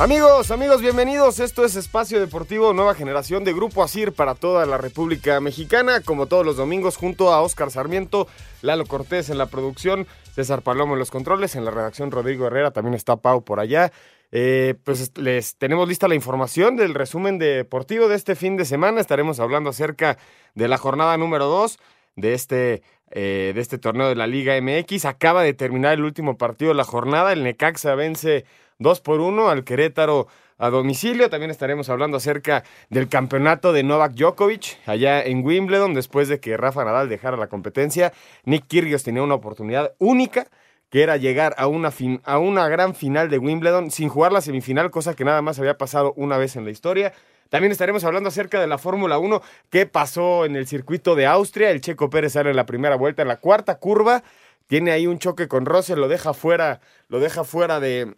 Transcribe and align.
Amigos, 0.00 0.50
amigos, 0.50 0.80
bienvenidos. 0.80 1.40
Esto 1.40 1.62
es 1.62 1.76
Espacio 1.76 2.20
Deportivo 2.20 2.72
Nueva 2.72 2.94
Generación 2.94 3.44
de 3.44 3.52
Grupo 3.52 3.84
Asir 3.84 4.14
para 4.14 4.34
toda 4.34 4.64
la 4.64 4.78
República 4.78 5.38
Mexicana. 5.40 6.00
Como 6.00 6.24
todos 6.24 6.46
los 6.46 6.56
domingos, 6.56 6.96
junto 6.96 7.34
a 7.34 7.42
Oscar 7.42 7.70
Sarmiento, 7.70 8.26
Lalo 8.62 8.86
Cortés 8.86 9.28
en 9.28 9.36
la 9.36 9.44
producción, 9.44 10.06
César 10.34 10.62
Palomo 10.62 10.94
en 10.94 11.00
los 11.00 11.10
controles, 11.10 11.54
en 11.54 11.66
la 11.66 11.70
redacción 11.70 12.10
Rodrigo 12.10 12.46
Herrera, 12.46 12.70
también 12.70 12.94
está 12.94 13.16
Pau 13.16 13.44
por 13.44 13.60
allá. 13.60 13.92
Eh, 14.32 14.74
pues 14.84 15.12
les 15.18 15.56
tenemos 15.56 15.86
lista 15.86 16.08
la 16.08 16.14
información 16.14 16.76
del 16.76 16.94
resumen 16.94 17.38
deportivo 17.38 18.08
de 18.08 18.16
este 18.16 18.36
fin 18.36 18.56
de 18.56 18.64
semana. 18.64 19.02
Estaremos 19.02 19.38
hablando 19.38 19.68
acerca 19.68 20.16
de 20.54 20.66
la 20.66 20.78
jornada 20.78 21.18
número 21.18 21.44
2 21.44 21.78
de 22.16 22.32
este, 22.32 22.82
eh, 23.10 23.52
de 23.54 23.60
este 23.60 23.76
torneo 23.76 24.08
de 24.08 24.14
la 24.14 24.26
Liga 24.26 24.58
MX. 24.62 25.04
Acaba 25.04 25.42
de 25.42 25.52
terminar 25.52 25.92
el 25.92 26.04
último 26.04 26.38
partido 26.38 26.70
de 26.70 26.76
la 26.76 26.84
jornada. 26.84 27.34
El 27.34 27.44
Necaxa 27.44 27.94
vence 27.94 28.46
2 28.80 29.00
por 29.00 29.20
1 29.20 29.48
al 29.48 29.62
Querétaro 29.62 30.26
a 30.58 30.70
domicilio. 30.70 31.30
También 31.30 31.50
estaremos 31.50 31.88
hablando 31.88 32.16
acerca 32.16 32.64
del 32.88 33.08
campeonato 33.08 33.72
de 33.72 33.82
Novak 33.82 34.12
Djokovic 34.12 34.78
allá 34.86 35.22
en 35.22 35.44
Wimbledon 35.44 35.94
después 35.94 36.28
de 36.28 36.40
que 36.40 36.56
Rafa 36.56 36.84
Nadal 36.84 37.08
dejara 37.08 37.36
la 37.36 37.48
competencia. 37.48 38.12
Nick 38.44 38.66
Kyrgios 38.66 39.04
tenía 39.04 39.22
una 39.22 39.34
oportunidad 39.34 39.94
única 39.98 40.48
que 40.90 41.02
era 41.02 41.16
llegar 41.16 41.54
a 41.56 41.68
una, 41.68 41.90
fin, 41.90 42.20
a 42.24 42.38
una 42.38 42.68
gran 42.68 42.94
final 42.94 43.30
de 43.30 43.38
Wimbledon 43.38 43.90
sin 43.90 44.08
jugar 44.08 44.32
la 44.32 44.40
semifinal, 44.40 44.90
cosa 44.90 45.14
que 45.14 45.24
nada 45.24 45.40
más 45.40 45.58
había 45.58 45.78
pasado 45.78 46.12
una 46.16 46.36
vez 46.36 46.56
en 46.56 46.64
la 46.64 46.70
historia. 46.70 47.12
También 47.48 47.72
estaremos 47.72 48.04
hablando 48.04 48.28
acerca 48.28 48.60
de 48.60 48.66
la 48.66 48.78
Fórmula 48.78 49.18
1, 49.18 49.40
qué 49.70 49.86
pasó 49.86 50.44
en 50.44 50.56
el 50.56 50.66
circuito 50.66 51.14
de 51.14 51.26
Austria. 51.26 51.70
El 51.70 51.80
Checo 51.80 52.10
Pérez 52.10 52.32
sale 52.32 52.50
en 52.50 52.56
la 52.56 52.66
primera 52.66 52.96
vuelta, 52.96 53.22
en 53.22 53.28
la 53.28 53.36
cuarta 53.36 53.78
curva. 53.78 54.22
Tiene 54.66 54.90
ahí 54.92 55.06
un 55.06 55.18
choque 55.18 55.48
con 55.48 55.66
Russell, 55.66 55.98
lo 55.98 56.08
deja 56.08 56.32
fuera, 56.32 56.80
lo 57.08 57.18
deja 57.18 57.42
fuera 57.42 57.80
de, 57.80 58.14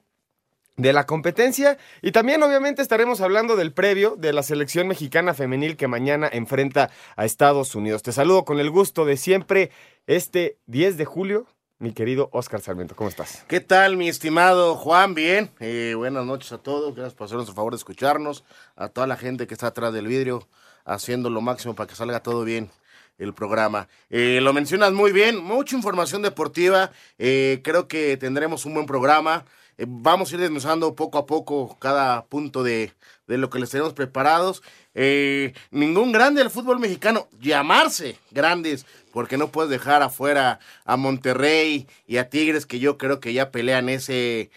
de 0.82 0.92
la 0.92 1.06
competencia. 1.06 1.78
Y 2.02 2.12
también 2.12 2.42
obviamente 2.42 2.82
estaremos 2.82 3.20
hablando 3.20 3.56
del 3.56 3.72
previo 3.72 4.16
de 4.18 4.32
la 4.32 4.42
selección 4.42 4.88
mexicana 4.88 5.32
femenil 5.32 5.76
que 5.76 5.88
mañana 5.88 6.28
enfrenta 6.30 6.90
a 7.16 7.24
Estados 7.24 7.74
Unidos. 7.74 8.02
Te 8.02 8.12
saludo 8.12 8.44
con 8.44 8.60
el 8.60 8.70
gusto 8.70 9.04
de 9.04 9.16
siempre 9.16 9.70
este 10.06 10.58
10 10.66 10.96
de 10.96 11.04
julio. 11.04 11.46
Mi 11.78 11.92
querido 11.92 12.28
Oscar 12.32 12.60
Sarmiento, 12.60 12.94
¿cómo 12.94 13.08
estás? 13.08 13.44
¿Qué 13.48 13.60
tal, 13.60 13.96
mi 13.96 14.08
estimado 14.08 14.76
Juan? 14.76 15.14
Bien, 15.14 15.50
eh, 15.58 15.94
buenas 15.96 16.24
noches 16.24 16.52
a 16.52 16.58
todos. 16.58 16.94
Gracias 16.94 17.14
por 17.14 17.24
hacernos 17.24 17.48
el 17.48 17.54
favor 17.54 17.72
de 17.72 17.78
escucharnos. 17.78 18.44
A 18.76 18.88
toda 18.88 19.06
la 19.06 19.16
gente 19.16 19.48
que 19.48 19.54
está 19.54 19.68
atrás 19.68 19.92
del 19.92 20.06
vidrio, 20.06 20.46
haciendo 20.84 21.28
lo 21.28 21.40
máximo 21.40 21.74
para 21.74 21.88
que 21.88 21.96
salga 21.96 22.20
todo 22.20 22.44
bien 22.44 22.70
el 23.18 23.34
programa. 23.34 23.88
Eh, 24.10 24.40
lo 24.42 24.52
mencionas 24.52 24.92
muy 24.92 25.12
bien, 25.12 25.42
mucha 25.42 25.76
información 25.76 26.22
deportiva. 26.22 26.92
Eh, 27.18 27.60
creo 27.64 27.88
que 27.88 28.16
tendremos 28.16 28.64
un 28.64 28.74
buen 28.74 28.86
programa. 28.86 29.44
Eh, 29.78 29.84
vamos 29.88 30.30
a 30.30 30.34
ir 30.34 30.40
desmenuzando 30.40 30.94
poco 30.94 31.18
a 31.18 31.26
poco 31.26 31.76
cada 31.78 32.24
punto 32.26 32.62
de, 32.62 32.92
de 33.26 33.38
lo 33.38 33.50
que 33.50 33.58
les 33.58 33.70
tenemos 33.70 33.92
preparados. 33.94 34.62
Eh, 34.94 35.54
ningún 35.70 36.12
grande 36.12 36.40
del 36.42 36.50
fútbol 36.50 36.78
mexicano, 36.78 37.28
llamarse 37.40 38.16
grandes, 38.30 38.84
porque 39.12 39.36
no 39.38 39.48
puedes 39.48 39.70
dejar 39.70 40.02
afuera 40.02 40.58
a 40.84 40.96
Monterrey 40.96 41.86
y 42.06 42.16
a 42.18 42.28
Tigres, 42.28 42.66
que 42.66 42.78
yo 42.78 42.98
creo 42.98 43.20
que 43.20 43.32
ya 43.32 43.50
pelean 43.50 43.88
ese, 43.88 44.50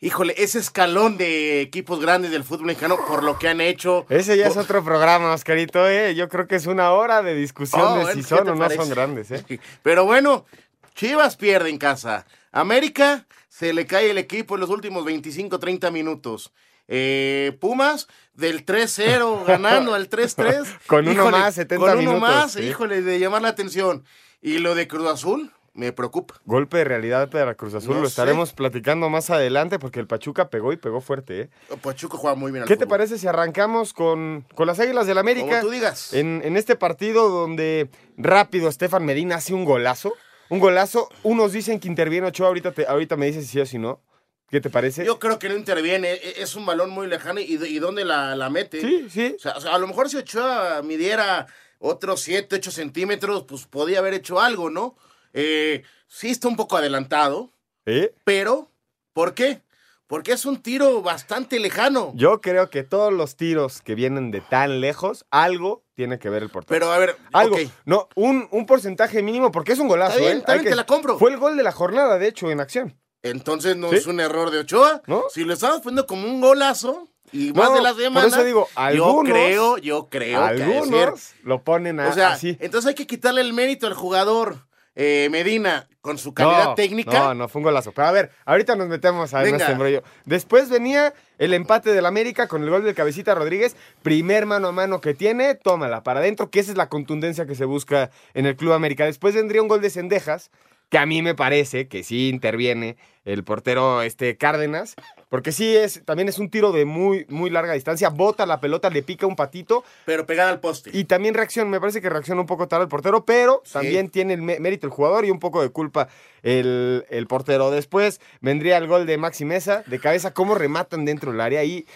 híjole, 0.00 0.34
ese 0.38 0.58
escalón 0.58 1.16
de 1.16 1.60
equipos 1.60 2.00
grandes 2.00 2.30
del 2.30 2.44
fútbol 2.44 2.66
mexicano 2.66 2.98
por 3.08 3.22
lo 3.22 3.38
que 3.38 3.48
han 3.48 3.60
hecho. 3.60 4.06
Ese 4.08 4.36
ya 4.36 4.46
es 4.48 4.56
otro 4.56 4.84
programa, 4.84 5.32
Oscarito, 5.32 5.88
¿eh? 5.88 6.14
Yo 6.14 6.28
creo 6.28 6.46
que 6.48 6.56
es 6.56 6.66
una 6.66 6.92
hora 6.92 7.22
de 7.22 7.34
discusión 7.34 7.82
Oh, 7.82 8.06
de 8.06 8.12
si 8.14 8.20
¿qué 8.22 8.26
son 8.28 8.48
o 8.48 8.54
no 8.54 8.58
parece? 8.58 8.80
son 8.80 8.90
grandes, 8.90 9.30
¿eh? 9.30 9.44
Pero 9.82 10.04
bueno, 10.04 10.46
Chivas 10.94 11.36
pierde 11.36 11.70
en 11.70 11.78
casa. 11.78 12.26
América 12.52 13.26
se 13.50 13.74
le 13.74 13.84
cae 13.86 14.10
el 14.10 14.16
equipo 14.16 14.54
en 14.54 14.60
los 14.62 14.70
últimos 14.70 15.04
25, 15.04 15.58
30 15.58 15.90
minutos. 15.90 16.52
Eh, 16.88 17.56
Pumas 17.60 18.08
del 18.32 18.64
3-0 18.64 19.44
ganando 19.46 19.92
al 19.92 20.08
3-3. 20.08 20.66
Con 20.86 21.06
uno 21.06 21.30
más, 21.30 21.56
70 21.56 21.76
Con 21.84 21.90
uno 21.98 21.98
minutos, 22.12 22.20
más, 22.20 22.52
sí. 22.52 22.62
híjole, 22.62 23.02
de 23.02 23.18
llamar 23.18 23.42
la 23.42 23.48
atención. 23.48 24.04
Y 24.40 24.58
lo 24.58 24.74
de 24.74 24.88
Cruz 24.88 25.06
Azul 25.08 25.52
me 25.74 25.92
preocupa. 25.92 26.34
Golpe 26.46 26.78
de 26.78 26.84
realidad 26.84 27.28
para 27.30 27.54
Cruz 27.54 27.74
Azul, 27.74 27.94
No 27.94 28.00
lo 28.02 28.06
sé. 28.06 28.10
estaremos 28.12 28.52
platicando 28.52 29.08
más 29.10 29.30
adelante 29.30 29.78
porque 29.78 30.00
el 30.00 30.06
Pachuca 30.06 30.48
pegó 30.48 30.72
y 30.72 30.76
pegó 30.76 31.00
fuerte, 31.00 31.42
¿eh? 31.42 31.50
Pachuco 31.82 32.16
juega 32.18 32.34
muy 32.34 32.50
bien 32.52 32.62
al 32.62 32.68
¿Qué 32.68 32.76
te 32.76 32.86
parece 32.86 33.18
si 33.18 33.26
arrancamos 33.28 33.92
con, 33.92 34.44
con 34.54 34.66
las 34.66 34.80
Águilas 34.80 35.06
del 35.06 35.18
América? 35.18 35.46
Como 35.60 35.62
tú 35.62 35.70
digas. 35.70 36.12
En, 36.12 36.40
en 36.44 36.56
este 36.56 36.74
partido 36.76 37.28
donde 37.28 37.88
rápido 38.16 38.68
Estefan 38.68 39.04
Medina 39.04 39.36
hace 39.36 39.54
un 39.54 39.64
golazo. 39.64 40.12
Un 40.50 40.58
golazo. 40.58 41.08
Unos 41.22 41.52
dicen 41.52 41.80
que 41.80 41.88
interviene 41.88 42.26
Ochoa. 42.26 42.48
Ahorita, 42.48 42.72
te- 42.72 42.86
ahorita 42.86 43.16
me 43.16 43.26
dices 43.26 43.46
si 43.46 43.52
sí 43.52 43.60
o 43.60 43.66
si 43.66 43.78
no. 43.78 44.02
¿Qué 44.50 44.60
te 44.60 44.68
parece? 44.68 45.04
Yo 45.06 45.18
creo 45.20 45.38
que 45.38 45.48
no 45.48 45.56
interviene, 45.56 46.12
e- 46.14 46.42
es 46.42 46.56
un 46.56 46.66
balón 46.66 46.90
muy 46.90 47.06
lejano 47.06 47.38
y, 47.40 47.44
y 47.54 47.78
dónde 47.78 48.04
la, 48.04 48.34
la 48.34 48.50
mete. 48.50 48.80
Sí, 48.80 49.06
sí. 49.08 49.34
O 49.36 49.38
sea, 49.38 49.52
o 49.56 49.60
sea, 49.60 49.74
a 49.74 49.78
lo 49.78 49.86
mejor 49.86 50.10
si 50.10 50.16
Ochoa 50.16 50.82
midiera 50.82 51.46
otros 51.78 52.20
7, 52.22 52.56
8 52.56 52.70
centímetros, 52.72 53.44
pues 53.44 53.66
podía 53.66 54.00
haber 54.00 54.12
hecho 54.14 54.40
algo, 54.40 54.68
¿no? 54.68 54.96
Eh, 55.32 55.82
sí 56.08 56.30
está 56.30 56.48
un 56.48 56.56
poco 56.56 56.76
adelantado, 56.76 57.52
¿Eh? 57.86 58.12
pero 58.24 58.72
¿por 59.12 59.34
qué? 59.34 59.62
Porque 60.10 60.32
es 60.32 60.44
un 60.44 60.60
tiro 60.60 61.02
bastante 61.02 61.60
lejano. 61.60 62.10
Yo 62.16 62.40
creo 62.40 62.68
que 62.68 62.82
todos 62.82 63.12
los 63.12 63.36
tiros 63.36 63.80
que 63.80 63.94
vienen 63.94 64.32
de 64.32 64.40
tan 64.40 64.80
lejos, 64.80 65.24
algo 65.30 65.84
tiene 65.94 66.18
que 66.18 66.28
ver 66.28 66.42
el 66.42 66.50
portero. 66.50 66.74
Pero 66.80 66.92
a 66.92 66.98
ver, 66.98 67.16
Algo. 67.32 67.56
No, 67.84 68.08
un, 68.16 68.48
un 68.50 68.66
porcentaje 68.66 69.22
mínimo, 69.22 69.52
porque 69.52 69.70
es 69.72 69.78
un 69.78 69.86
golazo, 69.86 70.14
Está 70.18 70.20
bien, 70.24 70.36
¿eh? 70.36 70.40
está 70.40 70.52
bien, 70.54 70.64
te 70.64 70.74
la 70.74 70.84
compro. 70.84 71.16
Fue 71.16 71.30
el 71.30 71.38
gol 71.38 71.56
de 71.56 71.62
la 71.62 71.70
jornada, 71.70 72.18
de 72.18 72.26
hecho, 72.26 72.50
en 72.50 72.58
acción. 72.60 72.98
Entonces 73.22 73.76
no 73.76 73.90
¿Sí? 73.90 73.96
es 73.96 74.06
un 74.08 74.18
error 74.18 74.50
de 74.50 74.58
Ochoa. 74.58 75.00
¿No? 75.06 75.22
Si 75.32 75.44
lo 75.44 75.54
estamos 75.54 75.80
poniendo 75.80 76.06
como 76.08 76.26
un 76.26 76.40
golazo 76.40 77.06
y 77.30 77.52
más 77.52 77.68
No, 77.68 77.76
de 77.76 77.82
las 77.82 77.92
por 77.92 78.02
semanas, 78.02 78.32
eso 78.32 78.42
digo, 78.44 78.66
yo 78.74 78.80
algunos- 78.80 79.32
creo, 79.32 79.78
yo 79.78 80.08
creo 80.10 80.48
que 80.48 80.54
de 80.54 80.58
ser. 80.58 80.76
Algunos 80.82 81.30
lo 81.44 81.62
ponen 81.62 82.00
a- 82.00 82.08
O 82.08 82.12
sea, 82.12 82.32
así. 82.32 82.56
entonces 82.58 82.88
hay 82.88 82.94
que 82.96 83.06
quitarle 83.06 83.42
el 83.42 83.52
mérito 83.52 83.86
al 83.86 83.94
jugador 83.94 84.66
eh, 85.02 85.30
Medina 85.30 85.88
con 86.02 86.18
su 86.18 86.34
calidad 86.34 86.64
No, 86.64 86.74
técnica. 86.74 87.18
No, 87.18 87.34
no, 87.34 87.48
fue 87.48 87.60
un 87.60 87.64
golazo. 87.64 87.92
Pero 87.92 88.08
a 88.08 88.12
ver, 88.12 88.32
ahorita 88.44 88.76
nos 88.76 88.86
metemos 88.86 89.32
a 89.32 89.42
este 89.44 89.72
embrollo. 89.72 90.02
Después 90.26 90.68
venía 90.68 91.14
el 91.38 91.54
empate 91.54 91.94
del 91.94 92.04
América 92.04 92.48
con 92.48 92.62
el 92.62 92.68
gol 92.68 92.84
del 92.84 92.94
Cabecita 92.94 93.34
Rodríguez. 93.34 93.76
Primer 94.02 94.44
mano 94.44 94.68
a 94.68 94.72
mano 94.72 95.00
que 95.00 95.14
tiene, 95.14 95.54
tómala 95.54 96.02
para 96.02 96.20
adentro, 96.20 96.50
que 96.50 96.60
esa 96.60 96.72
es 96.72 96.76
la 96.76 96.90
contundencia 96.90 97.46
que 97.46 97.54
se 97.54 97.64
busca 97.64 98.10
en 98.34 98.44
el 98.44 98.56
Club 98.56 98.74
América. 98.74 99.06
Después 99.06 99.34
vendría 99.34 99.62
un 99.62 99.68
gol 99.68 99.80
de 99.80 99.88
Cendejas, 99.88 100.50
que 100.90 100.98
a 100.98 101.06
mí 101.06 101.22
me 101.22 101.34
parece 101.34 101.88
que 101.88 102.02
sí 102.02 102.28
interviene 102.28 102.96
el 103.24 103.44
portero 103.44 104.02
este 104.02 104.36
Cárdenas. 104.36 104.94
Porque 105.28 105.52
sí 105.52 105.76
es, 105.76 106.02
también 106.04 106.28
es 106.28 106.40
un 106.40 106.50
tiro 106.50 106.72
de 106.72 106.84
muy, 106.84 107.24
muy 107.28 107.50
larga 107.50 107.74
distancia. 107.74 108.08
Bota 108.08 108.46
la 108.46 108.58
pelota, 108.58 108.90
le 108.90 109.04
pica 109.04 109.28
un 109.28 109.36
patito. 109.36 109.84
Pero 110.04 110.26
pegada 110.26 110.50
al 110.50 110.58
poste. 110.58 110.90
Y 110.92 111.04
también 111.04 111.34
reacciona, 111.34 111.70
me 111.70 111.78
parece 111.78 112.00
que 112.00 112.10
reacciona 112.10 112.40
un 112.40 112.48
poco 112.48 112.66
tarde 112.66 112.82
el 112.84 112.88
portero, 112.88 113.24
pero 113.24 113.62
Sí. 113.64 113.74
también 113.74 114.08
tiene 114.08 114.34
el 114.34 114.42
mé- 114.42 114.58
mérito 114.58 114.88
el 114.88 114.92
jugador 114.92 115.24
y 115.24 115.30
un 115.30 115.38
poco 115.38 115.62
de 115.62 115.68
culpa 115.68 116.08
el, 116.42 117.04
el 117.10 117.28
portero. 117.28 117.70
Después 117.70 118.20
vendría 118.40 118.76
el 118.78 118.88
gol 118.88 119.06
de 119.06 119.18
Maxi 119.18 119.44
Mesa, 119.44 119.84
de 119.86 120.00
cabeza, 120.00 120.34
cómo 120.34 120.56
rematan 120.56 121.04
dentro 121.04 121.30
del 121.30 121.40
área. 121.40 121.62
Y 121.62 121.86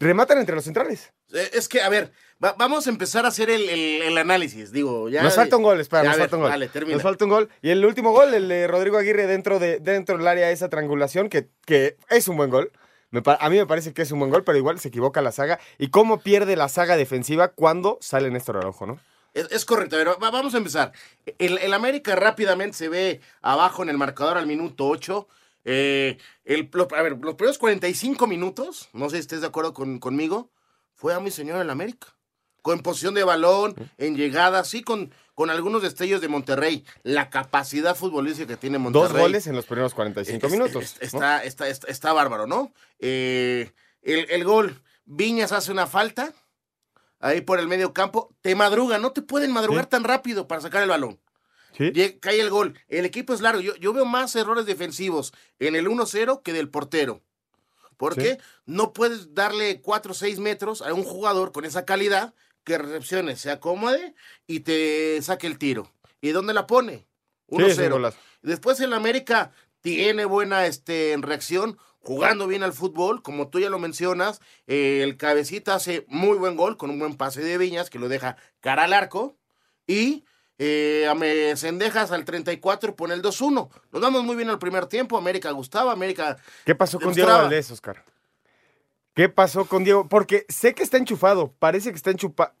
rematan 0.00 0.38
entre 0.38 0.54
los 0.56 0.64
centrales. 0.64 1.12
Eh, 1.32 1.50
Es 1.52 1.68
que, 1.68 1.80
a 1.82 1.88
ver, 1.88 2.10
va- 2.42 2.54
vamos 2.58 2.86
a 2.86 2.90
empezar 2.90 3.24
a 3.24 3.28
hacer 3.28 3.50
el, 3.50 3.68
el- 3.68 4.02
el 4.02 4.18
análisis. 4.18 4.72
Digo, 4.72 5.08
ya. 5.08 5.22
nos 5.22 5.34
falta 5.36 5.56
un 5.56 5.62
gol, 5.62 5.80
espera, 5.80 6.02
nos 6.02 6.12
ver, 6.16 6.28
falta 6.28 6.36
un 6.36 6.42
gol. 6.50 6.70
Termina. 6.72 6.94
Nos 6.96 7.02
falta 7.02 7.24
un 7.24 7.30
gol. 7.30 7.48
Y 7.62 7.70
el 7.70 7.84
último 7.84 8.10
gol, 8.12 8.34
el 8.34 8.48
de 8.48 8.66
Rodrigo 8.66 8.98
Aguirre 8.98 9.26
dentro, 9.28 9.58
de, 9.58 9.78
dentro 9.78 10.18
del 10.18 10.26
área, 10.26 10.50
esa 10.50 10.68
triangulación, 10.68 11.28
que, 11.28 11.48
que 11.66 11.96
es 12.08 12.26
un 12.26 12.36
buen 12.36 12.50
gol. 12.50 12.72
Me 13.12 13.22
a 13.26 13.50
mí 13.50 13.56
me 13.58 13.66
parece 13.66 13.92
que 13.92 14.02
es 14.02 14.12
un 14.12 14.20
buen 14.20 14.30
gol, 14.30 14.44
pero 14.44 14.56
igual 14.56 14.78
se 14.80 14.88
equivoca 14.88 15.20
la 15.20 15.32
saga. 15.32 15.58
¿Y 15.78 15.88
cómo 15.90 16.20
pierde 16.20 16.56
la 16.56 16.68
saga 16.68 16.96
defensiva 16.96 17.48
cuando 17.48 17.98
sale 18.00 18.30
Néstor 18.30 18.56
Araujo, 18.58 18.86
no? 18.86 19.00
Es, 19.34 19.48
es 19.50 19.64
correcto, 19.64 19.96
pero 19.96 20.16
va- 20.18 20.30
vamos 20.30 20.54
a 20.54 20.58
empezar. 20.58 20.92
El, 21.38 21.58
el 21.58 21.74
América 21.74 22.14
rápidamente 22.16 22.76
se 22.76 22.88
ve 22.88 23.20
abajo 23.42 23.82
en 23.82 23.88
el 23.88 23.98
marcador 23.98 24.38
al 24.38 24.46
minuto 24.46 24.86
8. 24.88 25.26
Eh, 25.64 26.18
el, 26.44 26.70
lo- 26.72 26.88
a 26.96 27.02
ver, 27.02 27.18
los 27.20 27.34
primeros 27.34 27.58
45 27.58 28.26
minutos, 28.26 28.88
no 28.92 29.10
sé 29.10 29.16
si 29.16 29.20
estés 29.20 29.40
de 29.42 29.46
acuerdo 29.48 29.74
con- 29.74 29.98
conmigo, 29.98 30.50
fue 30.94 31.14
a 31.14 31.20
mi 31.20 31.30
señor 31.30 31.60
el 31.60 31.70
América. 31.70 32.08
Con 32.62 32.80
posición 32.80 33.14
de 33.14 33.24
balón, 33.24 33.74
en 33.96 34.16
llegada, 34.16 34.64
sí, 34.64 34.82
con, 34.82 35.14
con 35.34 35.48
algunos 35.48 35.80
destellos 35.80 36.20
de 36.20 36.28
Monterrey. 36.28 36.84
La 37.02 37.30
capacidad 37.30 37.96
futbolística 37.96 38.46
que 38.48 38.56
tiene 38.58 38.76
Monterrey. 38.78 39.08
Dos 39.12 39.18
goles 39.18 39.46
en 39.46 39.56
los 39.56 39.64
primeros 39.64 39.94
45 39.94 40.46
Es- 40.46 40.52
minutos. 40.52 40.96
es- 41.00 41.14
¿no? 41.14 41.20
Está, 41.20 41.42
está, 41.44 41.68
está, 41.68 41.86
está 41.88 42.12
bárbaro, 42.12 42.46
¿no? 42.46 42.72
Eh, 42.98 43.72
el, 44.02 44.30
el 44.30 44.44
gol, 44.44 44.82
Viñas 45.06 45.52
hace 45.52 45.72
una 45.72 45.86
falta 45.86 46.34
ahí 47.18 47.40
por 47.40 47.58
el 47.60 47.66
medio 47.68 47.92
campo, 47.94 48.34
te 48.42 48.54
madruga, 48.54 48.98
no 48.98 49.12
te 49.12 49.22
pueden 49.22 49.52
madrugar 49.52 49.84
Sí. 49.84 49.90
tan 49.90 50.04
rápido 50.04 50.46
para 50.46 50.60
sacar 50.60 50.82
el 50.82 50.88
balón. 50.90 51.18
Sí. 51.92 52.18
Cae 52.20 52.40
el 52.40 52.50
gol, 52.50 52.78
el 52.88 53.04
equipo 53.06 53.32
es 53.32 53.40
largo, 53.40 53.60
yo, 53.60 53.74
yo 53.76 53.92
veo 53.94 54.04
más 54.04 54.36
errores 54.36 54.66
defensivos 54.66 55.32
en 55.58 55.74
el 55.76 55.88
1-0 55.88 56.42
que 56.42 56.52
del 56.52 56.68
portero. 56.68 57.22
¿Por 57.96 58.14
Sí. 58.14 58.20
qué? 58.20 58.38
No 58.66 58.92
puedes 58.92 59.34
darle 59.34 59.80
4 59.80 60.12
o 60.12 60.14
6 60.14 60.38
metros 60.38 60.82
a 60.82 60.92
un 60.94 61.04
jugador 61.04 61.52
con 61.52 61.64
esa 61.64 61.84
calidad 61.84 62.34
que 62.64 62.76
recepcione, 62.78 63.36
se 63.36 63.50
acomode 63.50 64.14
y 64.46 64.60
te 64.60 65.20
saque 65.22 65.46
el 65.46 65.58
tiro. 65.58 65.90
¿Y 66.20 66.30
dónde 66.30 66.52
la 66.54 66.66
pone? 66.66 67.06
Sí, 67.48 67.56
es 67.62 67.78
un 67.78 67.84
1-0. 67.84 67.90
golazo. 67.92 68.18
Después 68.42 68.78
el 68.80 68.92
América 68.92 69.52
tiene 69.80 70.24
buena 70.26 70.66
este, 70.66 71.16
reacción, 71.20 71.78
jugando 72.00 72.46
bien 72.46 72.62
al 72.62 72.72
fútbol, 72.74 73.22
como 73.22 73.48
tú 73.48 73.58
ya 73.60 73.70
lo 73.70 73.78
mencionas. 73.78 74.40
eh, 74.66 75.00
el 75.02 75.16
cabecita 75.16 75.74
hace 75.74 76.04
muy 76.08 76.36
buen 76.38 76.56
gol 76.56 76.76
con 76.76 76.90
un 76.90 76.98
buen 76.98 77.16
pase 77.16 77.42
de 77.42 77.58
Viñas 77.58 77.90
que 77.90 77.98
lo 77.98 78.08
deja 78.08 78.36
cara 78.60 78.84
al 78.84 78.92
arco. 78.92 79.36
Y 79.86 80.24
eh, 80.62 81.06
a 81.08 81.14
Me- 81.14 81.56
Cendejas 81.56 82.12
al 82.12 82.24
34 82.26 82.94
pone 82.94 83.14
el 83.14 83.22
2-1. 83.22 83.70
Nos 83.92 84.02
damos 84.02 84.22
muy 84.24 84.36
bien 84.36 84.50
al 84.50 84.58
primer 84.58 84.84
tiempo. 84.86 85.16
América 85.16 85.50
gustaba, 85.52 85.90
América. 85.90 86.36
¿Qué 86.66 86.74
pasó 86.74 87.00
con 87.00 87.14
Diego. 87.14 87.30
Valdés, 87.30 87.70
Oscar? 87.70 88.04
¿Qué 89.14 89.28
pasó 89.28 89.64
con 89.64 89.84
Diego? 89.84 90.06
Porque 90.08 90.44
sé 90.48 90.74
que 90.74 90.82
está 90.82 90.96
enchufado, 90.98 91.52
parece 91.58 91.90
que 91.90 91.96
está 91.96 92.10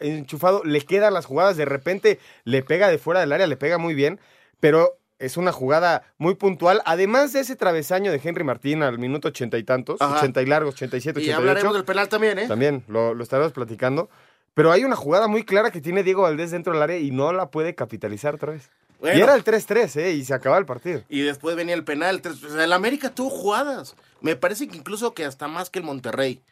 enchufado, 0.00 0.64
le 0.64 0.80
quedan 0.80 1.14
las 1.14 1.26
jugadas, 1.26 1.56
de 1.56 1.64
repente 1.64 2.18
le 2.44 2.62
pega 2.62 2.88
de 2.88 2.98
fuera 2.98 3.20
del 3.20 3.32
área, 3.32 3.46
le 3.46 3.56
pega 3.56 3.78
muy 3.78 3.94
bien, 3.94 4.18
pero 4.58 4.98
es 5.18 5.36
una 5.36 5.52
jugada 5.52 6.02
muy 6.18 6.34
puntual. 6.34 6.82
Además 6.86 7.32
de 7.34 7.40
ese 7.40 7.54
travesaño 7.54 8.10
de 8.10 8.20
Henry 8.24 8.42
Martín 8.44 8.82
al 8.82 8.98
minuto 8.98 9.28
ochenta 9.28 9.58
y 9.58 9.62
tantos, 9.62 10.00
ochenta 10.00 10.42
y 10.42 10.46
largos, 10.46 10.74
87, 10.74 11.20
Y 11.20 11.24
88. 11.24 11.38
hablaremos 11.38 11.74
del 11.74 11.84
penal 11.84 12.08
también, 12.08 12.38
¿eh? 12.38 12.48
También, 12.48 12.82
lo, 12.88 13.14
lo 13.14 13.22
estaremos 13.22 13.52
platicando. 13.52 14.08
Pero 14.54 14.72
hay 14.72 14.84
una 14.84 14.96
jugada 14.96 15.28
muy 15.28 15.44
clara 15.44 15.70
que 15.70 15.80
tiene 15.80 16.02
Diego 16.02 16.22
Valdés 16.22 16.50
dentro 16.50 16.72
del 16.72 16.82
área 16.82 16.98
y 16.98 17.10
no 17.10 17.32
la 17.32 17.50
puede 17.50 17.74
capitalizar 17.74 18.34
otra 18.34 18.52
vez. 18.52 18.68
Bueno. 18.98 19.18
Y 19.18 19.22
era 19.22 19.34
el 19.34 19.44
3-3, 19.44 19.96
¿eh? 19.96 20.12
Y 20.12 20.24
se 20.24 20.34
acaba 20.34 20.58
el 20.58 20.66
partido. 20.66 21.02
Y 21.08 21.22
después 21.22 21.56
venía 21.56 21.74
el 21.74 21.84
penal. 21.84 22.20
tres- 22.20 22.42
o 22.44 22.50
sea, 22.50 22.64
el 22.64 22.72
América 22.72 23.14
tuvo 23.14 23.30
jugadas. 23.30 23.96
Me 24.20 24.36
parece 24.36 24.68
que 24.68 24.76
incluso 24.76 25.14
que 25.14 25.24
hasta 25.24 25.48
más 25.48 25.70
que 25.70 25.78
el 25.78 25.84
Monterrey. 25.86 26.42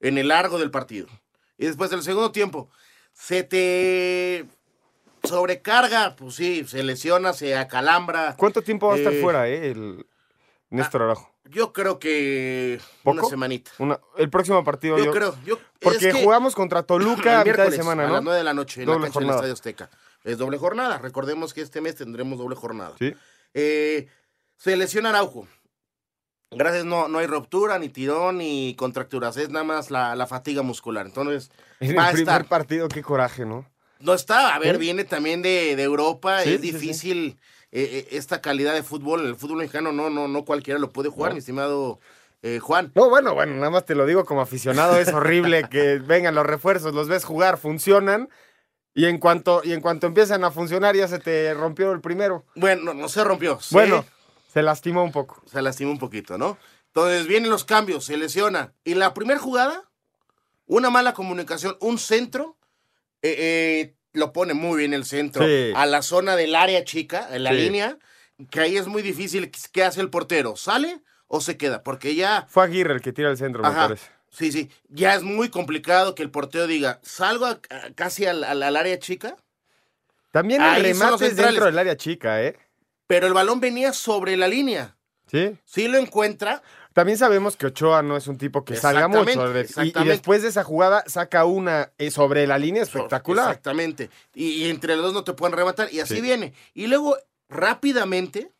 En 0.00 0.18
el 0.18 0.28
largo 0.28 0.58
del 0.58 0.72
partido. 0.72 1.06
Y 1.58 1.66
después 1.66 1.90
del 1.90 2.02
segundo 2.02 2.32
tiempo. 2.32 2.68
Se 3.12 3.44
te 3.44 4.46
sobrecarga. 5.22 6.16
Pues 6.16 6.34
sí, 6.34 6.64
se 6.66 6.82
lesiona, 6.82 7.32
se 7.34 7.56
acalambra. 7.56 8.34
¿Cuánto 8.36 8.62
tiempo 8.62 8.88
va 8.88 8.94
a 8.94 8.96
estar 8.98 9.12
Eh, 9.12 9.20
fuera, 9.20 9.48
eh? 9.48 9.70
El 9.70 10.04
Néstor 10.70 11.02
Araujo. 11.02 11.31
Yo 11.44 11.72
creo 11.72 11.98
que 11.98 12.80
una 13.04 13.24
semanita. 13.24 13.70
Una- 13.78 13.98
el 14.16 14.30
próximo 14.30 14.62
partido 14.64 14.96
Yo, 14.98 15.06
yo, 15.06 15.10
creo. 15.10 15.36
Yo, 15.44 15.58
Porque 15.80 16.08
es 16.08 16.14
que 16.14 16.22
jugamos 16.24 16.54
contra 16.54 16.82
Toluca 16.86 17.40
a 17.40 17.44
mitad 17.44 17.66
de 17.68 17.76
semana, 17.76 18.04
A 18.04 18.06
¿no? 18.06 18.12
las 18.14 18.22
9 18.22 18.38
de 18.38 18.44
la 18.44 18.54
noche 18.54 18.80
en 18.80 18.86
Doble 18.86 19.00
la 19.00 19.04
cancha 19.06 19.14
jornada. 19.14 19.42
del 19.42 19.52
Estadio 19.52 19.72
Azteca. 19.74 19.90
Es 20.24 20.38
doble 20.38 20.56
jornada. 20.56 20.98
Recordemos 20.98 21.52
que 21.52 21.62
este 21.62 21.80
mes 21.80 21.96
tendremos 21.96 22.38
doble 22.38 22.54
jornada. 22.54 22.94
Sí. 22.98 23.12
Eh, 23.54 24.06
se 24.56 24.76
lesiona 24.76 25.08
Araujo. 25.08 25.48
Gracias, 26.52 26.84
no, 26.84 27.08
no 27.08 27.18
hay 27.18 27.26
ruptura, 27.26 27.78
ni 27.78 27.88
tirón, 27.88 28.38
ni 28.38 28.76
contracturas. 28.76 29.36
Es 29.36 29.48
nada 29.48 29.64
más 29.64 29.90
la, 29.90 30.14
la 30.14 30.26
fatiga 30.26 30.62
muscular. 30.62 31.06
Entonces, 31.06 31.50
En 31.80 31.96
va 31.96 32.04
a 32.04 32.10
el 32.10 32.16
primer 32.16 32.34
estar. 32.34 32.48
partido, 32.48 32.88
qué 32.88 33.02
coraje, 33.02 33.44
¿no? 33.46 33.66
No 34.00 34.14
está. 34.14 34.54
A 34.54 34.58
ver, 34.58 34.76
¿Sí? 34.76 34.80
viene 34.80 35.04
también 35.04 35.42
de, 35.42 35.74
de 35.76 35.82
Europa. 35.82 36.42
Sí, 36.42 36.54
es 36.54 36.60
sí. 36.98 37.36
Eh, 37.72 38.06
eh, 38.10 38.16
esta 38.16 38.40
calidad 38.40 38.74
de 38.74 38.82
fútbol. 38.82 39.26
El 39.26 39.36
fútbol 39.36 39.58
mexicano 39.58 39.92
no, 39.92 40.10
no, 40.10 40.28
no 40.28 40.44
cualquiera 40.44 40.78
lo 40.78 40.90
puede 40.92 41.08
jugar, 41.08 41.30
No. 41.30 41.34
mi 41.34 41.38
estimado 41.40 41.98
eh, 42.42 42.58
Juan. 42.60 42.92
No, 42.94 43.08
bueno, 43.08 43.34
bueno, 43.34 43.54
nada 43.54 43.70
más 43.70 43.84
te 43.86 43.94
lo 43.94 44.04
digo 44.06 44.24
como 44.24 44.40
aficionado, 44.40 44.96
es 44.98 45.08
horrible 45.08 45.68
que 45.70 45.98
vengan 46.04 46.34
los 46.34 46.44
refuerzos, 46.46 46.92
los 46.94 47.08
ves 47.08 47.24
jugar, 47.24 47.56
funcionan, 47.56 48.28
y 48.94 49.06
en 49.06 49.18
cuanto, 49.18 49.62
y 49.64 49.72
en 49.72 49.80
cuanto 49.80 50.06
empiezan 50.06 50.44
a 50.44 50.50
funcionar 50.50 50.94
ya 50.96 51.08
se 51.08 51.18
te 51.18 51.54
rompió 51.54 51.92
el 51.92 52.00
primero. 52.00 52.44
Bueno, 52.56 52.82
no, 52.82 52.94
no 52.94 53.08
se 53.08 53.24
rompió. 53.24 53.58
Bueno, 53.70 54.04
se 54.52 54.62
lastimó 54.62 55.02
un 55.02 55.12
poco. 55.12 55.40
se 55.46 55.62
lastima 55.62 55.90
un 55.90 55.98
poquito, 55.98 56.36
¿no? 56.36 56.58
Entonces 56.88 57.26
vienen 57.26 57.48
los 57.48 57.64
cambios, 57.64 58.04
se 58.04 58.18
lesiona. 58.18 58.74
Y 58.84 58.94
la 58.94 59.14
primera 59.14 59.40
jugada, 59.40 59.88
una 60.66 60.90
mala 60.90 61.14
comunicación, 61.14 61.76
un 61.80 61.98
centro, 61.98 62.58
eh, 63.22 63.34
eh, 63.38 63.94
lo 64.12 64.32
pone 64.32 64.54
muy 64.54 64.78
bien 64.78 64.94
el 64.94 65.04
centro, 65.04 65.44
Sí. 65.46 65.72
a 65.74 65.86
la 65.86 66.02
zona 66.02 66.36
del 66.36 66.54
área 66.54 66.84
chica, 66.84 67.28
en 67.32 67.44
la 67.44 67.50
Sí. 67.50 67.56
línea, 67.56 67.98
que 68.50 68.60
ahí 68.60 68.76
es 68.76 68.86
muy 68.86 69.02
difícil. 69.02 69.50
¿Qué 69.72 69.84
hace 69.84 70.00
el 70.00 70.10
portero? 70.10 70.56
¿Sale 70.56 71.00
o 71.28 71.40
se 71.40 71.56
queda? 71.56 71.82
Porque 71.82 72.14
ya... 72.14 72.46
Fue 72.48 72.64
Aguirre 72.64 72.94
el 72.94 73.00
que 73.00 73.12
tira 73.12 73.30
el 73.30 73.36
centro, 73.36 73.62
me 73.62 73.68
Ajá. 73.68 73.82
parece. 73.88 74.06
Sí, 74.30 74.50
sí. 74.50 74.70
Ya 74.88 75.14
es 75.14 75.22
muy 75.22 75.50
complicado 75.50 76.14
que 76.14 76.22
el 76.22 76.30
portero 76.30 76.66
diga, 76.66 77.00
salgo 77.02 77.46
a- 77.46 77.60
a- 77.70 77.92
casi 77.94 78.24
al, 78.26 78.44
al- 78.44 78.62
al 78.62 78.76
área 78.76 78.98
chica, 78.98 79.36
También 80.30 80.62
el 80.62 80.68
Ahí 80.68 80.82
remate 80.82 81.26
es 81.26 81.36
dentro 81.36 81.66
del 81.66 81.78
área 81.78 81.94
chica, 81.96 82.42
¿eh? 82.42 82.56
pero 83.06 83.26
el 83.26 83.34
balón 83.34 83.60
venía 83.60 83.92
sobre 83.92 84.34
la 84.38 84.48
línea. 84.48 84.96
Sí. 85.30 85.58
Sí 85.66 85.88
lo 85.88 85.98
encuentra, 85.98 86.62
También 86.92 87.16
sabemos 87.18 87.56
que 87.56 87.66
Ochoa 87.66 88.02
no 88.02 88.16
es 88.16 88.26
un 88.26 88.38
tipo 88.38 88.64
que 88.64 88.76
salga 88.76 89.08
mucho. 89.08 89.50
Y- 89.82 89.92
después 90.04 90.42
de 90.42 90.48
esa 90.48 90.62
jugada 90.64 91.04
saca 91.06 91.44
una 91.44 91.90
eh, 91.98 92.10
sobre 92.10 92.46
la 92.46 92.58
línea 92.58 92.82
espectacular. 92.82 93.48
Exactamente. 93.48 94.10
Y, 94.34 94.64
y 94.64 94.70
entre 94.70 94.94
los 94.96 95.04
dos 95.06 95.14
no 95.14 95.24
te 95.24 95.32
pueden 95.32 95.56
rematar. 95.56 95.92
Y 95.92 96.00
así 96.00 96.16
Sí. 96.16 96.20
viene. 96.20 96.52
Y 96.74 96.86
luego, 96.88 97.16
rápidamente, 97.48 98.52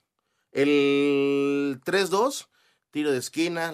el 0.52 1.80
3-2, 1.84 2.48
tiro 2.90 3.12
de 3.12 3.18
esquina, 3.18 3.72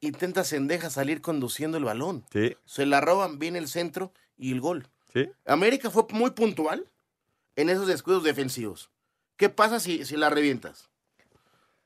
intenta 0.00 0.44
Sendeja 0.44 0.90
salir 0.90 1.20
conduciendo 1.20 1.78
el 1.78 1.84
balón. 1.84 2.24
Sí, 2.32 2.56
Se 2.64 2.86
la 2.86 3.00
roban, 3.00 3.38
viene 3.38 3.58
el 3.58 3.68
centro 3.68 4.12
y 4.36 4.52
el 4.52 4.60
gol. 4.60 4.88
sí. 5.12 5.28
América 5.46 5.90
fue 5.90 6.04
muy 6.10 6.30
puntual 6.30 6.86
en 7.56 7.68
esos 7.68 7.86
descuidos 7.86 8.22
defensivos. 8.24 8.90
¿Qué 9.36 9.48
pasa 9.48 9.80
si, 9.80 10.04
si 10.04 10.16
la 10.16 10.30
revientas? 10.30 10.89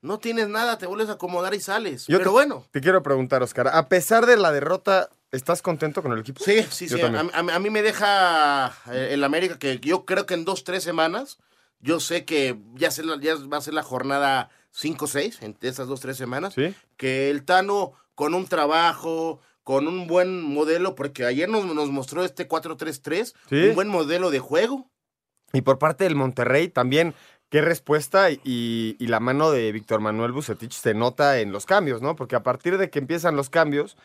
No 0.04 0.18
tienes 0.18 0.48
nada, 0.48 0.76
te 0.76 0.86
vuelves 0.86 1.08
a 1.08 1.12
acomodar 1.12 1.54
y 1.54 1.60
sales. 1.60 2.06
Yo 2.06 2.18
Pero 2.18 2.30
te- 2.30 2.32
bueno. 2.34 2.66
Te 2.70 2.80
quiero 2.82 3.02
preguntar, 3.02 3.42
Oscar, 3.42 3.68
a 3.68 3.88
pesar 3.88 4.26
de 4.26 4.36
la 4.36 4.52
derrota, 4.52 5.08
¿estás 5.32 5.62
contento 5.62 6.02
con 6.02 6.12
el 6.12 6.18
equipo? 6.20 6.44
Sí, 6.44 6.62
sí, 6.70 6.86
Yo 6.88 6.98
sí. 6.98 7.02
A, 7.02 7.58
mí 7.58 7.70
me 7.70 7.80
deja 7.82 8.68
eh, 8.92 9.08
el 9.12 9.24
América 9.24 9.58
que 9.58 9.78
yo 9.80 10.04
creo 10.04 10.26
que 10.26 10.34
en 10.34 10.44
dos, 10.44 10.62
tres 10.62 10.84
semanas, 10.84 11.38
yo 11.80 12.00
sé 12.00 12.26
que 12.26 12.58
ya, 12.74 12.90
se 12.90 13.02
ya 13.22 13.34
va 13.50 13.56
a 13.56 13.62
ser 13.62 13.72
la 13.72 13.82
jornada 13.82 14.50
5-6, 14.78 15.38
entre 15.42 15.70
esas 15.70 15.88
dos, 15.88 16.00
tres 16.00 16.18
semanas, 16.18 16.52
Sí. 16.54 16.74
que 16.98 17.30
el 17.30 17.44
Tano 17.44 17.94
con 18.14 18.34
un 18.34 18.46
trabajo, 18.46 19.40
con 19.62 19.88
un 19.88 20.06
buen 20.06 20.42
modelo, 20.42 20.94
porque 20.96 21.24
ayer 21.24 21.48
nos, 21.48 21.64
nos 21.64 21.88
mostró 21.90 22.24
este 22.24 22.46
4-3-3, 22.46 23.34
Sí. 23.48 23.56
un 23.70 23.74
buen 23.74 23.88
modelo 23.88 24.30
de 24.30 24.38
juego. 24.40 24.90
Y 25.54 25.62
por 25.62 25.78
parte 25.78 26.02
del 26.04 26.16
Monterrey 26.16 26.68
también, 26.68 27.14
qué 27.54 27.60
respuesta 27.60 28.32
y, 28.32 28.40
y 28.42 29.06
la 29.06 29.20
mano 29.20 29.52
de 29.52 29.70
Víctor 29.70 30.00
Manuel 30.00 30.32
Bucetich 30.32 30.72
se 30.72 30.92
nota 30.92 31.38
en 31.38 31.52
los 31.52 31.66
cambios, 31.66 32.02
¿no? 32.02 32.16
Porque 32.16 32.34
a 32.34 32.42
partir 32.42 32.78
de 32.78 32.90
que 32.90 32.98
empiezan 32.98 33.36
los 33.36 33.48
cambios, 33.48 33.96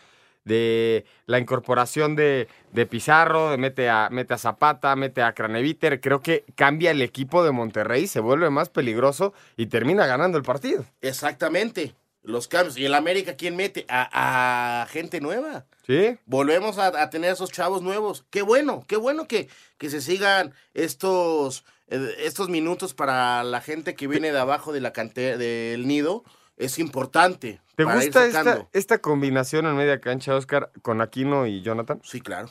de 0.45 1.03
la 1.25 1.39
incorporación 1.39 2.15
de, 2.15 2.47
de 2.73 2.85
Pizarro, 2.85 3.49
de 3.49 3.57
mete 3.57 3.89
a, 3.89 4.09
mete 4.11 4.35
a 4.35 4.37
Zapata, 4.37 4.95
mete 4.95 5.23
a 5.23 5.33
Craneviter, 5.33 5.99
creo 5.99 6.21
que 6.21 6.45
cambia 6.53 6.91
el 6.91 7.01
equipo 7.01 7.43
de 7.43 7.49
Monterrey, 7.49 8.05
se 8.05 8.19
vuelve 8.19 8.51
más 8.51 8.69
peligroso 8.69 9.33
y 9.57 9.65
termina 9.65 10.05
ganando 10.05 10.37
el 10.37 10.43
partido. 10.43 10.85
Exactamente. 11.01 11.95
Los 12.21 12.47
cambios. 12.47 12.77
¿Y 12.77 12.85
el 12.85 12.93
América 12.93 13.35
quién 13.35 13.55
mete? 13.55 13.87
A, 13.89 14.81
a 14.83 14.85
gente 14.85 15.21
nueva. 15.21 15.65
¿Sí? 15.87 16.19
Volvemos 16.27 16.77
a, 16.77 17.01
a 17.01 17.09
tener 17.09 17.31
esos 17.31 17.51
chavos 17.51 17.81
nuevos. 17.81 18.25
Qué 18.29 18.43
bueno, 18.43 18.83
qué 18.87 18.95
bueno 18.95 19.27
que, 19.27 19.49
que 19.79 19.89
se 19.89 20.01
sigan 20.01 20.53
estos, 20.75 21.63
estos 21.89 22.49
minutos 22.49 22.93
para 22.93 23.43
la 23.43 23.61
gente 23.61 23.95
que 23.95 24.07
viene 24.07 24.31
de 24.31 24.39
abajo 24.39 24.71
de 24.73 24.81
la 24.81 24.93
cante- 24.93 25.37
del 25.37 25.87
nido. 25.87 26.23
es 26.57 26.77
importante. 26.79 27.61
¿Te 27.75 27.85
para 27.85 28.03
ir 28.03 28.11
gusta 28.11 28.67
esta, 28.73 28.97
combinación 28.99 29.65
en 29.65 29.75
media 29.77 30.01
cancha, 30.01 30.35
Oscar, 30.35 30.71
con 30.81 30.99
Aquino 31.01 31.47
y 31.47 31.61
Jonathan? 31.61 32.01
Sí, 32.03 32.19
claro. 32.19 32.49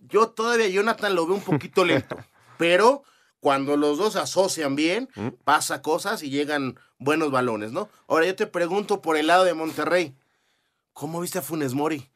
Yo 0.00 0.28
todavía 0.30 0.68
Jonathan 0.68 1.14
lo 1.14 1.26
veo 1.26 1.36
un 1.36 1.42
poquito 1.42 1.84
lento, 1.84 2.16
pero 2.58 3.02
cuando 3.40 3.76
los 3.76 3.98
dos 3.98 4.16
asocian 4.16 4.74
bien, 4.74 5.08
¿Mm? 5.14 5.28
pasa 5.44 5.82
cosas 5.82 6.22
y 6.22 6.30
llegan 6.30 6.78
buenos 6.98 7.30
balones, 7.30 7.72
¿no? 7.72 7.88
Ahora 8.08 8.24
yo 8.26 8.34
te 8.36 8.46
pregunto 8.46 9.02
por 9.02 9.16
el 9.18 9.26
lado 9.26 9.44
de 9.44 9.52
Monterrey, 9.54 10.16
¿cómo 10.94 11.20
viste 11.20 11.38
a 11.38 11.42
Funes 11.42 11.74
Mori? 11.74 12.08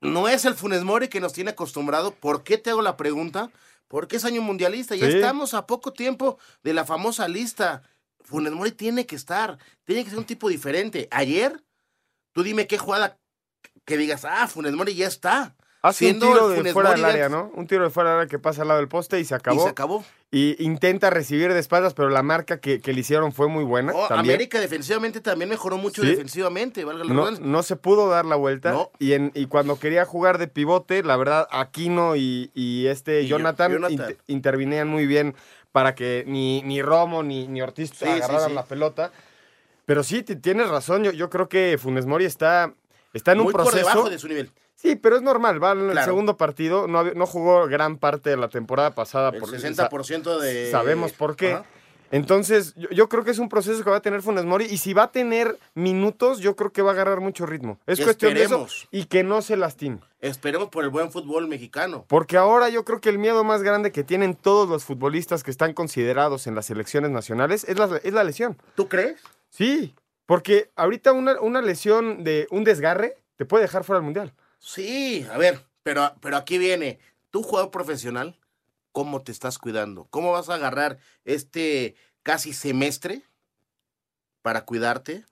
No 0.00 0.28
es 0.28 0.44
el 0.46 0.54
Funes 0.54 0.82
Mori 0.82 1.08
que 1.08 1.20
nos 1.20 1.32
tiene 1.34 1.50
acostumbrado. 1.50 2.12
¿Por 2.12 2.42
qué 2.42 2.56
te 2.58 2.70
hago 2.70 2.80
la 2.82 2.96
pregunta? 2.96 3.50
Porque 3.90 4.16
es 4.16 4.24
año 4.24 4.40
mundialista. 4.40 4.94
Ya 4.94 5.10
Sí. 5.10 5.16
estamos 5.16 5.52
a 5.52 5.66
poco 5.66 5.92
tiempo 5.92 6.38
de 6.62 6.74
la 6.74 6.84
famosa 6.84 7.26
lista. 7.26 7.82
Funes 8.20 8.52
Mori 8.52 8.70
tiene 8.70 9.04
que 9.04 9.16
estar. 9.16 9.58
Tiene 9.84 10.04
que 10.04 10.10
ser 10.10 10.18
un 10.20 10.24
tipo 10.24 10.48
diferente. 10.48 11.08
Ayer, 11.10 11.60
tú 12.32 12.44
dime 12.44 12.68
qué 12.68 12.78
jugada 12.78 13.18
que 13.84 13.96
digas, 13.96 14.24
ah, 14.24 14.46
Funes 14.46 14.74
Mori 14.74 14.94
ya 14.94 15.08
está. 15.08 15.56
Hace 15.82 16.10
un 16.12 16.20
tiro 16.20 16.48
de 16.50 16.56
Funes 16.58 16.72
fuera 16.74 16.90
Mori 16.90 17.00
del 17.00 17.10
área, 17.10 17.28
¿no? 17.30 17.50
Un 17.54 17.66
tiro 17.66 17.84
de 17.84 17.90
fuera 17.90 18.10
del 18.10 18.18
área 18.20 18.28
que 18.28 18.38
pasa 18.38 18.62
al 18.62 18.68
lado 18.68 18.80
del 18.80 18.88
poste 18.88 19.18
y 19.18 19.24
se 19.24 19.34
acabó. 19.34 19.60
Y 19.60 19.64
se 19.64 19.70
acabó. 19.70 20.04
Y 20.30 20.62
intenta 20.62 21.08
recibir 21.08 21.52
de 21.54 21.58
espaldas, 21.58 21.94
pero 21.94 22.10
la 22.10 22.22
marca 22.22 22.60
que, 22.60 22.80
que 22.80 22.92
le 22.92 23.00
hicieron 23.00 23.32
fue 23.32 23.48
muy 23.48 23.64
buena. 23.64 23.92
Oh, 23.94 24.06
también. 24.06 24.34
América 24.34 24.60
defensivamente 24.60 25.20
también 25.22 25.48
mejoró 25.48 25.78
mucho 25.78 26.02
Sí. 26.02 26.08
defensivamente, 26.08 26.84
valga 26.84 27.04
la 27.04 27.14
No, 27.14 27.30
no 27.30 27.62
se 27.62 27.76
pudo 27.76 28.08
dar 28.10 28.26
la 28.26 28.36
vuelta. 28.36 28.72
No. 28.72 28.90
Y, 28.98 29.14
en, 29.14 29.32
y 29.34 29.46
cuando 29.46 29.78
quería 29.78 30.04
jugar 30.04 30.36
de 30.38 30.48
pivote, 30.48 31.02
la 31.02 31.16
verdad, 31.16 31.48
Aquino 31.50 32.14
y, 32.14 32.50
y 32.54 32.86
este 32.88 33.22
Y 33.22 33.28
Jonathan, 33.28 33.72
Jonathan. 33.72 33.92
inter- 33.92 34.18
intervinían 34.26 34.86
muy 34.86 35.06
bien 35.06 35.34
para 35.72 35.94
que 35.94 36.24
ni, 36.26 36.62
ni 36.62 36.82
Romo 36.82 37.22
ni, 37.22 37.48
ni 37.48 37.62
Ortiz 37.62 37.90
Sí, 37.96 38.04
agarraran 38.04 38.50
sí, 38.50 38.54
la 38.54 38.64
pelota. 38.64 39.12
Pero 39.86 40.04
sí, 40.04 40.22
ti- 40.22 40.36
tienes 40.36 40.68
razón. 40.68 41.02
Yo, 41.04 41.10
yo 41.12 41.30
creo 41.30 41.48
que 41.48 41.78
Funes 41.80 42.04
Mori 42.06 42.26
está, 42.26 42.74
está 43.14 43.32
en 43.32 43.38
Muy 43.38 43.46
un 43.46 43.52
por 43.52 43.62
proceso. 43.62 43.88
debajo 43.88 44.10
de 44.10 44.18
su 44.18 44.28
nivel. 44.28 44.50
Sí, 44.80 44.96
pero 44.96 45.16
es 45.16 45.22
normal. 45.22 45.62
Va 45.62 45.72
en 45.72 45.80
el 45.86 45.90
Claro. 45.92 46.06
segundo 46.06 46.36
partido. 46.36 46.86
No, 46.88 47.04
no 47.04 47.26
jugó 47.26 47.66
gran 47.66 47.98
parte 47.98 48.30
de 48.30 48.36
la 48.36 48.48
temporada 48.48 48.94
pasada. 48.94 49.30
El 49.30 49.40
por- 49.40 49.50
60% 49.50 50.38
de... 50.38 50.70
Sabemos 50.70 51.12
por 51.12 51.36
qué. 51.36 51.52
Ajá. 51.52 51.64
Entonces, 52.12 52.74
yo, 52.74 52.88
yo 52.90 53.08
creo 53.08 53.22
que 53.22 53.30
es 53.30 53.38
un 53.38 53.48
proceso 53.48 53.84
que 53.84 53.90
va 53.90 53.98
a 53.98 54.02
tener 54.02 54.20
Funes 54.20 54.44
Mori 54.44 54.64
y 54.64 54.78
si 54.78 54.94
va 54.94 55.04
a 55.04 55.10
tener 55.12 55.56
minutos, 55.74 56.40
yo 56.40 56.56
creo 56.56 56.72
que 56.72 56.82
va 56.82 56.90
a 56.90 56.92
agarrar 56.94 57.20
mucho 57.20 57.46
ritmo. 57.46 57.78
Es 57.86 58.00
cuestión 58.00 58.34
de 58.34 58.42
eso 58.42 58.54
Esperemos. 58.66 58.88
y 58.90 59.04
que 59.04 59.22
no 59.22 59.42
se 59.42 59.56
lastime. 59.56 60.00
Esperemos 60.20 60.70
por 60.70 60.82
el 60.82 60.90
buen 60.90 61.12
fútbol 61.12 61.46
mexicano. 61.46 62.04
Porque 62.08 62.36
ahora 62.36 62.68
yo 62.68 62.84
creo 62.84 63.00
que 63.00 63.10
el 63.10 63.18
miedo 63.18 63.44
más 63.44 63.62
grande 63.62 63.92
que 63.92 64.02
tienen 64.02 64.34
todos 64.34 64.68
los 64.68 64.84
futbolistas 64.84 65.44
que 65.44 65.52
están 65.52 65.72
considerados 65.72 66.48
en 66.48 66.56
las 66.56 66.66
selecciones 66.66 67.10
nacionales 67.12 67.62
es 67.68 67.78
la, 67.78 68.00
es 68.02 68.12
la 68.12 68.24
lesión. 68.24 68.56
¿Tú 68.74 68.88
crees? 68.88 69.20
Sí, 69.50 69.94
porque 70.26 70.70
ahorita 70.74 71.12
una, 71.12 71.40
una 71.40 71.62
lesión 71.62 72.24
de 72.24 72.48
un 72.50 72.64
desgarre 72.64 73.18
te 73.36 73.44
puede 73.44 73.62
dejar 73.62 73.84
fuera 73.84 73.98
del 74.00 74.04
mundial. 74.06 74.32
Sí, 74.60 75.26
a 75.32 75.38
ver, 75.38 75.64
pero, 75.82 76.14
pero 76.20 76.36
aquí 76.36 76.58
viene, 76.58 76.98
tú 77.30 77.42
jugador 77.42 77.70
profesional, 77.70 78.38
¿cómo 78.92 79.22
te 79.22 79.32
estás 79.32 79.58
cuidando? 79.58 80.06
¿Cómo 80.10 80.32
vas 80.32 80.48
a 80.50 80.54
agarrar 80.54 80.98
este 81.24 81.94
casi 82.22 82.52
semestre 82.52 83.22
para 84.42 84.64
cuidarte? 84.66 85.24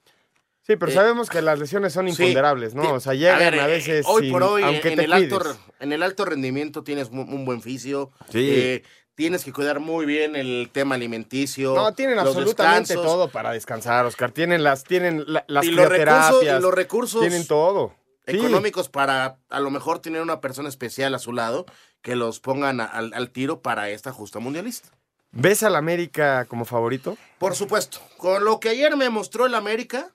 Sí, 0.62 0.76
pero 0.76 0.90
Eh, 0.92 0.94
sabemos 0.94 1.30
que 1.30 1.40
las 1.42 1.58
lesiones 1.58 1.92
son 1.92 2.06
Sí, 2.06 2.10
imponderables, 2.22 2.74
¿no? 2.74 2.94
O 2.94 3.00
sea, 3.00 3.14
llegan 3.14 3.36
a, 3.36 3.50
ver, 3.50 3.54
eh, 3.54 3.66
veces 3.66 4.06
hoy 4.08 4.22
sin- 4.24 4.32
por 4.32 4.42
hoy, 4.42 4.62
aunque 4.62 4.88
en, 4.88 4.96
te 4.96 5.04
el 5.04 5.12
alto, 5.12 5.40
en 5.80 5.92
el 5.92 6.02
alto 6.02 6.24
rendimiento 6.24 6.82
tienes 6.82 7.08
un, 7.10 7.20
un 7.20 7.44
buen 7.44 7.62
fisio. 7.62 8.10
Sí. 8.30 8.48
eh, 8.50 8.82
tienes 9.14 9.44
que 9.44 9.52
cuidar 9.52 9.80
muy 9.80 10.06
bien 10.06 10.36
el 10.36 10.70
tema 10.72 10.94
alimenticio. 10.94 11.74
No, 11.74 11.92
tienen 11.92 12.16
los 12.16 12.28
absolutamente 12.28 12.94
descansos, 12.94 13.04
todo 13.04 13.28
para 13.30 13.50
descansar, 13.52 14.06
Oscar. 14.06 14.30
Tienen 14.30 14.62
las, 14.62 14.84
tienen 14.84 15.24
la- 15.26 15.44
las 15.48 15.64
y 15.66 15.70
los 15.72 15.88
recursos, 15.88 16.42
y 16.42 16.46
los 16.60 16.72
recursos 16.74 17.20
tienen 17.20 17.46
todo. 17.46 17.94
Sí. 18.32 18.36
económicos 18.38 18.88
para 18.88 19.38
a 19.48 19.60
lo 19.60 19.70
mejor 19.70 20.00
tener 20.00 20.20
una 20.22 20.40
persona 20.40 20.68
especial 20.68 21.14
a 21.14 21.18
su 21.18 21.32
lado 21.32 21.66
que 22.02 22.16
los 22.16 22.40
pongan 22.40 22.80
a- 22.80 22.84
al, 22.86 23.12
al 23.14 23.30
tiro 23.30 23.60
para 23.60 23.90
esta 23.90 24.12
justa 24.12 24.38
mundialista. 24.38 24.88
¿Ves 25.30 25.62
al 25.62 25.76
América 25.76 26.44
como 26.46 26.64
favorito? 26.64 27.16
Por 27.38 27.54
supuesto, 27.54 27.98
con 28.16 28.44
lo 28.44 28.60
que 28.60 28.70
ayer 28.70 28.96
me 28.96 29.10
mostró 29.10 29.46
el 29.46 29.54
América, 29.54 30.10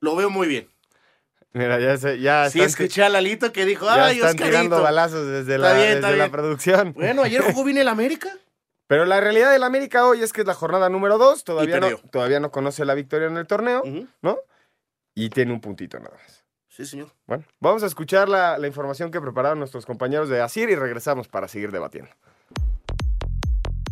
lo 0.00 0.14
veo 0.16 0.30
muy 0.30 0.46
bien. 0.48 0.68
Mira, 1.52 1.80
ya, 1.80 1.96
se, 1.96 2.20
ya 2.20 2.48
Sí, 2.50 2.60
escuché 2.60 3.02
a 3.02 3.08
Lalito 3.08 3.52
que 3.52 3.64
dijo, 3.64 3.86
ya 3.86 4.04
ay, 4.06 4.16
están 4.16 4.30
Oscarito. 4.30 4.50
tirando 4.50 4.82
balazos 4.82 5.26
desde, 5.26 5.58
la, 5.58 5.70
Está 5.72 5.82
bien, 5.82 6.00
desde 6.02 6.16
la 6.16 6.28
producción. 6.30 6.92
Bueno, 6.92 7.22
ayer 7.22 7.40
jugó 7.42 7.64
bien 7.64 7.78
el 7.78 7.88
América. 7.88 8.30
Pero 8.86 9.04
la 9.04 9.20
realidad 9.20 9.50
del 9.50 9.64
América 9.64 10.06
hoy 10.06 10.22
es 10.22 10.32
que 10.32 10.42
es 10.42 10.46
la 10.46 10.54
jornada 10.54 10.88
número 10.88 11.18
dos. 11.18 11.44
Todavía, 11.44 11.80
no, 11.80 11.96
todavía 12.10 12.38
no 12.40 12.50
conoce 12.50 12.84
la 12.84 12.94
victoria 12.94 13.26
en 13.28 13.36
el 13.36 13.46
torneo. 13.46 13.82
¿no? 14.22 14.38
Y 15.14 15.30
tiene 15.30 15.52
un 15.52 15.60
puntito 15.60 15.98
nada 15.98 16.14
más. 16.16 16.37
Sí, 16.78 16.86
señor. 16.86 17.08
Bueno, 17.26 17.42
vamos 17.58 17.82
a 17.82 17.86
escuchar 17.86 18.28
la, 18.28 18.56
la 18.56 18.68
información 18.68 19.10
que 19.10 19.20
prepararon 19.20 19.58
nuestros 19.58 19.84
compañeros 19.84 20.28
de 20.28 20.40
Asir 20.40 20.70
y 20.70 20.76
regresamos 20.76 21.26
para 21.26 21.48
seguir 21.48 21.72
debatiendo. 21.72 22.08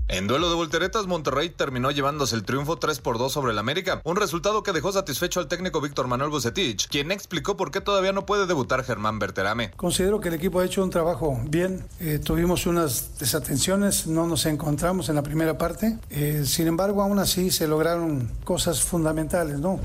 En 0.09 0.29
duelo 0.29 0.49
de 0.49 0.55
volteretas, 0.55 1.09
Monterrey 1.09 1.51
terminó 1.51 1.91
llevándose 1.91 2.37
el 2.37 2.45
triunfo 2.45 2.77
3 2.77 3.01
por 3.01 3.19
2 3.19 3.33
sobre 3.33 3.51
el 3.51 3.59
América, 3.59 4.03
un 4.05 4.15
resultado 4.15 4.63
que 4.63 4.73
dejó 4.73 4.93
satisfecho 4.93 5.41
al 5.41 5.49
técnico 5.49 5.81
Víctor 5.81 6.07
Manuel 6.07 6.31
Bucetich, 6.31 6.87
quien 6.87 7.11
explicó 7.11 7.57
por 7.57 7.73
qué 7.73 7.81
todavía 7.81 8.13
no 8.13 8.25
puede 8.25 8.47
debutar 8.47 8.85
Germán 8.85 9.19
Berterame. 9.19 9.73
Considero 9.73 10.21
que 10.21 10.29
el 10.29 10.35
equipo 10.35 10.61
ha 10.61 10.65
hecho 10.65 10.85
un 10.85 10.91
trabajo 10.91 11.41
bien. 11.49 11.85
Eh, 11.99 12.21
tuvimos 12.23 12.67
unas 12.67 13.19
desatenciones, 13.19 14.07
no 14.07 14.29
nos 14.29 14.47
encontramos 14.47 15.09
en 15.09 15.17
la 15.17 15.25
primera 15.25 15.59
parte. 15.59 15.99
Eh, 16.11 16.45
sin 16.47 16.69
embargo, 16.69 17.03
aún 17.03 17.19
así 17.19 17.51
se 17.51 17.67
lograron 17.67 18.31
cosas 18.45 18.83
fundamentales, 18.85 19.59
¿no? 19.59 19.81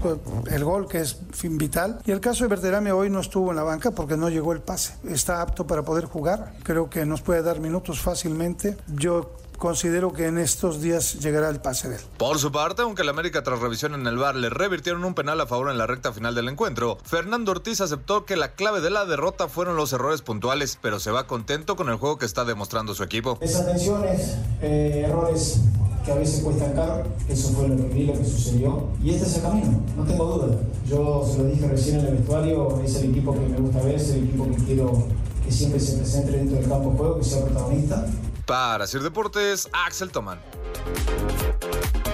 El 0.46 0.64
gol 0.64 0.88
que 0.88 1.00
es 1.00 1.18
vital. 1.44 2.00
Y 2.06 2.12
el 2.12 2.20
caso 2.20 2.44
de 2.44 2.50
Berterame 2.50 2.92
hoy 2.92 3.10
no 3.10 3.22
estuvo 3.22 3.50
en 3.50 3.56
la 3.56 3.64
banca 3.64 3.90
porque 3.90 4.18
no 4.18 4.30
llegó 4.30 4.54
el 4.54 4.62
pase. 4.62 4.94
Está 5.10 5.42
apto 5.42 5.66
para 5.66 5.82
poder 5.82 6.06
jugar. 6.06 6.54
Creo 6.62 6.92
que 6.92 7.08
nos 7.08 7.24
puede 7.24 7.42
dar 7.42 7.60
minutos 7.60 8.00
fácilmente. 8.00 8.78
Yo 8.88 9.41
considero 9.62 10.12
que 10.12 10.26
en 10.26 10.40
estos 10.40 10.82
días 10.82 11.20
llegará 11.20 11.48
el 11.48 11.62
pase 11.62 11.88
de 11.88 11.98
él. 11.98 12.02
Por 12.18 12.40
su 12.40 12.52
parte, 12.52 12.82
aunque 12.82 13.04
el 13.04 13.10
América 13.10 13.44
tras 13.44 13.60
revisión 13.60 13.94
en 13.94 14.08
el 14.08 14.18
VAR 14.18 14.36
le 14.36 14.50
revirtieron 14.50 15.06
un 15.06 15.14
penal 15.14 15.40
a 15.40 15.46
favor 15.46 15.70
en 15.70 15.78
la 15.78 15.86
recta 15.86 16.12
final 16.12 16.34
del 16.34 16.50
encuentro, 16.50 16.98
Fernando 17.04 17.52
Ortiz 17.52 17.80
aceptó 17.80 18.26
que 18.26 18.36
la 18.36 18.56
clave 18.56 18.82
de 18.82 18.90
la 18.90 19.06
derrota 19.06 19.48
fueron 19.48 19.76
los 19.76 19.94
errores 19.94 20.24
puntuales, 20.24 20.80
pero 20.82 21.00
se 21.00 21.12
va 21.12 21.28
contento 21.28 21.76
con 21.76 21.90
el 21.90 21.98
juego 21.98 22.18
que 22.18 22.26
está 22.26 22.44
demostrando 22.44 22.96
su 22.96 23.04
equipo. 23.04 23.38
Desatenciones, 23.40 24.36
eh, 24.64 25.06
errores 25.08 25.60
que 26.04 26.12
a 26.12 26.16
veces 26.16 26.44
cuestan 26.44 26.74
caro, 26.74 27.04
eso 27.30 27.50
fue 27.50 27.68
lo 27.68 27.78
que 27.78 27.84
vi, 27.84 28.06
lo 28.06 28.14
que 28.14 28.26
sucedió. 28.26 28.90
Y 29.04 29.12
este 29.12 29.28
es 29.28 29.36
el 29.36 29.42
camino, 29.44 29.80
no 29.96 30.04
tengo 30.06 30.26
duda. 30.26 30.58
Yo 30.88 31.24
se 31.32 31.38
lo 31.38 31.44
dije 31.44 31.68
recién 31.68 32.00
en 32.00 32.08
el 32.08 32.16
vestuario, 32.16 32.82
es 32.84 32.96
el 32.96 33.12
equipo 33.12 33.34
que 33.34 33.42
me 33.42 33.58
gusta 33.58 33.80
ver, 33.84 33.94
es 33.94 34.10
el 34.10 34.24
equipo 34.24 34.46
que 34.46 34.64
quiero 34.64 35.06
que 35.46 35.52
siempre 35.52 35.80
se 35.80 35.98
presente 35.98 36.32
dentro 36.32 36.58
del 36.58 36.68
campo 36.68 36.90
de 36.90 36.98
juego, 36.98 37.18
que 37.20 37.26
sea 37.26 37.46
protagonista. 37.46 38.08
Para 38.46 38.88
Sir 38.88 39.02
Deportes, 39.02 39.70
Axel 39.72 40.12
Toman. 40.12 40.40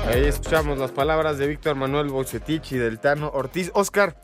Ahí 0.07 0.25
escuchamos 0.25 0.77
las 0.77 0.91
palabras 0.91 1.38
de 1.38 1.48
Víctor 1.48 1.75
Manuel 1.75 2.07
Bocetich 2.07 2.72
y 2.72 2.77
del 2.77 3.00
Tano 3.00 3.29
Ortiz. 3.34 3.72
Oscar, 3.74 4.22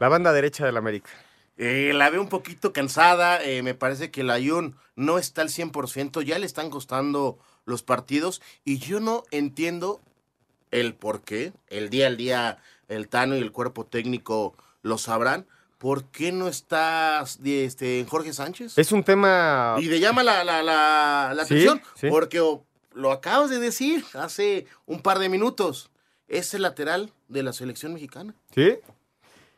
la 0.00 0.08
banda 0.08 0.32
derecha 0.32 0.66
del 0.66 0.76
América. 0.76 1.10
Eh, 1.56 1.92
la 1.94 2.10
veo 2.10 2.20
un 2.20 2.28
poquito 2.28 2.72
cansada. 2.72 3.42
eh, 3.42 3.62
me 3.62 3.74
parece 3.74 4.10
que 4.10 4.24
la 4.24 4.38
Jun 4.38 4.76
no 4.96 5.18
está 5.18 5.42
al 5.42 5.48
100%. 5.48 6.22
Ya 6.22 6.38
le 6.38 6.46
están 6.46 6.70
costando 6.70 7.38
los 7.64 7.82
partidos. 7.82 8.42
Y 8.64 8.78
yo 8.78 9.00
no 9.00 9.22
entiendo 9.30 10.00
el 10.70 10.94
por 10.94 11.22
qué. 11.22 11.52
El 11.68 11.90
día 11.90 12.08
al 12.08 12.16
día, 12.16 12.58
el 12.88 13.08
Tano 13.08 13.36
y 13.36 13.40
el 13.40 13.52
cuerpo 13.52 13.86
técnico 13.86 14.54
lo 14.82 14.98
sabrán. 14.98 15.46
¿Por 15.78 16.04
qué 16.06 16.32
no 16.32 16.48
estás 16.48 17.38
este, 17.44 18.06
Jorge 18.08 18.32
Sánchez? 18.32 18.78
Es 18.78 18.92
un 18.92 19.02
tema... 19.04 19.76
Y 19.78 19.86
le 19.86 20.00
llama 20.00 20.22
la, 20.22 20.42
la, 20.44 20.62
la, 20.62 21.32
la 21.34 21.44
Sí, 21.44 21.54
atención. 21.54 21.82
sí. 21.94 22.08
Porque 22.08 22.40
lo 22.92 23.12
acabas 23.12 23.50
de 23.50 23.58
decir 23.58 24.04
hace 24.14 24.66
un 24.86 25.00
par 25.00 25.18
de 25.18 25.28
minutos. 25.28 25.90
Es 26.28 26.54
el 26.54 26.62
lateral 26.62 27.12
de 27.28 27.42
la 27.42 27.52
selección 27.52 27.92
mexicana. 27.92 28.34
¿Sí? 28.54 28.78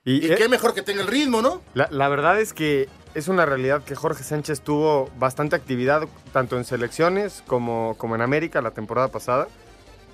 Y, 0.04 0.26
eh, 0.30 0.34
qué 0.36 0.48
mejor 0.48 0.72
que 0.74 0.82
tenga 0.82 1.02
el 1.02 1.08
ritmo, 1.08 1.42
¿no? 1.42 1.60
La, 1.74 1.88
la 1.90 2.08
verdad 2.08 2.40
es 2.40 2.52
que 2.52 2.88
es 3.14 3.28
una 3.28 3.44
realidad 3.46 3.82
que 3.84 3.94
Jorge 3.94 4.22
Sánchez 4.24 4.60
tuvo 4.60 5.10
bastante 5.18 5.56
actividad 5.56 6.08
tanto 6.32 6.56
en 6.56 6.64
selecciones 6.64 7.42
como, 7.46 7.94
como 7.98 8.14
en 8.14 8.22
América 8.22 8.60
la 8.62 8.70
temporada 8.72 9.08
pasada, 9.08 9.48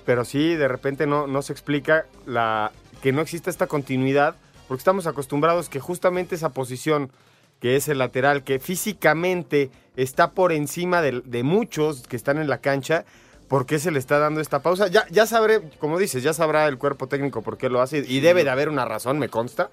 pero 0.05 0.25
sí 0.25 0.55
de 0.55 0.67
repente 0.67 1.05
no, 1.05 1.27
no 1.27 1.41
se 1.43 1.53
explica 1.53 2.05
la, 2.25 2.71
que 3.01 3.11
no 3.11 3.21
existe 3.21 3.49
esta 3.49 3.67
continuidad 3.67 4.35
porque 4.73 4.81
estamos 4.81 5.05
acostumbrados 5.05 5.69
que 5.69 5.79
justamente 5.79 6.33
esa 6.33 6.49
posición 6.49 7.11
que 7.59 7.75
es 7.75 7.87
el 7.89 7.99
lateral, 7.99 8.43
que 8.43 8.57
físicamente 8.57 9.69
está 9.95 10.31
por 10.31 10.51
encima 10.51 11.03
de, 11.03 11.21
de 11.23 11.43
muchos 11.43 12.07
que 12.07 12.15
están 12.15 12.39
en 12.39 12.49
la 12.49 12.57
cancha, 12.57 13.05
¿por 13.47 13.67
qué 13.67 13.77
se 13.77 13.91
le 13.91 13.99
está 13.99 14.17
dando 14.17 14.41
esta 14.41 14.63
pausa? 14.63 14.87
Ya, 14.87 15.05
ya 15.11 15.27
sabré, 15.27 15.61
como 15.77 15.99
dices, 15.99 16.23
ya 16.23 16.33
sabrá 16.33 16.67
el 16.67 16.79
cuerpo 16.79 17.05
técnico 17.05 17.43
por 17.43 17.59
qué 17.59 17.69
lo 17.69 17.81
hace 17.81 17.99
y 17.99 18.19
debe 18.19 18.43
de 18.43 18.49
haber 18.49 18.67
una 18.67 18.83
razón, 18.83 19.19
me 19.19 19.29
consta, 19.29 19.69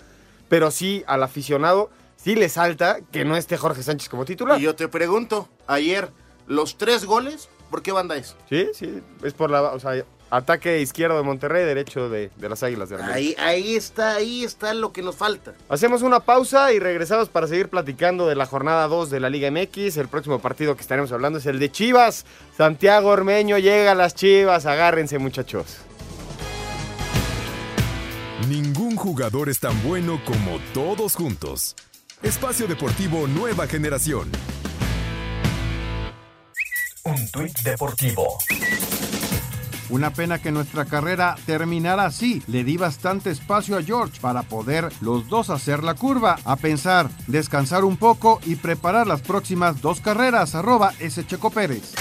pero 0.51 0.71
sí 0.71 1.03
al 1.07 1.23
aficionado 1.23 1.89
sí 2.17 2.35
le 2.35 2.51
salta 2.51 2.99
que 3.11 3.25
no 3.25 3.39
esté 3.39 3.57
Jorge 3.57 3.83
Sánchez 3.83 4.11
como 4.11 4.27
titular. 4.27 4.61
Y 4.61 4.65
yo 4.65 4.75
te 4.77 4.87
pregunto, 4.89 5.49
ayer, 5.67 6.11
los 6.47 6.77
tres 6.77 7.07
goles, 7.07 7.49
¿por 7.71 7.81
qué 7.81 7.93
banda 7.93 8.19
es? 8.19 8.37
Sí, 8.51 8.69
sí, 8.75 9.01
es 9.23 9.33
por 9.33 9.51
la, 9.51 9.63
o 9.63 9.81
sea, 9.81 10.05
Ataque 10.31 10.81
izquierdo 10.81 11.17
de 11.17 11.25
Monterrey, 11.25 11.65
derecho 11.65 12.09
de, 12.09 12.31
de 12.37 12.49
las 12.49 12.63
Águilas 12.63 12.89
de 12.89 12.95
América. 12.97 13.15
Ahí, 13.15 13.35
ahí 13.39 13.75
está, 13.75 14.15
ahí 14.15 14.45
está 14.45 14.73
lo 14.75 14.93
que 14.93 15.03
nos 15.03 15.17
falta. 15.17 15.55
Hacemos 15.69 16.03
una 16.03 16.21
pausa 16.21 16.73
y 16.73 16.79
regresamos 16.79 17.29
para 17.29 17.49
seguir 17.49 17.69
platicando 17.69 18.29
de 18.29 18.37
la 18.37 18.47
jornada 18.47 18.87
2 18.87 19.11
de 19.11 19.21
la 19.21 19.29
Liga 19.29 19.51
MX. 19.51 19.97
El 19.97 20.09
próximo 20.09 20.39
partido 20.39 20.77
que 20.77 20.83
estaremos 20.83 21.11
hablando 21.11 21.41
es 21.41 21.47
el 21.47 21.59
de 21.59 21.73
Chivas. 21.73 22.25
Santiago 22.57 23.09
Ormeño 23.09 23.59
llega 23.59 23.93
a 23.93 23.95
las 23.97 24.15
Chivas. 24.15 24.67
Agárrense, 24.67 25.19
muchachos. 25.19 25.79
Ningún 28.49 28.97
jugador 28.97 29.49
es 29.49 29.59
tan 29.61 29.83
bueno 29.83 30.21
como 30.25 30.59
todos 30.73 31.15
juntos. 31.15 31.77
Espacio 32.23 32.67
Deportivo 32.67 33.27
Nueva 33.27 33.67
Generación. 33.67 34.31
Un 37.05 37.31
tuit 37.31 37.59
deportivo. 37.61 38.39
Una 39.91 40.13
pena 40.13 40.41
que 40.41 40.53
nuestra 40.53 40.85
carrera 40.85 41.37
terminara 41.47 42.07
así. 42.07 42.43
Le 42.47 42.63
di 42.63 42.77
bastante 42.77 43.31
espacio 43.31 43.77
a 43.77 43.83
George 43.83 44.21
para 44.21 44.43
poder 44.43 44.89
los 45.01 45.29
dos 45.29 45.51
hacer 45.51 45.83
la 45.83 45.95
curva, 45.95 46.39
a 46.45 46.55
pensar, 46.55 47.11
descansar 47.27 47.85
un 47.85 47.97
poco 47.97 48.41
y 48.47 48.55
preparar 48.55 49.09
las 49.09 49.21
próximas 49.21 49.81
dos 49.83 50.01
carreras. 50.01 50.55
Arroba 50.55 50.95
S. 51.01 51.27
Checo 51.27 51.51
Pérez. 51.51 51.93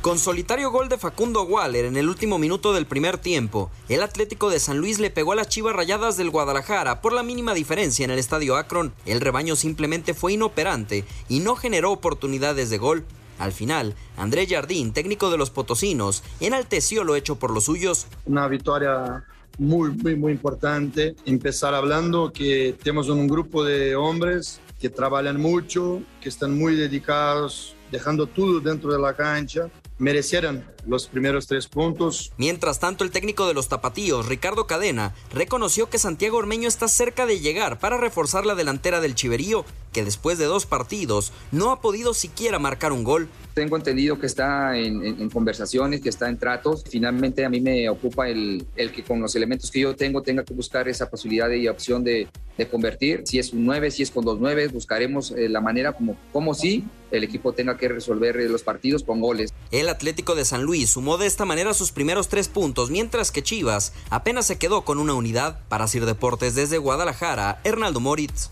Con 0.00 0.18
solitario 0.18 0.70
gol 0.70 0.88
de 0.88 0.96
Facundo 0.96 1.42
Waller 1.42 1.84
en 1.84 1.98
el 1.98 2.08
último 2.08 2.38
minuto 2.38 2.72
del 2.72 2.86
primer 2.86 3.18
tiempo, 3.18 3.70
el 3.90 4.02
Atlético 4.02 4.48
de 4.48 4.60
San 4.60 4.78
Luis 4.78 4.98
le 4.98 5.10
pegó 5.10 5.32
a 5.32 5.34
las 5.34 5.48
Chivas 5.48 5.76
Rayadas 5.76 6.16
del 6.16 6.30
Guadalajara 6.30 7.02
por 7.02 7.12
la 7.12 7.22
mínima 7.22 7.52
diferencia 7.52 8.04
en 8.06 8.12
el 8.12 8.18
estadio 8.18 8.56
Akron. 8.56 8.94
El 9.04 9.20
rebaño 9.20 9.56
simplemente 9.56 10.14
fue 10.14 10.32
inoperante 10.32 11.04
y 11.28 11.40
no 11.40 11.56
generó 11.56 11.92
oportunidades 11.92 12.70
de 12.70 12.78
gol. 12.78 13.04
Al 13.38 13.52
final, 13.52 13.94
André 14.16 14.46
Jardín, 14.46 14.92
técnico 14.92 15.30
de 15.30 15.38
los 15.38 15.50
Potosinos, 15.50 16.22
enalteció 16.40 17.04
lo 17.04 17.16
hecho 17.16 17.36
por 17.36 17.52
los 17.52 17.64
suyos. 17.64 18.06
Una 18.26 18.48
victoria 18.48 19.24
muy, 19.58 19.90
muy, 19.90 20.16
muy 20.16 20.32
importante. 20.32 21.14
Empezar 21.24 21.74
hablando 21.74 22.32
que 22.32 22.76
tenemos 22.82 23.08
un 23.08 23.26
grupo 23.26 23.64
de 23.64 23.96
hombres 23.96 24.60
que 24.80 24.88
trabajan 24.88 25.40
mucho, 25.40 26.02
que 26.20 26.28
están 26.28 26.56
muy 26.56 26.76
dedicados, 26.76 27.74
dejando 27.90 28.26
todo 28.26 28.60
dentro 28.60 28.92
de 28.92 29.00
la 29.00 29.14
cancha. 29.14 29.68
Merecieran 29.98 30.64
los 30.86 31.08
primeros 31.08 31.48
tres 31.48 31.66
puntos. 31.66 32.32
Mientras 32.36 32.78
tanto, 32.78 33.02
el 33.02 33.10
técnico 33.10 33.48
de 33.48 33.54
los 33.54 33.68
Tapatíos, 33.68 34.26
Ricardo 34.26 34.66
Cadena, 34.66 35.14
reconoció 35.32 35.90
que 35.90 35.98
Santiago 35.98 36.38
Ormeño 36.38 36.68
está 36.68 36.86
cerca 36.86 37.26
de 37.26 37.40
llegar 37.40 37.80
para 37.80 37.98
reforzar 37.98 38.46
la 38.46 38.54
delantera 38.54 39.00
del 39.00 39.16
Chiverío, 39.16 39.64
que 39.92 40.04
después 40.04 40.38
de 40.38 40.44
dos 40.44 40.66
partidos 40.66 41.32
no 41.50 41.72
ha 41.72 41.80
podido 41.80 42.14
siquiera 42.14 42.60
marcar 42.60 42.92
un 42.92 43.02
gol. 43.02 43.28
Tengo 43.58 43.76
entendido 43.76 44.20
que 44.20 44.26
está 44.26 44.76
en, 44.78 45.04
en- 45.04 45.20
en 45.20 45.30
conversaciones, 45.30 46.00
que 46.00 46.08
está 46.10 46.28
en 46.28 46.38
tratos. 46.38 46.84
Finalmente 46.88 47.44
a 47.44 47.48
mí 47.48 47.60
me 47.60 47.88
ocupa 47.88 48.28
el, 48.28 48.64
el 48.76 48.92
que 48.92 49.02
con 49.02 49.20
los 49.20 49.34
elementos 49.34 49.72
que 49.72 49.80
yo 49.80 49.96
tengo 49.96 50.22
tenga 50.22 50.44
que 50.44 50.54
buscar 50.54 50.88
esa 50.88 51.10
posibilidad 51.10 51.50
y 51.50 51.66
opción 51.66 52.04
de, 52.04 52.28
de 52.56 52.68
convertir. 52.68 53.22
Si 53.24 53.40
es 53.40 53.52
un 53.52 53.64
9, 53.66 53.90
si 53.90 54.04
es 54.04 54.12
con 54.12 54.24
dos 54.24 54.38
9, 54.38 54.68
buscaremos 54.68 55.32
eh, 55.32 55.48
la 55.48 55.60
manera 55.60 55.92
como, 55.92 56.16
como 56.32 56.54
si 56.54 56.84
el 57.10 57.24
equipo 57.24 57.52
tenga 57.52 57.76
que 57.76 57.88
resolver 57.88 58.36
eh, 58.36 58.48
los 58.48 58.62
partidos 58.62 59.02
con 59.02 59.20
goles. 59.20 59.52
El 59.72 59.88
Atlético 59.88 60.36
de 60.36 60.44
San 60.44 60.62
Luis 60.62 60.90
sumó 60.90 61.18
de 61.18 61.26
esta 61.26 61.44
manera 61.44 61.74
sus 61.74 61.90
primeros 61.90 62.28
tres 62.28 62.46
puntos, 62.46 62.90
mientras 62.92 63.32
que 63.32 63.42
Chivas 63.42 63.92
apenas 64.08 64.46
se 64.46 64.56
quedó 64.56 64.84
con 64.84 64.98
una 65.00 65.14
unidad. 65.14 65.58
Para 65.68 65.88
Sir 65.88 66.06
Deportes 66.06 66.54
desde 66.54 66.78
Guadalajara, 66.78 67.58
Hernaldo 67.64 67.98
Moritz. 67.98 68.50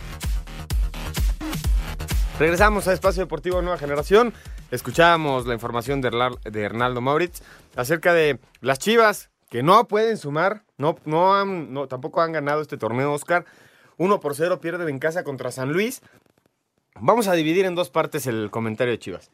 Regresamos 2.41 2.87
a 2.89 2.93
Espacio 2.93 3.23
Deportivo 3.23 3.63
Nueva 3.63 3.79
Generación. 3.79 4.35
Escuchábamos 4.71 5.47
la 5.47 5.55
información 5.55 6.01
de, 6.01 6.11
de 6.51 6.63
Hernaldo 6.63 7.01
Maurits 7.01 7.43
acerca 7.77 8.13
de 8.13 8.39
las 8.61 8.79
Chivas 8.79 9.31
que 9.49 9.63
no 9.63 9.87
pueden 9.87 10.17
sumar, 10.17 10.65
no, 10.77 10.97
no 11.05 11.35
han, 11.37 11.73
tampoco 11.89 12.21
han 12.21 12.33
ganado 12.33 12.61
este 12.63 12.77
torneo, 12.77 13.13
Oscar. 13.13 13.45
1 13.97 14.21
por 14.21 14.35
0 14.35 14.61
pierden 14.61 14.89
en 14.89 14.99
casa 14.99 15.23
contra 15.23 15.53
San 15.53 15.73
Luis. 15.73 16.03
Vamos 16.99 17.29
a 17.29 17.35
dividir 17.35 17.65
en 17.65 17.75
dos 17.77 17.91
partes 17.91 18.27
el 18.27 18.51
comentario 18.51 18.93
de 18.93 18.99
Chivas. 18.99 19.31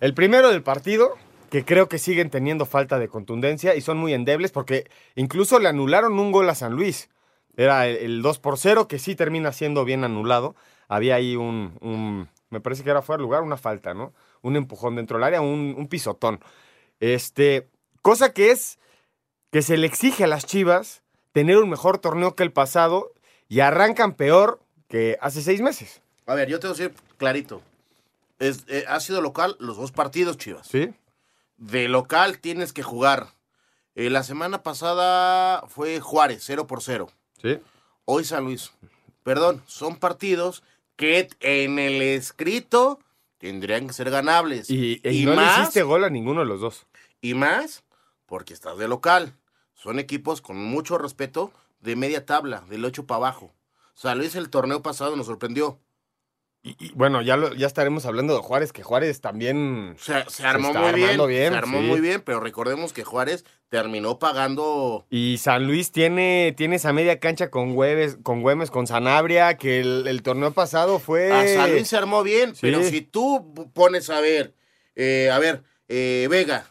El 0.00 0.12
primero 0.12 0.50
del 0.50 0.62
partido, 0.62 1.14
que 1.50 1.64
creo 1.64 1.88
que 1.88 1.98
siguen 1.98 2.28
teniendo 2.28 2.66
falta 2.66 2.98
de 2.98 3.08
contundencia 3.08 3.74
y 3.74 3.80
son 3.80 3.96
muy 3.96 4.12
endebles 4.12 4.52
porque 4.52 4.88
incluso 5.14 5.58
le 5.58 5.68
anularon 5.68 6.18
un 6.18 6.30
gol 6.30 6.48
a 6.50 6.54
San 6.54 6.74
Luis. 6.74 7.08
Era 7.56 7.86
el, 7.86 7.96
el 7.96 8.22
2 8.22 8.38
por 8.40 8.58
0, 8.58 8.86
que 8.86 8.98
sí 8.98 9.14
termina 9.16 9.50
siendo 9.52 9.84
bien 9.84 10.04
anulado. 10.04 10.54
Había 10.88 11.14
ahí 11.14 11.36
un, 11.36 11.78
un- 11.80 12.28
me 12.50 12.60
parece 12.60 12.84
que 12.84 12.90
era 12.90 13.00
fuera 13.02 13.18
de 13.18 13.22
lugar, 13.22 13.42
una 13.42 13.56
falta, 13.56 13.94
¿no? 13.94 14.12
Un 14.44 14.56
empujón 14.56 14.96
dentro 14.96 15.16
del 15.16 15.24
área, 15.24 15.40
un, 15.40 15.74
un 15.76 15.88
pisotón. 15.88 16.38
Este, 17.00 17.68
cosa 18.02 18.32
que 18.32 18.50
es 18.50 18.78
que 19.50 19.62
se 19.62 19.76
le 19.76 19.86
exige 19.86 20.24
a 20.24 20.26
las 20.26 20.46
Chivas 20.46 21.02
tener 21.32 21.56
un 21.58 21.70
mejor 21.70 21.98
torneo 21.98 22.34
que 22.34 22.42
el 22.42 22.52
pasado 22.52 23.12
y 23.48 23.60
arrancan 23.60 24.14
peor 24.14 24.60
que 24.88 25.18
hace 25.20 25.42
seis 25.42 25.60
meses. 25.60 26.02
A 26.26 26.34
ver, 26.34 26.48
yo 26.48 26.60
te 26.60 26.66
voy 26.66 26.76
a 26.76 26.78
decir 26.78 26.94
clarito. 27.16 27.62
Es, 28.38 28.64
eh, 28.68 28.84
ha 28.88 29.00
sido 29.00 29.20
local 29.20 29.56
los 29.58 29.76
dos 29.76 29.92
partidos, 29.92 30.38
Chivas. 30.38 30.66
Sí. 30.66 30.92
De 31.56 31.88
local 31.88 32.38
tienes 32.38 32.72
que 32.72 32.82
jugar. 32.82 33.28
Eh, 33.94 34.10
la 34.10 34.22
semana 34.22 34.62
pasada 34.62 35.64
fue 35.68 36.00
Juárez, 36.00 36.42
0 36.44 36.66
por 36.66 36.82
0. 36.82 37.08
Sí. 37.40 37.58
Hoy 38.04 38.24
San 38.24 38.44
Luis. 38.44 38.72
Perdón, 39.22 39.62
son 39.66 39.96
partidos 39.96 40.62
que 40.96 41.28
en 41.40 41.78
el 41.78 42.02
escrito 42.02 42.98
tendrían 43.44 43.86
que 43.86 43.92
ser 43.92 44.10
ganables. 44.10 44.70
Y, 44.70 45.02
y 45.04 45.26
no 45.26 45.34
le 45.34 45.44
hiciste 45.44 45.82
gol 45.82 46.04
a 46.04 46.08
ninguno 46.08 46.40
de 46.40 46.46
los 46.46 46.62
dos. 46.62 46.86
Y 47.20 47.34
más 47.34 47.84
porque 48.24 48.54
estás 48.54 48.78
de 48.78 48.88
local. 48.88 49.34
Son 49.74 49.98
equipos 49.98 50.40
con 50.40 50.56
mucho 50.56 50.96
respeto 50.96 51.52
de 51.80 51.94
media 51.94 52.24
tabla, 52.24 52.64
del 52.70 52.86
8 52.86 53.06
para 53.06 53.18
abajo. 53.18 53.52
San 53.92 54.16
Luis 54.16 54.34
el 54.34 54.48
torneo 54.48 54.80
pasado 54.80 55.14
nos 55.14 55.26
sorprendió. 55.26 55.78
Y 56.66 56.92
bueno, 56.94 57.20
ya, 57.20 57.36
lo- 57.36 57.52
ya 57.52 57.66
estaremos 57.66 58.06
hablando 58.06 58.34
de 58.34 58.40
Juárez, 58.40 58.72
que 58.72 58.82
Juárez 58.82 59.20
también 59.20 59.96
Se, 59.98 60.24
se 60.30 60.46
armó 60.46 60.72
muy 60.72 60.92
bien, 60.94 61.20
Se 61.50 61.56
armó 61.58 61.80
sí. 61.80 61.84
muy 61.86 62.00
bien, 62.00 62.22
pero 62.24 62.40
recordemos 62.40 62.94
que 62.94 63.04
Juárez 63.04 63.44
terminó 63.68 64.18
pagando. 64.18 65.04
Y 65.10 65.36
San 65.36 65.66
Luis 65.66 65.92
tiene, 65.92 66.54
tiene 66.56 66.76
esa 66.76 66.94
media 66.94 67.20
cancha 67.20 67.50
con 67.50 67.74
Güemes, 67.74 68.16
con 68.22 68.40
Güemes, 68.40 68.70
con 68.70 68.86
Sanabria, 68.86 69.58
que 69.58 69.80
el, 69.80 70.06
el 70.08 70.22
torneo 70.22 70.52
pasado 70.52 70.98
fue. 71.00 71.30
A 71.30 71.46
San 71.46 71.70
Luis 71.70 71.86
se 71.86 71.98
armó 71.98 72.22
bien, 72.22 72.54
Sí. 72.54 72.60
pero 72.62 72.82
si 72.82 73.02
tú 73.02 73.52
pones 73.74 74.08
a 74.08 74.20
ver, 74.22 74.54
eh, 74.96 75.28
a 75.30 75.38
ver, 75.38 75.64
eh, 75.88 76.28
Vega, 76.30 76.64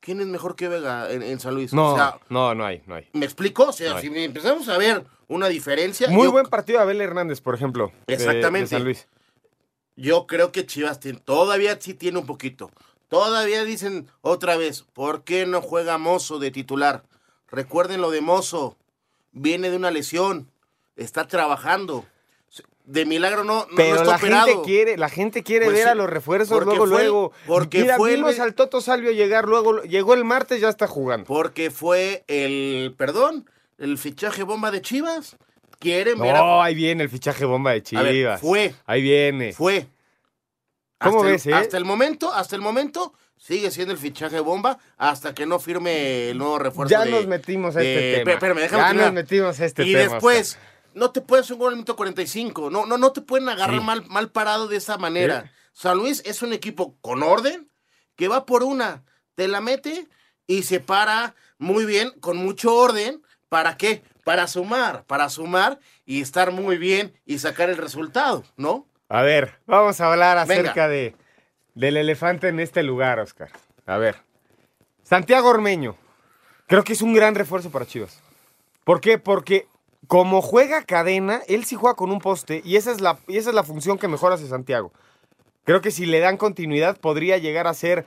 ¿quién 0.00 0.20
es 0.20 0.26
mejor 0.26 0.56
que 0.56 0.66
Vega 0.66 1.12
en, 1.12 1.22
en 1.22 1.38
San 1.38 1.54
Luis? 1.54 1.72
No, 1.72 1.92
O 1.92 1.96
sea, 1.96 2.18
no, 2.28 2.56
no 2.56 2.66
hay, 2.66 2.82
no 2.86 2.96
hay. 2.96 3.06
¿me 3.12 3.24
explico? 3.24 3.68
O 3.68 3.72
sea, 3.72 3.92
No 3.94 4.00
si 4.00 4.08
empezamos 4.08 4.68
a 4.68 4.76
ver 4.78 5.04
una 5.28 5.46
diferencia. 5.46 6.08
Muy 6.08 6.24
yo- 6.24 6.32
buen 6.32 6.46
partido 6.46 6.80
Abel 6.80 7.00
Hernández, 7.00 7.40
por 7.40 7.54
ejemplo. 7.54 7.92
de- 8.08 8.14
Exactamente. 8.14 8.70
de 8.70 8.76
San 8.78 8.82
Luis. 8.84 9.06
Yo 10.00 10.26
creo 10.28 10.52
que 10.52 10.64
Chivas 10.64 11.00
tiene- 11.00 11.18
todavía 11.18 11.76
sí 11.80 11.92
tiene 11.92 12.18
un 12.18 12.26
poquito. 12.26 12.70
Todavía 13.08 13.64
dicen 13.64 14.06
otra 14.20 14.56
vez, 14.56 14.82
¿por 14.92 15.24
qué 15.24 15.44
no 15.44 15.60
juega 15.60 15.98
Mozo 15.98 16.38
de 16.38 16.50
titular? 16.52 17.02
Recuerden 17.50 18.00
lo 18.00 18.10
de 18.10 18.20
Mozo. 18.20 18.76
Viene 19.32 19.70
de 19.70 19.76
una 19.76 19.90
lesión. 19.90 20.48
Está 20.96 21.26
trabajando. 21.26 22.04
De 22.84 23.04
milagro 23.06 23.42
no, 23.44 23.64
no, 23.64 23.66
no 23.70 23.76
Pero 23.76 23.96
está 23.96 24.04
la 24.12 24.16
operado. 24.16 24.46
gente 24.46 24.62
quiere, 24.62 24.96
la 24.96 25.08
gente 25.10 25.42
quiere 25.42 25.66
Pues 25.66 25.76
ver 25.78 25.84
sí, 25.84 25.90
a 25.90 25.94
los 25.94 26.08
refuerzos 26.08 26.48
porque 26.56 26.76
luego, 26.76 26.86
fue- 26.86 27.02
luego. 27.02 27.32
porque 27.46 27.80
Mira, 27.82 27.96
fue 27.96 28.14
vimos 28.14 28.38
al 28.40 28.54
Toto 28.54 28.80
Salvio 28.80 29.10
llegar 29.10 29.46
luego, 29.46 29.82
llegó 29.82 30.14
el 30.14 30.24
martes, 30.24 30.60
ya 30.60 30.68
está 30.70 30.86
jugando. 30.86 31.26
Porque 31.26 31.70
fue 31.70 32.24
el, 32.28 32.94
perdón, 32.96 33.50
el 33.78 33.98
fichaje 33.98 34.42
bomba 34.42 34.70
de 34.70 34.80
Chivas. 34.80 35.36
Quieren 35.78 36.18
ver 36.18 36.34
No, 36.34 36.60
a... 36.60 36.64
ahí 36.66 36.74
viene 36.74 37.04
el 37.04 37.08
fichaje 37.10 37.44
bomba 37.44 37.72
de 37.72 37.82
A 37.96 38.02
ver, 38.02 38.12
Chivas. 38.12 38.40
fue. 38.40 38.74
Ahí 38.86 39.02
viene. 39.02 39.52
Fue. 39.52 39.86
¿Cómo 40.98 41.18
Hasta 41.18 41.26
el- 41.28 41.32
ves, 41.34 41.46
eh? 41.46 41.54
Hasta 41.54 41.76
el 41.76 41.84
momento, 41.84 42.32
hasta 42.32 42.56
el 42.56 42.62
momento, 42.62 43.12
sigue 43.36 43.70
siendo 43.70 43.92
el 43.92 43.98
fichaje 43.98 44.40
bomba 44.40 44.78
hasta 44.96 45.32
que 45.34 45.46
no 45.46 45.60
firme 45.60 46.30
el 46.30 46.38
nuevo 46.38 46.58
refuerzo 46.58 46.90
Ya 46.90 47.04
de- 47.04 47.12
nos 47.12 47.26
metimos 47.28 47.76
a 47.76 47.78
de- 47.78 47.94
este 47.94 48.18
tema. 48.18 48.30
Espé- 48.30 48.34
Espérame, 48.34 48.58
déjame 48.60 48.82
ya 48.82 48.86
terminar. 48.88 49.06
nos 49.06 49.14
metimos 49.14 49.60
a 49.60 49.64
este 49.64 49.84
y 49.84 49.92
tema. 49.92 50.14
después, 50.14 50.58
no 50.94 51.12
te 51.12 51.20
puedes 51.20 51.48
un 51.52 51.58
gol 51.60 51.68
al 51.68 51.74
minuto 51.76 51.94
45. 51.94 52.70
No, 52.70 52.84
no, 52.86 52.98
no 52.98 53.12
te 53.12 53.20
pueden 53.20 53.48
agarrar 53.48 53.78
Sí. 53.78 53.84
mal, 53.84 54.04
mal 54.08 54.30
parado 54.32 54.66
de 54.66 54.76
esa 54.78 54.98
manera. 54.98 55.52
San 55.72 55.96
Luis 55.98 56.22
es 56.26 56.42
un 56.42 56.52
equipo 56.52 56.96
con 57.00 57.22
orden 57.22 57.70
que 58.16 58.26
va 58.26 58.44
por 58.44 58.64
una, 58.64 59.04
te 59.36 59.46
la 59.46 59.60
mete 59.60 60.08
y 60.48 60.64
se 60.64 60.80
para 60.80 61.36
muy 61.58 61.84
bien, 61.84 62.10
con 62.18 62.36
mucho 62.38 62.74
orden. 62.74 63.22
¿Para 63.48 63.76
qué? 63.76 64.02
Para 64.28 64.46
sumar, 64.46 65.04
para 65.04 65.30
sumar 65.30 65.78
y 66.04 66.20
estar 66.20 66.52
muy 66.52 66.76
bien 66.76 67.14
y 67.24 67.38
sacar 67.38 67.70
el 67.70 67.78
resultado, 67.78 68.44
¿no? 68.58 68.86
A 69.08 69.22
ver, 69.22 69.54
vamos 69.64 70.02
a 70.02 70.12
hablar 70.12 70.36
acerca 70.36 70.86
de 70.86 71.16
del 71.74 71.96
elefante 71.96 72.48
en 72.48 72.60
este 72.60 72.82
lugar, 72.82 73.20
Oscar. 73.20 73.48
A 73.86 73.96
ver. 73.96 74.16
Santiago 75.02 75.48
Ormeño. 75.48 75.96
Creo 76.66 76.84
que 76.84 76.92
es 76.92 77.00
un 77.00 77.14
gran 77.14 77.36
refuerzo 77.36 77.70
para 77.70 77.86
Chivas. 77.86 78.20
¿Por 78.84 79.00
qué? 79.00 79.16
Porque 79.16 79.66
como 80.08 80.42
juega 80.42 80.82
cadena, 80.82 81.40
él 81.48 81.64
sí 81.64 81.74
juega 81.76 81.96
con 81.96 82.10
un 82.10 82.18
poste 82.18 82.60
y 82.66 82.76
esa 82.76 82.92
es 82.92 83.00
la, 83.00 83.18
y 83.28 83.38
esa 83.38 83.48
es 83.48 83.54
la 83.54 83.62
función 83.62 83.96
que 83.96 84.08
mejor 84.08 84.34
hace 84.34 84.46
Santiago. 84.46 84.92
Creo 85.64 85.80
que 85.80 85.90
si 85.90 86.04
le 86.04 86.20
dan 86.20 86.36
continuidad 86.36 87.00
podría 87.00 87.38
llegar 87.38 87.66
a 87.66 87.72
ser 87.72 88.04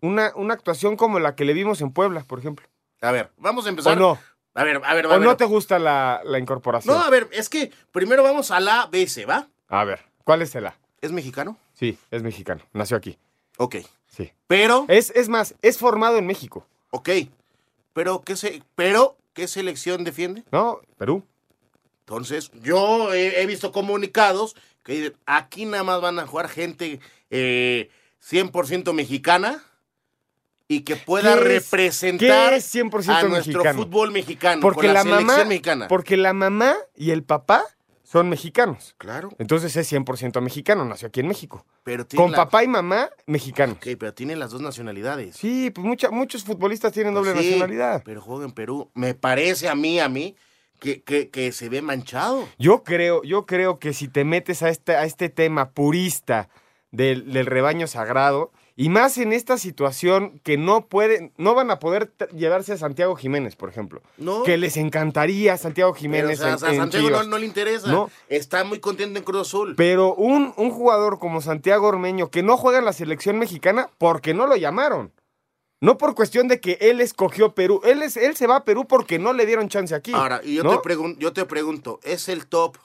una, 0.00 0.30
una 0.36 0.54
actuación 0.54 0.96
como 0.96 1.18
la 1.18 1.34
que 1.34 1.44
le 1.44 1.54
vimos 1.54 1.80
en 1.80 1.90
Puebla, 1.90 2.22
por 2.22 2.38
ejemplo. 2.38 2.68
A 3.00 3.10
ver, 3.10 3.32
vamos 3.36 3.66
a 3.66 3.70
empezar. 3.70 3.96
¿O 3.96 4.00
no? 4.00 4.31
A 4.54 4.64
ver, 4.64 4.80
a 4.84 4.94
ver, 4.94 5.06
a 5.06 5.08
¿O 5.08 5.12
ver. 5.12 5.20
no 5.22 5.36
te 5.36 5.44
gusta 5.44 5.78
la, 5.78 6.20
la 6.24 6.38
incorporación? 6.38 6.94
No, 6.94 7.02
a 7.02 7.08
ver, 7.10 7.28
es 7.32 7.48
que 7.48 7.72
primero 7.90 8.22
vamos 8.22 8.50
a 8.50 8.60
la 8.60 8.86
BC, 8.86 9.26
¿va? 9.28 9.48
A 9.68 9.84
ver, 9.84 10.00
¿cuál 10.24 10.42
es 10.42 10.54
el 10.54 10.66
A? 10.66 10.76
¿Es 11.00 11.10
mexicano? 11.12 11.56
Sí, 11.72 11.98
es 12.10 12.22
mexicano. 12.22 12.62
Nació 12.72 12.96
aquí. 12.96 13.18
Ok. 13.56 13.76
Sí. 14.06 14.30
Pero. 14.46 14.84
Es, 14.88 15.10
es 15.10 15.28
más, 15.28 15.54
es 15.62 15.78
formado 15.78 16.18
en 16.18 16.26
México. 16.26 16.66
Ok. 16.90 17.08
Pero, 17.94 18.22
¿qué, 18.22 18.36
se, 18.36 18.62
pero, 18.74 19.16
¿qué 19.32 19.48
selección 19.48 20.04
defiende? 20.04 20.44
No, 20.52 20.80
Perú. 20.98 21.24
Entonces, 22.00 22.50
yo 22.62 23.12
he, 23.14 23.40
he 23.40 23.46
visto 23.46 23.72
comunicados 23.72 24.54
que 24.82 24.92
dicen, 24.92 25.16
aquí 25.26 25.64
nada 25.64 25.82
más 25.84 26.00
van 26.00 26.18
a 26.18 26.26
jugar 26.26 26.48
gente 26.48 27.00
eh, 27.30 27.90
100% 28.22 28.92
mexicana 28.92 29.62
y 30.76 30.80
que 30.82 30.96
pueda 30.96 31.34
¿Qué 31.34 31.56
es- 31.56 31.70
representar 31.70 32.50
qué 32.50 32.56
es 32.56 32.74
100% 32.74 33.08
a 33.08 33.22
nuestro 33.28 33.52
mexicano? 33.62 33.82
fútbol 33.84 34.10
mexicano 34.12 34.60
Porque 34.62 34.86
con 34.86 34.86
la, 34.88 34.92
la, 34.94 35.02
selección 35.02 35.26
mamá, 35.26 35.44
mexicana. 35.44 35.88
porque 35.88 36.16
la 36.16 36.32
mamá 36.32 36.74
y 36.96 37.10
el 37.10 37.22
papá 37.24 37.64
son 38.02 38.28
mexicanos. 38.28 38.94
Claro. 38.98 39.30
Entonces 39.38 39.74
es 39.76 39.90
100% 39.90 40.40
mexicano, 40.42 40.84
nació 40.84 41.08
aquí 41.08 41.20
en 41.20 41.28
México. 41.28 41.64
Pero 41.82 42.04
tiene 42.06 42.22
Con 42.22 42.32
la- 42.32 42.36
papá 42.38 42.62
y 42.62 42.68
mamá 42.68 43.08
mexicanos. 43.26 43.76
Ok, 43.76 43.86
pero 43.98 44.12
tiene 44.12 44.36
las 44.36 44.50
dos 44.50 44.60
nacionalidades. 44.60 45.36
Sí, 45.36 45.70
pues 45.70 45.86
mucha- 45.86 46.10
muchos 46.10 46.44
futbolistas 46.44 46.92
tienen 46.92 47.14
doble 47.14 47.32
Sí, 47.32 47.38
nacionalidad. 47.38 48.02
Pero 48.04 48.20
juega 48.20 48.44
en 48.44 48.52
Perú. 48.52 48.90
Me 48.94 49.14
parece 49.14 49.68
a 49.68 49.74
mí, 49.74 49.98
a 49.98 50.08
mí, 50.10 50.36
que, 50.78 51.02
que, 51.02 51.30
que 51.30 51.52
se 51.52 51.68
ve 51.70 51.80
manchado. 51.80 52.46
Yo 52.58 52.82
creo, 52.82 53.22
yo 53.22 53.46
creo 53.46 53.78
que 53.78 53.92
si 53.94 54.08
te 54.08 54.24
metes 54.24 54.62
a 54.62 54.68
este, 54.68 54.94
a 54.96 55.04
este 55.04 55.28
tema 55.30 55.70
purista 55.70 56.48
del, 56.90 57.32
del 57.32 57.46
rebaño 57.46 57.86
sagrado, 57.86 58.52
y 58.74 58.88
más 58.88 59.18
en 59.18 59.32
esta 59.32 59.58
situación 59.58 60.40
que 60.44 60.56
no 60.56 60.86
pueden, 60.86 61.32
no 61.36 61.54
van 61.54 61.70
a 61.70 61.78
poder 61.78 62.12
llevarse 62.34 62.72
a 62.72 62.76
Santiago 62.78 63.14
Jiménez, 63.16 63.54
por 63.56 63.68
ejemplo. 63.68 64.02
No. 64.16 64.42
Que 64.44 64.56
les 64.56 64.76
encantaría 64.76 65.52
a 65.54 65.58
Santiago 65.58 65.92
Pero, 65.92 66.00
Jiménez. 66.00 66.40
o 66.40 66.42
sea, 66.58 66.70
en- 66.70 66.76
a 66.80 66.82
Santiago 66.82 67.10
no, 67.10 67.22
no 67.24 67.38
le 67.38 67.46
interesa. 67.46 67.88
No. 67.90 68.10
Está 68.28 68.64
muy 68.64 68.80
contento 68.80 69.18
en 69.18 69.24
Cruz 69.24 69.42
Azul. 69.48 69.74
Pero 69.76 70.14
un, 70.14 70.54
un 70.56 70.70
jugador 70.70 71.18
como 71.18 71.40
Santiago 71.42 71.86
Ormeño 71.88 72.30
que 72.30 72.42
no 72.42 72.56
juega 72.56 72.78
en 72.78 72.84
la 72.86 72.92
selección 72.92 73.38
mexicana 73.38 73.90
porque 73.98 74.32
no 74.34 74.46
lo 74.46 74.56
llamaron. 74.56 75.12
No 75.80 75.98
por 75.98 76.14
cuestión 76.14 76.46
de 76.46 76.60
que 76.60 76.78
él 76.80 77.00
escogió 77.00 77.54
Perú. 77.56 77.80
Él, 77.84 78.02
es, 78.02 78.16
él 78.16 78.36
se 78.36 78.46
va 78.46 78.56
a 78.56 78.64
Perú 78.64 78.86
porque 78.86 79.18
no 79.18 79.32
le 79.32 79.46
dieron 79.46 79.68
chance 79.68 79.94
aquí. 79.94 80.12
Ahora, 80.14 80.40
y 80.44 80.54
yo, 80.54 80.62
¿no? 80.62 80.78
te 80.80 80.88
pregun- 80.88 81.18
yo 81.18 81.32
te 81.32 81.44
pregunto, 81.44 81.98
¿es 82.04 82.28
el 82.28 82.46
top, 82.46 82.76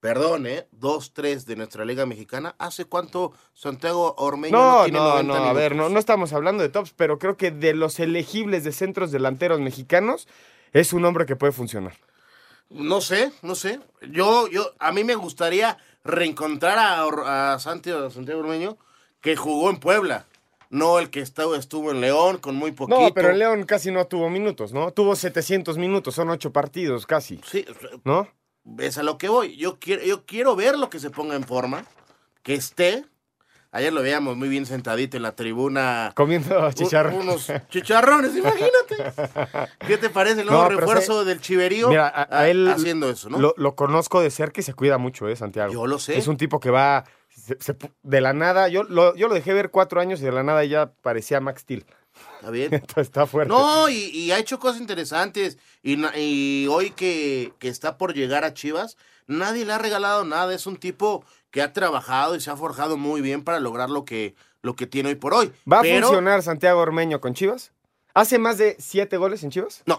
perdón, 0.00 0.46
eh, 0.46 0.66
2-3 0.78 1.44
de 1.44 1.56
nuestra 1.56 1.84
liga 1.84 2.06
mexicana? 2.06 2.54
¿Hace 2.58 2.84
cuánto 2.84 3.32
Santiago 3.54 4.14
Ormeño 4.18 4.56
no, 4.56 4.78
No, 4.78 4.84
tiene 4.84 4.98
no, 4.98 5.22
90 5.22 5.38
no, 5.38 5.44
a 5.44 5.52
ver, 5.52 5.74
no, 5.74 5.98
estamos 5.98 6.32
hablando 6.32 6.62
de 6.62 6.68
tops, 6.68 6.92
pero 6.92 7.18
creo 7.18 7.36
que 7.36 7.50
de 7.50 7.74
los 7.74 7.98
elegibles 7.98 8.64
de 8.64 8.72
centros 8.72 9.10
delanteros 9.10 9.60
mexicanos 9.60 10.28
es 10.72 10.92
un 10.92 11.04
hombre 11.04 11.26
que 11.26 11.36
puede 11.36 11.52
funcionar. 11.52 11.94
No 12.68 13.00
sé, 13.00 13.32
no 13.42 13.54
sé. 13.54 13.80
Yo, 14.10 14.48
yo, 14.48 14.72
a 14.78 14.92
mí 14.92 15.04
me 15.04 15.14
gustaría 15.14 15.78
reencontrar 16.04 16.78
a, 16.78 17.58
Santiago, 17.58 18.10
Santiago 18.10 18.40
Ormeño 18.40 18.76
que 19.20 19.36
jugó 19.36 19.70
en 19.70 19.78
Puebla. 19.78 20.26
No 20.68 20.98
el 20.98 21.10
que 21.10 21.20
estuvo, 21.20 21.54
estuvo 21.54 21.92
en 21.92 22.00
León 22.00 22.38
con 22.38 22.56
muy 22.56 22.72
poquito. 22.72 23.00
No, 23.00 23.14
pero 23.14 23.30
el 23.30 23.38
León 23.38 23.64
casi 23.64 23.92
no 23.92 24.06
tuvo 24.06 24.28
minutos, 24.28 24.72
¿no? 24.72 24.90
Tuvo 24.90 25.14
700 25.14 25.78
minutos, 25.78 26.14
son 26.14 26.28
ocho 26.30 26.52
partidos 26.52 27.06
casi. 27.06 27.40
Sí, 27.44 27.64
¿No? 28.04 28.28
Es 28.78 28.98
a 28.98 29.02
lo 29.02 29.18
que 29.18 29.28
voy. 29.28 29.56
Yo 29.56 29.78
quiero, 29.78 30.02
yo 30.02 30.24
quiero 30.26 30.56
verlo 30.56 30.90
que 30.90 30.98
se 31.00 31.10
ponga 31.10 31.34
en 31.36 31.44
forma, 31.44 31.84
que 32.42 32.54
esté. 32.54 33.04
Ayer 33.72 33.92
lo 33.92 34.00
veíamos 34.00 34.36
muy 34.38 34.48
bien 34.48 34.64
sentadito 34.64 35.16
en 35.18 35.22
la 35.22 35.32
tribuna. 35.36 36.12
Comiendo 36.14 36.58
Un- 36.66 36.72
chicharrones. 36.72 37.20
Unos 37.22 37.52
chicharrones, 37.68 38.34
imagínate. 38.34 38.96
¿Qué 39.86 39.98
te 39.98 40.08
parece 40.08 40.40
el 40.40 40.46
nuevo 40.46 40.62
No, 40.62 40.68
refuerzo 40.70 41.20
sé- 41.22 41.28
del 41.28 41.40
chiverío? 41.40 41.88
Mira, 41.90 42.08
a, 42.08 42.22
a 42.22 42.26
Ah, 42.30 42.48
él 42.48 42.68
haciendo 42.68 43.10
eso, 43.10 43.28
¿no? 43.28 43.38
Lo, 43.38 43.52
lo 43.58 43.74
conozco 43.74 44.22
de 44.22 44.30
cerca 44.30 44.60
y 44.60 44.64
se 44.64 44.72
cuida 44.72 44.96
mucho, 44.96 45.28
¿eh, 45.28 45.36
Santiago? 45.36 45.72
Yo 45.72 45.86
lo 45.86 45.98
sé. 45.98 46.16
Es 46.16 46.26
un 46.26 46.38
tipo 46.38 46.58
que 46.58 46.70
va 46.70 47.04
se- 47.28 47.58
se 47.60 47.76
pu- 47.78 47.92
de 48.02 48.20
la 48.22 48.32
nada. 48.32 48.68
Yo 48.68 48.82
lo, 48.84 49.14
yo 49.14 49.28
lo 49.28 49.34
dejé 49.34 49.52
ver 49.52 49.70
cuatro 49.70 50.00
años 50.00 50.20
y 50.22 50.24
de 50.24 50.32
la 50.32 50.42
nada 50.42 50.64
ya 50.64 50.92
parecía 51.02 51.40
Max 51.40 51.60
Steel. 51.62 51.84
Está 52.36 52.50
bien. 52.50 52.72
Entonces 52.74 53.06
está 53.08 53.26
fuerte. 53.26 53.52
No, 53.52 53.88
y, 53.88 53.94
y 54.10 54.30
ha 54.32 54.38
hecho 54.38 54.58
cosas 54.58 54.80
interesantes. 54.80 55.58
Y, 55.82 56.66
hoy 56.68 56.90
que, 56.90 57.52
que 57.58 57.68
está 57.68 57.96
por 57.98 58.14
llegar 58.14 58.44
a 58.44 58.54
Chivas, 58.54 58.96
nadie 59.26 59.64
le 59.64 59.72
ha 59.72 59.78
regalado 59.78 60.24
nada. 60.24 60.54
Es 60.54 60.66
un 60.66 60.76
tipo 60.76 61.24
que 61.50 61.62
ha 61.62 61.72
trabajado 61.72 62.36
y 62.36 62.40
se 62.40 62.50
ha 62.50 62.56
forjado 62.56 62.96
muy 62.96 63.20
bien 63.20 63.42
para 63.44 63.60
lograr 63.60 63.88
lo 63.90 64.04
que, 64.04 64.34
lo 64.62 64.74
que 64.74 64.86
tiene 64.86 65.10
hoy 65.10 65.14
por 65.14 65.34
hoy. 65.34 65.52
¿Va 65.70 65.80
a 65.80 65.84
funcionar 65.84 66.42
Santiago 66.42 66.80
Ormeño 66.80 67.20
con 67.20 67.34
Chivas? 67.34 67.72
¿Hace 68.14 68.38
más 68.38 68.58
de 68.58 68.76
siete 68.78 69.16
goles 69.16 69.42
en 69.44 69.50
Chivas? 69.50 69.82
No. 69.86 69.98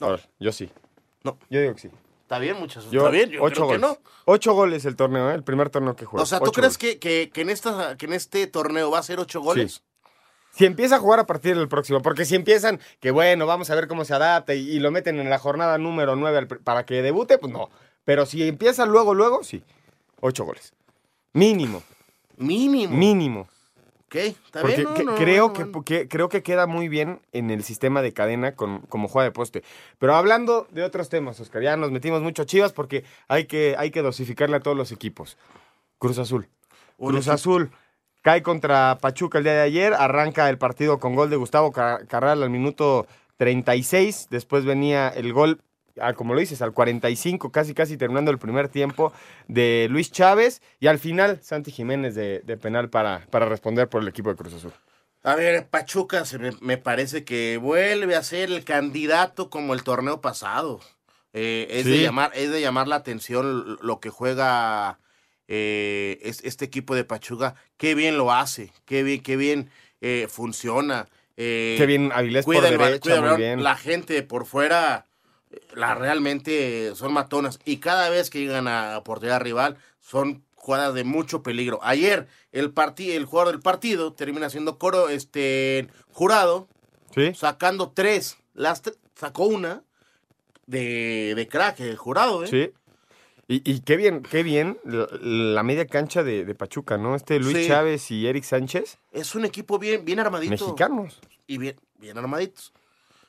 A 0.00 0.08
ver, 0.08 0.28
yo 0.38 0.52
sí. 0.52 0.70
No. 1.24 1.38
Yo 1.50 1.60
digo 1.60 1.74
que 1.74 1.80
sí. 1.80 1.90
Está 2.22 2.38
bien, 2.38 2.56
muchachos. 2.58 2.90
Yo, 2.90 3.00
Está 3.00 3.10
bien, 3.10 3.30
yo 3.30 3.42
ocho 3.42 3.66
creo 3.66 3.68
que 3.68 3.78
goles. 3.78 3.98
no. 4.04 4.10
Ocho 4.24 4.52
goles 4.54 4.84
el 4.84 4.94
torneo, 4.94 5.30
¿eh? 5.30 5.34
el 5.34 5.42
primer 5.42 5.68
torneo 5.68 5.96
que 5.96 6.04
juega. 6.04 6.22
O 6.22 6.26
sea, 6.26 6.38
¿tú 6.38 6.44
Ocho 6.44 6.60
crees 6.60 6.78
que, 6.78 6.98
que 6.98 7.30
en 7.34 7.50
esta, 7.50 7.96
que 7.96 8.06
en 8.06 8.12
este 8.12 8.46
torneo 8.46 8.90
va 8.90 9.00
a 9.00 9.02
ser 9.02 9.18
ocho 9.18 9.40
goles? 9.40 9.72
Sí. 9.74 9.80
Si 10.52 10.66
empieza 10.66 10.96
a 10.96 10.98
jugar 10.98 11.20
a 11.20 11.26
partir 11.26 11.56
del 11.56 11.68
próximo, 11.68 12.02
porque 12.02 12.24
si 12.24 12.34
empiezan, 12.34 12.80
que 13.00 13.10
bueno, 13.10 13.46
vamos 13.46 13.70
a 13.70 13.74
ver 13.74 13.86
cómo 13.88 14.04
se 14.04 14.14
adapta 14.14 14.54
y, 14.54 14.68
y 14.70 14.80
lo 14.80 14.90
meten 14.90 15.18
en 15.20 15.30
la 15.30 15.38
jornada 15.38 15.78
número 15.78 16.16
9 16.16 16.46
para 16.64 16.84
que 16.84 17.02
debute, 17.02 17.38
pues 17.38 17.52
no. 17.52 17.70
Pero 18.04 18.26
si 18.26 18.46
empieza 18.48 18.84
luego, 18.86 19.14
luego, 19.14 19.44
sí. 19.44 19.62
Ocho 20.20 20.44
goles. 20.44 20.72
Mínimo. 21.32 21.82
Mínimo. 22.36 22.96
Mínimo. 22.96 23.48
Ok, 24.06 24.16
está 24.16 24.60
Porque 24.62 24.76
bien. 24.78 24.88
no, 24.88 24.94
que- 24.94 25.04
no, 25.04 25.14
creo, 25.14 25.52
no, 25.56 25.84
que, 25.84 26.08
creo 26.08 26.28
que 26.28 26.42
queda 26.42 26.66
muy 26.66 26.88
bien 26.88 27.20
en 27.30 27.50
el 27.50 27.62
sistema 27.62 28.02
de 28.02 28.12
cadena 28.12 28.56
con, 28.56 28.80
como 28.80 29.06
juega 29.06 29.24
de 29.26 29.30
poste. 29.30 29.62
Pero 30.00 30.16
hablando 30.16 30.66
de 30.72 30.82
otros 30.82 31.08
temas, 31.08 31.38
Oscar, 31.38 31.62
ya 31.62 31.76
nos 31.76 31.92
metimos 31.92 32.20
mucho 32.20 32.42
a 32.42 32.46
Chivas 32.46 32.72
porque 32.72 33.04
hay 33.28 33.44
que, 33.44 33.76
hay 33.78 33.92
que 33.92 34.02
dosificarle 34.02 34.56
a 34.56 34.60
todos 34.60 34.76
los 34.76 34.90
equipos. 34.90 35.38
Cruz 35.98 36.18
Azul. 36.18 36.48
Cruz 36.98 37.28
Azul 37.28 37.70
cae 38.22 38.42
contra 38.42 38.98
Pachuca 39.00 39.38
el 39.38 39.44
día 39.44 39.54
de 39.54 39.62
ayer, 39.62 39.94
arranca 39.94 40.48
el 40.48 40.58
partido 40.58 40.98
con 40.98 41.14
gol 41.14 41.30
de 41.30 41.36
Gustavo 41.36 41.72
Ca- 41.72 42.00
Carral 42.06 42.42
al 42.42 42.50
minuto 42.50 43.06
36, 43.36 44.28
después 44.30 44.64
venía 44.64 45.08
el 45.08 45.32
gol, 45.32 45.62
ah, 46.00 46.12
como 46.12 46.34
lo 46.34 46.40
dices, 46.40 46.60
al 46.62 46.72
45, 46.72 47.50
casi 47.50 47.72
casi 47.74 47.96
terminando 47.96 48.30
el 48.30 48.38
primer 48.38 48.68
tiempo 48.68 49.12
de 49.48 49.86
Luis 49.90 50.12
Chávez 50.12 50.60
y 50.78 50.86
al 50.88 50.98
final 50.98 51.40
Santi 51.42 51.70
Jiménez 51.70 52.14
de, 52.14 52.40
de 52.40 52.56
penal 52.56 52.90
para, 52.90 53.26
para 53.30 53.46
responder 53.46 53.88
por 53.88 54.02
el 54.02 54.08
equipo 54.08 54.30
de 54.30 54.36
Cruz 54.36 54.54
Azul. 54.54 54.72
A 55.22 55.34
ver, 55.34 55.66
Pachuca 55.68 56.24
se 56.24 56.38
me, 56.38 56.50
me 56.60 56.78
parece 56.78 57.24
que 57.24 57.58
vuelve 57.58 58.16
a 58.16 58.22
ser 58.22 58.50
el 58.50 58.64
candidato 58.64 59.50
como 59.50 59.74
el 59.74 59.82
torneo 59.82 60.20
pasado. 60.20 60.80
Eh, 61.32 61.66
es, 61.70 61.84
de 61.84 62.02
llamar, 62.02 62.32
es 62.34 62.50
de 62.50 62.60
llamar 62.60 62.88
la 62.88 62.96
atención 62.96 63.78
lo 63.82 64.00
que 64.00 64.10
juega 64.10 64.98
eh, 65.52 66.18
es- 66.22 66.42
este 66.44 66.64
equipo 66.64 66.94
de 66.94 67.04
Pachuca. 67.04 67.56
Qué 67.76 67.94
bien 67.96 68.16
lo 68.16 68.32
hace, 68.32 68.72
qué 68.86 69.02
bien, 69.02 69.20
qué 69.22 69.36
bien 69.36 69.68
eh, 70.00 70.28
funciona. 70.30 71.08
eh, 71.36 71.74
Qué 71.76 71.86
bien 71.86 72.10
Avilés 72.14 72.44
por 72.46 72.54
el 72.64 72.78
derecha, 72.78 73.00
cuida 73.00 73.20
muy 73.20 73.36
bien. 73.36 73.62
La 73.64 73.76
gente 73.76 74.22
por 74.22 74.46
fuera, 74.46 75.06
la 75.74 75.94
realmente 75.96 76.94
son 76.94 77.12
matonas. 77.12 77.58
Y 77.64 77.78
cada 77.78 78.08
vez 78.10 78.30
que 78.30 78.38
llegan 78.38 78.68
a 78.68 79.02
portería 79.04 79.38
rival, 79.40 79.76
son 80.00 80.44
jugadas 80.54 80.94
de 80.94 81.02
mucho 81.04 81.42
peligro. 81.42 81.80
Ayer, 81.82 82.28
el, 82.52 82.72
el 82.98 83.24
jugador 83.24 83.52
del 83.52 83.60
partido 83.60 84.12
termina 84.12 84.48
siendo 84.50 84.78
coro, 84.78 85.08
este, 85.08 85.88
jurado, 86.12 86.68
¿Sí? 87.14 87.34
sacando 87.34 87.90
tres. 87.92 88.36
Las 88.54 88.82
sacó 89.16 89.44
una 89.46 89.82
de, 90.66 91.32
de 91.34 91.48
crack, 91.48 91.80
el 91.80 91.96
jurado, 91.96 92.44
¿eh? 92.44 92.46
Sí. 92.48 92.72
Y, 93.52 93.62
y 93.68 93.80
qué 93.80 93.96
bien, 93.96 94.22
qué 94.22 94.44
bien 94.44 94.78
la, 94.84 95.08
la 95.20 95.62
media 95.64 95.84
cancha 95.84 96.22
de, 96.22 96.44
de 96.44 96.54
Pachuca, 96.54 96.96
¿no? 96.98 97.16
Este 97.16 97.40
Luis 97.40 97.56
Sí. 97.56 97.66
Chávez 97.66 98.08
y 98.12 98.28
Eric 98.28 98.44
Sánchez, 98.44 98.98
Es 99.10 99.34
un 99.34 99.44
equipo 99.44 99.76
bien, 99.80 100.04
bien 100.04 100.20
armadito. 100.20 100.52
mexicanos. 100.52 101.18
Y 101.48 101.58
bien, 101.58 101.74
bien 101.98 102.16
armaditos. 102.16 102.72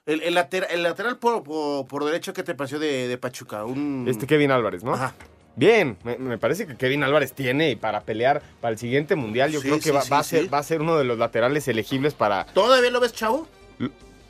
El, 0.06 0.22
el, 0.22 0.36
later- 0.36 0.68
el 0.70 0.84
lateral 0.84 1.18
por, 1.18 1.42
por, 1.42 1.88
por 1.88 2.06
derecho, 2.06 2.34
¿qué 2.34 2.44
te 2.44 2.54
pareció 2.54 2.78
de, 2.78 3.08
de 3.08 3.18
Pachuca? 3.18 3.66
Un... 3.66 4.06
Este 4.08 4.28
Kevin 4.28 4.52
Álvarez, 4.52 4.84
¿no? 4.84 4.94
Ajá. 4.94 5.16
Bien, 5.56 5.98
me, 6.04 6.18
me 6.20 6.38
parece 6.38 6.68
que 6.68 6.76
Kevin 6.78 7.02
Álvarez 7.04 7.34
tiene 7.34 7.76
para 7.76 8.02
pelear 8.02 8.44
para 8.62 8.74
el 8.74 8.78
siguiente 8.78 9.16
mundial. 9.16 9.52
Yo 9.52 9.60
Sí, 9.60 9.68
creo 9.70 9.78
que 9.80 9.84
sí, 10.02 10.10
va, 10.12 10.20
a 10.20 10.24
ser, 10.24 10.54
va 10.54 10.60
a 10.60 10.64
ser 10.64 10.82
uno 10.82 10.98
de 10.98 11.04
los 11.04 11.18
laterales 11.18 11.68
elegibles 11.68 12.14
para. 12.14 12.46
¿Todavía 12.46 12.92
lo 12.92 13.00
ves, 13.00 13.14
chavo? 13.14 13.48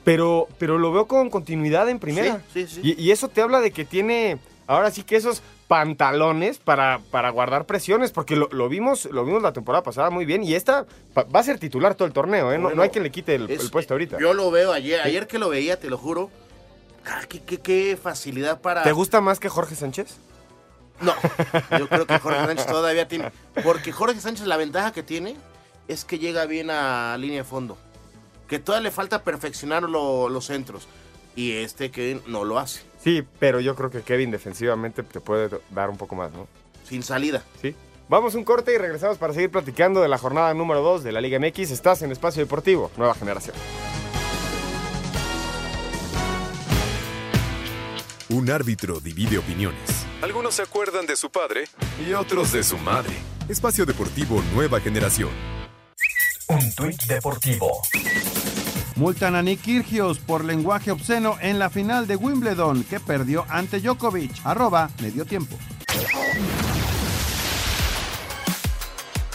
Pero, 0.03 0.47
pero 0.57 0.77
lo 0.79 0.91
veo 0.91 1.05
con 1.07 1.29
continuidad 1.29 1.87
en 1.89 1.99
primera. 1.99 2.41
Sí, 2.53 2.65
sí, 2.65 2.81
sí. 2.81 2.95
Y, 2.97 3.01
y 3.01 3.11
eso 3.11 3.27
te 3.27 3.41
habla 3.41 3.59
de 3.59 3.71
que 3.71 3.85
tiene 3.85 4.39
ahora 4.71 4.91
sí 4.91 5.03
que 5.03 5.15
esos 5.15 5.41
pantalones 5.67 6.57
para, 6.57 6.99
para 7.11 7.29
guardar 7.29 7.65
presiones, 7.65 8.11
porque 8.11 8.35
lo, 8.35 8.49
lo 8.51 8.67
vimos, 8.69 9.05
lo 9.05 9.25
vimos 9.25 9.41
la 9.41 9.53
temporada 9.53 9.83
pasada 9.83 10.09
muy 10.09 10.25
bien. 10.25 10.43
Y 10.43 10.53
esta 10.55 10.85
va 11.17 11.39
a 11.39 11.43
ser 11.43 11.59
titular 11.59 11.95
todo 11.95 12.05
el 12.07 12.13
torneo, 12.13 12.51
¿eh? 12.51 12.57
No, 12.57 12.63
Bueno, 12.63 12.75
no 12.77 12.81
hay 12.83 12.89
quien 12.89 13.03
le 13.03 13.11
quite 13.11 13.35
el, 13.35 13.49
es- 13.49 13.61
el 13.63 13.69
puesto 13.71 13.93
ahorita. 13.93 14.17
Yo 14.19 14.33
lo 14.33 14.51
veo 14.51 14.71
ayer, 14.73 15.01
ayer 15.01 15.27
que 15.27 15.39
lo 15.39 15.49
veía, 15.49 15.79
te 15.79 15.89
lo 15.89 15.97
juro. 15.97 16.29
Ah, 17.05 17.21
qué, 17.27 17.41
qué- 17.41 17.59
qué 17.59 17.97
facilidad 18.01 18.61
para. 18.61 18.83
¿Te 18.83 18.91
gusta 18.91 19.21
más 19.21 19.39
que 19.39 19.49
Jorge 19.49 19.75
Sánchez? 19.75 20.17
No, 20.99 21.13
yo 21.79 21.87
creo 21.89 22.05
que 22.05 22.19
Jorge 22.19 22.45
Sánchez 22.45 22.67
todavía 22.67 23.07
tiene. 23.07 23.31
Porque 23.63 23.91
Jorge 23.91 24.19
Sánchez, 24.19 24.45
la 24.45 24.57
ventaja 24.57 24.91
que 24.91 25.01
tiene 25.03 25.35
es 25.87 26.05
que 26.05 26.19
llega 26.19 26.45
bien 26.45 26.69
a 26.69 27.17
línea 27.17 27.39
de 27.39 27.43
fondo. 27.43 27.77
Que 28.47 28.59
todavía 28.59 28.89
le 28.89 28.91
falta 28.91 29.23
perfeccionar 29.23 29.83
lo- 29.83 30.29
los 30.29 30.45
centros. 30.45 30.87
Y 31.35 31.53
este 31.53 31.89
Kevin 31.91 32.21
no 32.27 32.43
lo 32.43 32.59
hace. 32.59 32.81
Sí, 33.03 33.23
pero 33.39 33.59
yo 33.59 33.75
creo 33.75 33.89
que 33.89 34.01
Kevin 34.01 34.31
defensivamente 34.31 35.03
te 35.03 35.19
puede 35.19 35.49
dar 35.71 35.89
un 35.89 35.97
poco 35.97 36.15
más, 36.15 36.31
¿no? 36.31 36.47
Sin 36.87 37.03
salida. 37.03 37.43
Sí. 37.61 37.75
Vamos 38.09 38.35
un 38.35 38.43
corte 38.43 38.73
y 38.73 38.77
regresamos 38.77 39.17
para 39.17 39.33
seguir 39.33 39.49
platicando 39.49 40.01
de 40.01 40.09
la 40.09 40.17
jornada 40.17 40.53
número 40.53 40.81
2 40.81 41.03
de 41.03 41.11
la 41.11 41.21
Liga 41.21 41.39
MX. 41.39 41.71
Estás 41.71 42.01
en 42.01 42.11
Espacio 42.11 42.43
Deportivo, 42.43 42.91
nueva 42.97 43.15
generación. 43.15 43.55
Un 48.29 48.49
árbitro 48.49 48.99
divide 48.99 49.37
opiniones. 49.37 50.05
Algunos 50.21 50.55
se 50.55 50.61
acuerdan 50.61 51.05
de 51.05 51.15
su 51.15 51.29
padre 51.31 51.65
y 52.07 52.13
otros 52.13 52.51
de 52.51 52.63
su 52.63 52.77
madre. 52.77 53.13
Espacio 53.49 53.85
Deportivo 53.85 54.41
Nueva 54.53 54.79
Generación. 54.79 55.29
Un 56.47 56.75
tuit 56.75 57.01
deportivo. 57.03 57.81
Multan 58.95 59.35
a 59.35 59.41
Nick 59.41 59.61
Kyrgios 59.61 60.19
por 60.19 60.43
lenguaje 60.43 60.91
obsceno 60.91 61.37
en 61.41 61.59
la 61.59 61.69
final 61.69 62.07
de 62.07 62.15
Wimbledon 62.15 62.83
que 62.83 62.99
perdió 62.99 63.45
ante 63.49 63.79
Djokovic. 63.79 64.31
Arroba 64.43 64.89
medio 65.01 65.25
tiempo. 65.25 65.57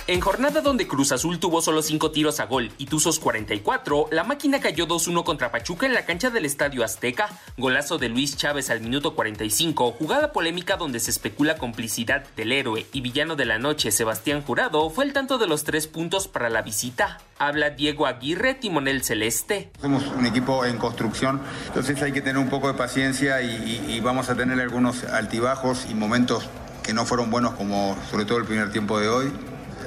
En 0.09 0.21
jornada 0.21 0.61
donde 0.61 0.87
Cruz 0.87 1.11
Azul 1.11 1.41
tuvo 1.41 1.61
solo 1.61 1.83
5 1.83 2.13
tiros 2.13 2.39
a 2.39 2.47
gol 2.47 2.71
y 2.79 2.87
Tuzos 2.87 3.19
44, 3.19 4.07
la 4.13 4.23
máquina 4.23 4.61
cayó 4.61 4.87
2-1 4.87 5.25
contra 5.25 5.51
Pachuca 5.51 5.85
en 5.85 5.95
la 5.95 6.05
cancha 6.05 6.31
del 6.31 6.45
Estadio 6.45 6.85
Azteca. 6.85 7.29
Golazo 7.57 7.99
de 7.99 8.09
Luis 8.09 8.37
Chávez 8.37 8.71
al 8.71 8.81
minuto 8.81 9.17
45, 9.17 9.97
jugada 9.99 10.31
polémica 10.31 10.77
donde 10.77 11.01
se 11.01 11.11
especula 11.11 11.57
complicidad 11.57 12.25
del 12.37 12.53
héroe 12.53 12.87
y 12.93 13.01
villano 13.01 13.35
de 13.35 13.47
la 13.47 13.59
noche 13.59 13.91
Sebastián 13.91 14.43
Jurado, 14.43 14.91
fue 14.91 15.05
el 15.07 15.13
tanto 15.13 15.39
de 15.39 15.49
los 15.49 15.65
tres 15.65 15.89
puntos 15.89 16.29
para 16.29 16.51
la 16.51 16.63
visita. 16.63 17.19
Habla 17.41 17.71
Diego 17.71 18.07
Aguirre, 18.07 18.55
timonel 18.55 19.03
celeste. 19.03 19.73
Somos 19.81 20.05
un 20.07 20.25
equipo 20.25 20.65
en 20.65 20.79
construcción, 20.79 21.41
entonces 21.67 22.01
hay 22.01 22.13
que 22.13 22.21
tener 22.21 22.39
un 22.39 22.49
poco 22.49 22.69
de 22.69 22.75
paciencia 22.75 23.43
y, 23.43 23.99
vamos 24.05 24.31
a 24.31 24.37
tener 24.37 24.61
algunos 24.61 25.03
altibajos 25.03 25.89
y 25.91 25.95
momentos 25.95 26.49
que 26.85 26.95
no 26.95 27.05
fueron 27.07 27.29
buenos 27.29 27.55
como 27.55 27.97
sobre 28.09 28.25
todo 28.25 28.39
el 28.39 28.45
primer 28.45 28.71
tiempo 28.71 29.01
de 29.01 29.09
hoy. 29.09 29.33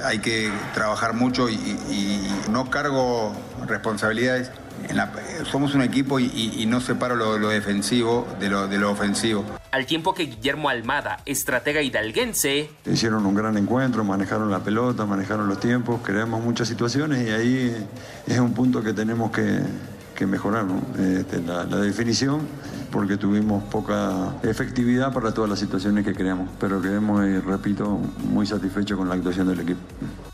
Hay 0.04 0.20
que 0.20 0.52
trabajar 0.74 1.14
mucho 1.14 1.50
y, 1.50 1.56
y- 1.56 2.32
y 2.48 2.52
no 2.52 2.70
cargo 2.70 3.34
responsabilidades. 3.68 4.52
En 4.88 4.96
la- 4.96 5.12
somos 5.52 5.76
un 5.76 5.82
equipo 5.82 6.20
y, 6.20 6.26
y- 6.26 6.62
y 6.64 6.66
no 6.66 6.80
separo 6.80 7.16
lo, 7.16 7.38
lo 7.38 7.50
defensivo 7.50 8.28
de 8.40 8.50
lo, 8.50 8.68
de 8.68 8.78
lo 8.80 8.92
ofensivo. 8.92 9.44
Al 9.72 9.86
tiempo 9.86 10.14
que 10.14 10.24
Guillermo 10.24 10.70
Almada, 10.70 11.20
estratega 11.26 11.82
hidalguense, 11.82 12.70
Hicieron 12.86 13.26
un 13.26 13.36
gran 13.36 13.58
encuentro, 13.58 14.04
manejaron 14.04 14.50
la 14.50 14.60
pelota, 14.60 15.06
manejaron 15.06 15.48
los 15.48 15.60
tiempos, 15.60 16.00
creamos 16.04 16.42
muchas 16.44 16.68
situaciones 16.70 17.28
y 17.28 17.32
ahí 17.32 17.88
es 18.26 18.40
un 18.40 18.54
punto 18.54 18.82
que 18.82 18.94
tenemos 18.94 19.32
que, 19.32 19.60
que 20.16 20.26
mejorar, 20.26 20.64
¿no? 20.66 20.82
Este, 20.98 21.42
la, 21.42 21.66
la 21.66 21.78
definición, 21.78 22.48
porque 22.92 23.18
tuvimos 23.18 23.64
poca 23.66 24.36
efectividad 24.44 25.14
para 25.14 25.34
todas 25.34 25.50
las 25.50 25.60
situaciones 25.60 26.06
que 26.06 26.14
creamos, 26.14 26.50
pero 26.60 26.82
quedemos, 26.82 27.24
eh, 27.24 27.42
repito, 27.42 28.00
muy 28.24 28.46
satisfechos 28.46 28.98
con 28.98 29.08
la 29.08 29.16
actuación 29.16 29.48
del 29.48 29.60
equipo. 29.62 29.80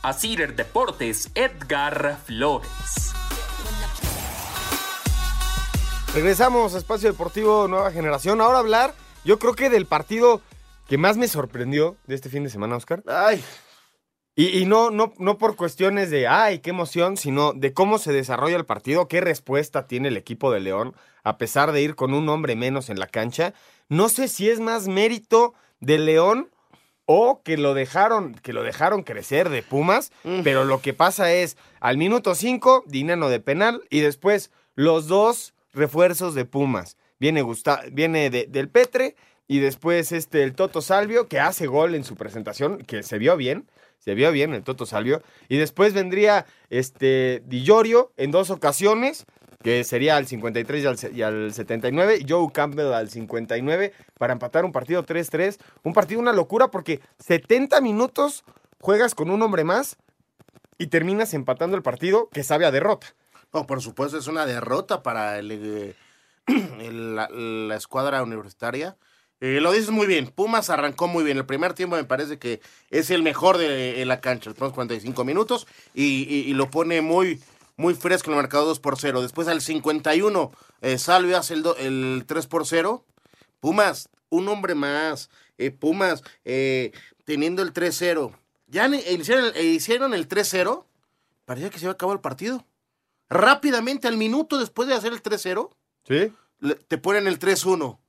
a 0.01 0.13
Cider 0.13 0.55
Deportes, 0.55 1.31
Edgar 1.35 2.17
Flores. 2.25 3.13
Regresamos 6.13 6.73
a 6.73 6.77
Espacio 6.77 7.11
Deportivo 7.11 7.67
Nueva 7.67 7.91
Generación. 7.91 8.39
Ahora 8.39 8.59
hablar, 8.59 8.93
yo 9.25 9.37
creo 9.37 9.53
que 9.53 9.69
del 9.69 9.85
partido 9.85 10.41
que 10.87 10.97
más 10.97 11.17
me 11.17 11.27
sorprendió 11.27 11.97
de 12.07 12.15
este 12.15 12.29
fin 12.29 12.43
de 12.43 12.49
semana, 12.49 12.77
Oscar. 12.77 13.03
Ay. 13.07 13.43
Y, 14.37 14.59
y 14.59 14.65
no, 14.65 14.91
no, 14.91 15.13
no 15.17 15.37
por 15.37 15.55
cuestiones 15.55 16.09
de, 16.11 16.27
ay, 16.27 16.59
qué 16.59 16.69
emoción, 16.69 17.17
sino 17.17 17.53
de 17.53 17.73
cómo 17.73 17.97
se 17.97 18.13
desarrolla 18.13 18.55
el 18.55 18.65
partido, 18.65 19.07
qué 19.07 19.21
respuesta 19.21 19.87
tiene 19.87 20.09
el 20.09 20.17
equipo 20.17 20.51
de 20.51 20.59
León, 20.59 20.93
a 21.25 21.37
pesar 21.37 21.73
de 21.73 21.81
ir 21.81 21.95
con 21.95 22.13
un 22.13 22.29
hombre 22.29 22.55
menos 22.55 22.89
en 22.89 22.99
la 22.99 23.07
cancha. 23.07 23.53
No 23.89 24.07
sé 24.07 24.29
si 24.29 24.49
es 24.49 24.61
más 24.61 24.87
mérito 24.87 25.53
de 25.81 25.97
León 25.97 26.49
o 27.05 27.41
que 27.43 27.57
lo 27.57 27.73
dejaron, 27.73 28.33
que 28.35 28.53
lo 28.53 28.63
dejaron 28.63 29.03
crecer 29.03 29.49
de 29.49 29.61
Pumas, 29.61 30.11
pero 30.43 30.63
lo 30.65 30.81
que 30.81 30.93
pasa 30.93 31.31
es, 31.33 31.57
al 31.79 31.97
minuto 31.97 32.33
5, 32.33 32.83
Dinano 32.87 33.29
de 33.29 33.39
penal, 33.39 33.83
y 33.89 33.99
después 33.99 34.51
los 34.75 35.07
dos 35.07 35.53
refuerzos 35.73 36.33
de 36.33 36.45
Pumas. 36.45 36.97
Viene, 37.19 37.41
Gusta- 37.43 37.83
viene 37.91 38.29
de- 38.29 38.45
del 38.47 38.69
Petre, 38.69 39.15
y 39.47 39.59
después 39.59 40.11
este, 40.11 40.41
el 40.41 40.55
Toto 40.55 40.81
Salvio, 40.81 41.27
que 41.27 41.39
hace 41.39 41.67
gol 41.67 41.93
en 41.93 42.03
su 42.03 42.15
presentación, 42.15 42.79
que 42.79 43.03
se 43.03 43.19
vio 43.19 43.37
bien, 43.37 43.69
se 43.99 44.15
vio 44.15 44.31
bien 44.31 44.53
el 44.55 44.63
Toto 44.63 44.87
Salvio, 44.87 45.21
y 45.47 45.57
después 45.57 45.93
vendría 45.93 46.47
este, 46.71 47.43
Di 47.45 47.61
Llorio 47.63 48.11
en 48.17 48.31
dos 48.31 48.49
ocasiones, 48.49 49.25
que 49.65 49.83
sería 49.83 50.15
al 50.15 50.27
53 50.27 50.83
y 50.83 50.85
al, 50.85 50.97
se- 50.99 51.11
y 51.11 51.23
al 51.23 51.51
79, 51.51 52.19
y 52.21 52.31
Joe 52.31 52.51
Campbell 52.53 52.93
al 52.93 53.09
59, 53.09 53.93
para 54.19 54.31
empatar 54.33 54.63
un 54.63 54.71
partido 54.71 55.03
3-3. 55.03 55.57
Un 55.81 55.91
partido 55.93 56.21
una 56.21 56.33
locura 56.33 56.67
porque 56.69 56.99
70 57.17 57.81
minutos 57.81 58.43
juegas 58.79 59.15
con 59.15 59.31
un 59.31 59.41
hombre 59.41 59.63
más 59.63 59.97
y 60.77 60.85
terminas 60.87 61.33
empatando 61.33 61.75
el 61.75 61.81
partido 61.81 62.29
que 62.31 62.43
sabe 62.43 62.67
a 62.67 62.71
derrota. 62.71 63.07
No, 63.53 63.65
por 63.65 63.81
supuesto, 63.81 64.19
es 64.19 64.27
una 64.27 64.45
derrota 64.45 65.01
para 65.01 65.39
el, 65.39 65.49
eh, 65.51 65.95
la, 66.91 67.27
la 67.29 67.75
escuadra 67.75 68.21
universitaria. 68.21 68.97
Eh, 69.41 69.59
lo 69.61 69.71
dices 69.71 69.89
muy 69.89 70.05
bien, 70.05 70.27
Pumas 70.27 70.69
arrancó 70.69 71.07
muy 71.07 71.23
bien. 71.23 71.37
El 71.37 71.45
primer 71.47 71.73
tiempo 71.73 71.95
me 71.95 72.03
parece 72.03 72.37
que 72.37 72.61
es 72.91 73.09
el 73.09 73.23
mejor 73.23 73.57
de 73.57 74.05
la 74.05 74.21
cancha, 74.21 74.49
los 74.51 74.55
primeros 74.55 74.73
45 74.75 75.25
minutos, 75.25 75.65
y, 75.95 76.23
y- 76.29 76.49
y 76.49 76.53
lo 76.53 76.69
pone 76.69 77.01
muy, 77.01 77.41
muy 77.77 77.93
fresco 77.93 78.29
en 78.29 78.37
el 78.37 78.41
marcador 78.43 78.67
2 78.67 78.79
por 78.79 78.97
0. 78.99 79.21
Después 79.21 79.47
al 79.47 79.61
51, 79.61 80.51
eh, 80.81 80.97
Salvio 80.97 81.37
hace 81.37 81.53
el, 81.55 81.63
do- 81.63 81.75
el 81.77 82.23
3 82.27 82.47
por 82.47 82.65
0. 82.65 83.03
Pumas, 83.59 84.09
un 84.29 84.47
hombre 84.47 84.75
más. 84.75 85.29
Eh, 85.57 85.71
Pumas, 85.71 86.23
eh, 86.43 86.91
teniendo 87.25 87.61
el 87.61 87.73
3-0. 87.73 88.31
Ya 88.67 88.87
ni- 88.87 88.97
hicieron, 88.99 89.51
el- 89.55 89.65
hicieron 89.65 90.13
el 90.13 90.27
3-0, 90.27 90.85
parecía 91.45 91.69
que 91.69 91.79
se 91.79 91.85
iba 91.85 91.91
a 91.91 91.93
acabar 91.95 92.15
el 92.15 92.21
partido 92.21 92.65
rápidamente 93.29 94.07
al 94.07 94.17
minuto 94.17 94.57
después 94.59 94.87
de 94.87 94.93
hacer 94.95 95.11
el 95.13 95.21
3-0, 95.21 95.71
¿Sí? 96.07 96.31
te 96.87 96.97
ponen 96.97 97.27
el 97.27 97.39
3-1. 97.39 97.99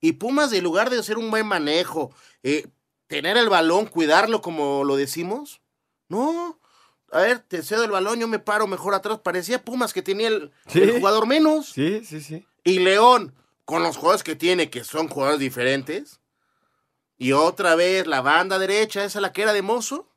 Y 0.00 0.12
Pumas, 0.12 0.52
en 0.52 0.62
lugar 0.64 0.90
de 0.90 0.98
hacer 0.98 1.16
un 1.18 1.30
buen 1.30 1.46
manejo, 1.46 2.12
eh, 2.42 2.66
tener 3.06 3.36
el 3.36 3.48
balón, 3.48 3.86
cuidarlo 3.86 4.42
como 4.42 4.84
lo 4.84 4.96
decimos, 4.96 5.60
no. 6.08 6.58
A 7.12 7.20
ver, 7.20 7.38
te 7.40 7.62
cedo 7.62 7.84
el 7.84 7.90
balón, 7.90 8.18
yo 8.18 8.28
me 8.28 8.38
paro 8.38 8.66
mejor 8.66 8.94
atrás. 8.94 9.20
Parecía 9.22 9.62
Pumas 9.64 9.92
que 9.92 10.02
tenía 10.02 10.28
el, 10.28 10.50
Sí. 10.66 10.80
el 10.82 10.92
jugador 10.98 11.26
menos. 11.26 11.70
Sí, 11.70 12.04
sí, 12.04 12.20
sí. 12.20 12.46
Y 12.64 12.80
León, 12.80 13.34
con 13.64 13.82
los 13.82 13.96
jugadores 13.96 14.22
que 14.24 14.34
tiene, 14.36 14.70
que 14.70 14.82
son 14.84 15.08
jugadores 15.08 15.38
diferentes. 15.40 16.20
Y 17.18 17.32
otra 17.32 17.74
vez 17.76 18.06
la 18.06 18.20
banda 18.20 18.58
derecha, 18.58 19.04
esa 19.04 19.20
la 19.20 19.32
que 19.32 19.42
era 19.42 19.52
de 19.52 19.62
Mozo. 19.62 20.08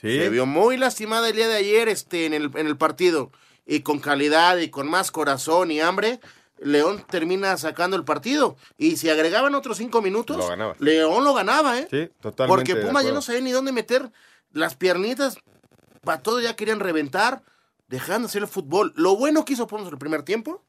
Sí. 0.00 0.18
Se 0.18 0.28
vio 0.28 0.46
muy 0.46 0.76
lastimada 0.76 1.28
el 1.28 1.36
día 1.36 1.48
de 1.48 1.56
ayer 1.56 1.88
este, 1.88 2.26
en, 2.26 2.34
el, 2.34 2.50
en 2.54 2.66
el 2.66 2.76
partido. 2.76 3.32
Y 3.66 3.80
con 3.80 3.98
calidad 3.98 4.58
y 4.58 4.70
con 4.70 4.88
más 4.88 5.10
corazón 5.10 5.70
y 5.72 5.80
hambre, 5.80 6.20
León 6.58 7.04
termina 7.10 7.56
sacando 7.56 7.96
el 7.96 8.04
partido. 8.04 8.56
Y 8.78 8.96
si 8.96 9.10
agregaban 9.10 9.54
otros 9.56 9.76
cinco 9.78 10.00
minutos, 10.02 10.36
Lo. 10.36 10.74
León 10.78 11.24
lo 11.24 11.34
ganaba, 11.34 11.78
¿eh? 11.78 11.88
Sí, 11.90 12.08
totalmente. 12.20 12.46
Porque 12.56 12.74
de 12.74 12.86
Pumas 12.86 13.04
ya 13.04 13.12
no 13.12 13.20
sabía 13.22 13.40
ni 13.40 13.50
dónde 13.50 13.72
meter 13.72 14.10
las 14.52 14.76
piernitas. 14.76 15.36
Para 16.06 16.22
todo 16.22 16.40
ya 16.40 16.56
querían 16.56 16.80
reventar, 16.80 17.42
dejando 17.88 18.28
hacer 18.28 18.40
el 18.42 18.48
fútbol. 18.48 18.94
Lo 18.96 19.16
bueno 19.16 19.44
que 19.44 19.52
hizo 19.52 19.66
Pumas 19.66 19.88
en 19.88 19.92
el 19.92 19.98
primer 19.98 20.22
tiempo, 20.22 20.62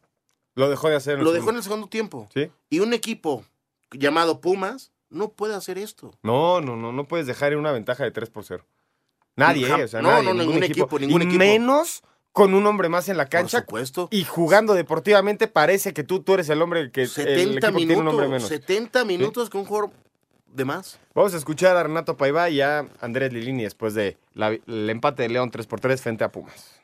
Lo 0.56 0.70
dejó 0.70 0.90
de 0.90 0.96
hacer. 0.96 1.14
en 1.14 1.20
el 1.20 1.26
lo 1.26 1.32
dejó 1.32 1.52
en 1.52 1.58
el 1.58 1.64
segundo 1.64 1.88
tiempo. 1.88 2.28
Sí. 2.34 2.52
Y 2.70 2.80
un 2.80 2.94
equipo 2.94 3.46
llamado 3.92 4.42
Pumas 4.42 4.92
no 5.10 5.30
puede 5.30 5.54
hacer 5.56 5.78
esto. 5.78 6.12
No, 6.24 6.60
no, 6.60 6.76
no, 6.76 6.92
no 6.92 7.08
puedes 7.08 7.28
dejar 7.28 7.54
en 7.54 7.60
una 7.60 7.72
ventaja 7.72 8.04
de 8.04 8.12
3 8.12 8.30
por 8.32 8.44
0. 8.44 8.66
Nadie, 9.36 9.68
eh, 9.68 9.84
o 9.84 9.88
sea, 9.88 10.02
no, 10.02 10.10
nadie, 10.10 10.34
no, 10.34 10.34
ningún 10.34 10.64
equipo, 10.64 10.98
ningún 10.98 11.22
y 11.22 11.26
equipo. 11.26 11.40
menos 11.40 12.02
con 12.32 12.56
un 12.56 12.66
hombre 12.66 12.90
más 12.90 13.08
en 13.08 13.18
la 13.18 13.28
cancha. 13.30 13.60
supuesto. 13.60 14.08
Y 14.12 14.24
jugando 14.24 14.74
deportivamente 14.74 15.48
parece 15.48 15.94
que 15.94 16.04
tú, 16.04 16.24
tú 16.24 16.34
eres 16.34 16.50
el 16.50 16.62
hombre 16.62 16.92
que 16.92 17.04
el 17.04 17.10
70 17.10 17.68
equipo 17.68 17.78
tiene 17.78 17.96
un 17.98 18.08
hombre 18.08 18.28
minutos, 18.28 18.50
menos. 18.50 18.66
70 18.66 19.06
minutos 19.06 19.50
con 19.52 19.62
un 19.62 19.68
jugador 19.68 19.92
de 20.58 20.66
más. 20.66 21.00
Vamos 21.16 21.34
a 21.34 21.38
escuchar 21.38 21.78
a 21.78 21.84
Renato 21.84 22.18
Paiva 22.18 22.50
y 22.50 22.60
a 22.60 22.86
Andrés 23.00 23.32
Lilini 23.32 23.64
después 23.64 23.94
del 23.94 24.18
empate 24.68 25.24
de 25.24 25.30
León 25.30 25.52
3 25.52 25.66
por 25.68 25.80
3 25.80 26.02
frente 26.02 26.24
a 26.26 26.32
Pumas. 26.32 26.82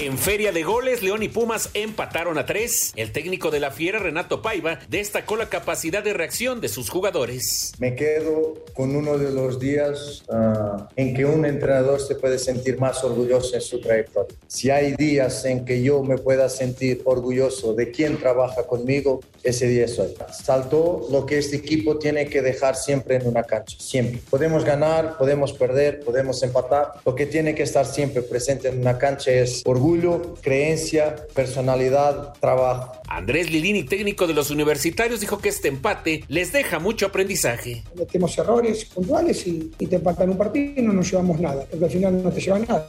En 0.00 0.16
feria 0.16 0.52
de 0.52 0.62
goles, 0.62 1.02
León 1.02 1.24
y 1.24 1.28
Pumas 1.28 1.70
empataron 1.74 2.38
a 2.38 2.46
tres. 2.46 2.92
El 2.94 3.10
técnico 3.10 3.50
de 3.50 3.58
la 3.58 3.72
Fiera, 3.72 3.98
Renato 3.98 4.42
Paiva, 4.42 4.78
destacó 4.88 5.34
la 5.34 5.48
capacidad 5.48 6.04
de 6.04 6.12
reacción 6.12 6.60
de 6.60 6.68
sus 6.68 6.88
jugadores. 6.88 7.72
Me 7.80 7.96
quedo 7.96 8.54
con 8.74 8.94
uno 8.94 9.18
de 9.18 9.32
los 9.32 9.58
días 9.58 10.22
uh, 10.28 10.84
en 10.94 11.14
que 11.14 11.24
un 11.24 11.44
entrenador 11.44 12.00
se 12.00 12.14
puede 12.14 12.38
sentir 12.38 12.78
más 12.78 13.02
orgulloso 13.02 13.56
en 13.56 13.60
su 13.60 13.80
trayectoria. 13.80 14.36
Si 14.46 14.70
hay 14.70 14.92
días 14.92 15.44
en 15.44 15.64
que 15.64 15.82
yo 15.82 16.00
me 16.04 16.16
pueda 16.16 16.48
sentir 16.48 17.02
orgulloso 17.04 17.74
de 17.74 17.90
quien 17.90 18.18
trabaja 18.18 18.68
conmigo, 18.68 19.18
ese 19.42 19.66
día 19.66 19.86
es 19.86 19.98
hoy. 19.98 20.14
Saltó 20.30 21.08
lo 21.10 21.26
que 21.26 21.38
este 21.38 21.56
equipo 21.56 21.98
tiene 21.98 22.26
que 22.28 22.40
dejar 22.40 22.76
siempre 22.76 23.16
en 23.16 23.26
una 23.26 23.42
cancha, 23.42 23.76
siempre. 23.80 24.20
Podemos 24.30 24.64
ganar, 24.64 25.18
podemos 25.18 25.52
perder, 25.52 25.98
podemos 26.04 26.40
empatar. 26.44 26.92
Lo 27.04 27.16
que 27.16 27.26
tiene 27.26 27.56
que 27.56 27.64
estar 27.64 27.84
siempre 27.84 28.22
presente 28.22 28.68
en 28.68 28.78
una 28.78 28.96
cancha 28.96 29.32
es 29.32 29.62
orgullo 29.66 29.87
orgullo, 29.88 30.34
creencia, 30.42 31.16
personalidad, 31.34 32.34
trabajo. 32.40 32.92
Andrés 33.08 33.50
Lilini, 33.50 33.84
técnico 33.84 34.26
de 34.26 34.34
los 34.34 34.50
universitarios, 34.50 35.20
dijo 35.20 35.38
que 35.38 35.48
este 35.48 35.68
empate 35.68 36.24
les 36.28 36.52
deja 36.52 36.78
mucho 36.78 37.06
aprendizaje. 37.06 37.82
Cometemos 37.90 38.36
errores 38.36 38.84
puntuales 38.84 39.46
y, 39.46 39.70
y 39.78 39.86
te 39.86 39.96
empatan 39.96 40.30
un 40.30 40.36
partido 40.36 40.74
y 40.76 40.82
no 40.82 40.92
nos 40.92 41.10
llevamos 41.10 41.40
nada, 41.40 41.64
porque 41.70 41.86
al 41.86 41.90
final 41.90 42.22
no 42.22 42.30
te 42.30 42.40
llevas 42.40 42.68
nada. 42.68 42.86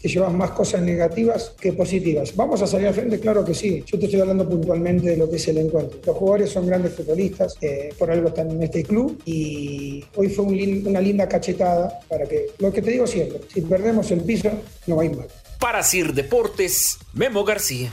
Te 0.00 0.08
llevas 0.08 0.32
más 0.32 0.52
cosas 0.52 0.82
negativas 0.82 1.52
que 1.60 1.72
positivas. 1.72 2.34
¿Vamos 2.36 2.62
a 2.62 2.66
salir 2.66 2.86
al 2.86 2.94
frente? 2.94 3.18
Claro 3.18 3.44
que 3.44 3.54
sí. 3.54 3.82
Yo 3.84 3.98
te 3.98 4.04
estoy 4.04 4.20
hablando 4.20 4.48
puntualmente 4.48 5.10
de 5.10 5.16
lo 5.16 5.28
que 5.28 5.36
es 5.36 5.48
el 5.48 5.58
encuentro. 5.58 5.98
Los 6.06 6.16
jugadores 6.16 6.50
son 6.50 6.66
grandes 6.66 6.94
futbolistas, 6.94 7.56
eh, 7.60 7.92
por 7.98 8.10
algo 8.10 8.28
están 8.28 8.50
en 8.52 8.62
este 8.62 8.84
club 8.84 9.20
y 9.24 10.04
hoy 10.14 10.28
fue 10.28 10.44
un, 10.44 10.86
una 10.86 11.00
linda 11.00 11.28
cachetada 11.28 11.98
para 12.08 12.24
que, 12.26 12.50
lo 12.58 12.72
que 12.72 12.82
te 12.82 12.92
digo 12.92 13.06
siempre, 13.06 13.40
si 13.52 13.62
perdemos 13.62 14.10
el 14.12 14.20
piso, 14.20 14.50
no 14.86 14.96
va 14.96 15.02
a 15.02 15.06
ir 15.06 15.16
mal. 15.16 15.26
Para 15.60 15.82
Sir 15.82 16.12
Deportes, 16.12 16.98
Memo 17.12 17.44
García. 17.44 17.90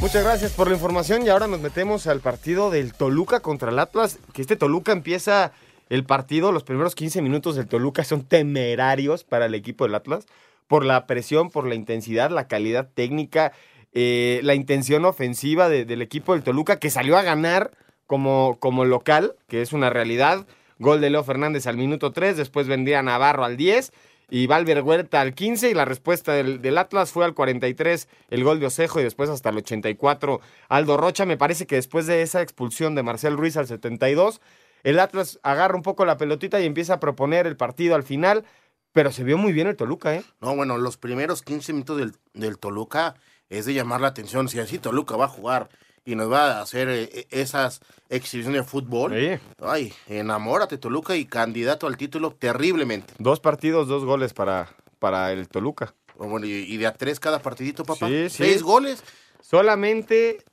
Muchas 0.00 0.24
gracias 0.24 0.52
por 0.52 0.68
la 0.68 0.74
información 0.74 1.24
y 1.24 1.28
ahora 1.28 1.46
nos 1.46 1.60
metemos 1.60 2.06
al 2.06 2.20
partido 2.20 2.70
del 2.70 2.94
Toluca 2.94 3.40
contra 3.40 3.70
el 3.70 3.78
Atlas, 3.78 4.18
que 4.32 4.42
este 4.42 4.56
Toluca 4.56 4.92
empieza 4.92 5.52
el 5.90 6.04
partido, 6.04 6.52
los 6.52 6.64
primeros 6.64 6.94
15 6.94 7.20
minutos 7.20 7.56
del 7.56 7.66
Toluca 7.66 8.02
son 8.04 8.24
temerarios 8.24 9.24
para 9.24 9.46
el 9.46 9.54
equipo 9.54 9.84
del 9.84 9.94
Atlas, 9.94 10.26
por 10.66 10.84
la 10.84 11.06
presión, 11.06 11.50
por 11.50 11.66
la 11.66 11.74
intensidad, 11.74 12.30
la 12.30 12.48
calidad 12.48 12.88
técnica, 12.94 13.52
eh, 13.92 14.40
la 14.42 14.54
intención 14.54 15.04
ofensiva 15.04 15.68
de, 15.68 15.84
del 15.84 16.00
equipo 16.00 16.32
del 16.32 16.42
Toluca, 16.42 16.78
que 16.78 16.90
salió 16.90 17.18
a 17.18 17.22
ganar 17.22 17.72
como, 18.06 18.56
como 18.58 18.84
local, 18.84 19.34
que 19.48 19.62
es 19.62 19.72
una 19.72 19.90
realidad. 19.90 20.46
Gol 20.78 21.00
de 21.00 21.10
Leo 21.10 21.24
Fernández 21.24 21.66
al 21.66 21.76
minuto 21.76 22.12
3, 22.12 22.36
después 22.36 22.66
vendría 22.66 23.02
Navarro 23.02 23.44
al 23.44 23.56
10 23.56 23.92
y 24.30 24.46
Valver 24.46 24.82
Huerta 24.82 25.20
al 25.20 25.34
15 25.34 25.70
y 25.70 25.74
la 25.74 25.84
respuesta 25.84 26.32
del, 26.32 26.62
del, 26.62 26.78
Atlas 26.78 27.10
fue 27.10 27.24
al 27.24 27.34
43 27.34 28.08
el 28.30 28.44
gol 28.44 28.60
de 28.60 28.66
Osejo 28.66 29.00
y 29.00 29.02
después 29.02 29.28
hasta 29.28 29.50
el 29.50 29.58
84 29.58 30.40
Aldo 30.68 30.96
Rocha. 30.96 31.26
Me 31.26 31.36
parece 31.36 31.66
que 31.66 31.74
después 31.74 32.06
de 32.06 32.22
esa 32.22 32.40
expulsión 32.40 32.94
de 32.94 33.02
Marcel 33.02 33.36
Ruiz 33.36 33.56
al 33.56 33.66
72, 33.66 34.40
el 34.84 35.00
Atlas 35.00 35.40
agarra 35.42 35.74
un 35.74 35.82
poco 35.82 36.04
la 36.04 36.16
pelotita 36.16 36.60
y 36.60 36.66
empieza 36.66 36.94
a 36.94 37.00
proponer 37.00 37.46
el 37.46 37.56
partido 37.56 37.94
al 37.94 38.04
final, 38.04 38.44
pero 38.92 39.12
se 39.12 39.24
vio 39.24 39.36
muy 39.36 39.52
bien 39.52 39.66
el 39.66 39.76
Toluca, 39.76 40.14
¿eh? 40.14 40.24
No, 40.40 40.54
bueno, 40.56 40.78
los 40.78 40.96
primeros 40.96 41.42
15 41.42 41.72
minutos 41.72 41.98
del, 41.98 42.14
del 42.32 42.58
Toluca 42.58 43.16
es 43.48 43.66
de 43.66 43.74
llamar 43.74 44.00
la 44.00 44.08
atención. 44.08 44.48
Si 44.48 44.60
así 44.60 44.78
Toluca 44.78 45.16
va 45.16 45.26
a 45.26 45.28
jugar 45.28 45.68
y 46.04 46.14
nos 46.14 46.30
va 46.30 46.58
a 46.58 46.62
hacer 46.62 46.88
eh, 46.88 47.26
esas 47.30 47.80
exhibiciones 48.08 48.62
de 48.62 48.66
fútbol. 48.68 49.12
Sí. 49.14 49.38
Ay, 49.62 49.92
enamórate 50.08 50.78
Toluca 50.78 51.16
y 51.16 51.24
candidato 51.26 51.86
al 51.86 51.96
título 51.96 52.32
terriblemente. 52.32 53.14
Dos 53.18 53.40
partidos, 53.40 53.88
dos 53.88 54.04
goles 54.04 54.32
para, 54.32 54.68
para 54.98 55.32
el 55.32 55.48
Toluca. 55.48 55.94
Bueno, 56.16 56.46
y, 56.46 56.76
de 56.76 56.86
a 56.86 56.92
tres 56.92 57.18
cada 57.18 57.40
partidito, 57.40 57.84
papá. 57.84 58.08
Sí, 58.08 58.28
sí. 58.28 58.44
Seis 58.44 58.62
goles. 58.62 59.02
Solamente 59.40 60.44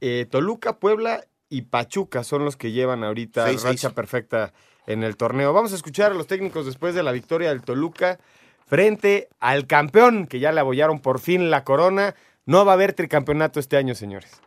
eh, 0.00 0.26
Toluca, 0.30 0.76
Puebla 0.76 1.24
y 1.48 1.62
Pachuca 1.62 2.24
son 2.24 2.44
los 2.44 2.56
que 2.56 2.72
llevan 2.72 3.04
ahorita 3.04 3.46
Seis, 3.46 3.62
racha 3.62 3.88
seis. 3.88 3.94
perfecta 3.94 4.52
en 4.86 5.02
el 5.02 5.16
torneo. 5.16 5.52
Vamos 5.52 5.72
a 5.72 5.76
escuchar 5.76 6.12
a 6.12 6.14
los 6.14 6.26
técnicos 6.26 6.66
después 6.66 6.94
de 6.94 7.02
la 7.02 7.12
victoria 7.12 7.48
del 7.48 7.62
Toluca 7.62 8.18
frente 8.66 9.28
al 9.40 9.66
campeón, 9.66 10.26
que 10.26 10.40
ya 10.40 10.52
le 10.52 10.60
abollaron 10.60 11.00
por 11.00 11.20
fin 11.20 11.50
la 11.50 11.64
corona. 11.64 12.14
No 12.46 12.64
va 12.64 12.72
a 12.72 12.74
haber 12.74 12.92
tricampeonato 12.92 13.60
este 13.60 13.76
año, 13.76 13.94
señores. 13.94 14.40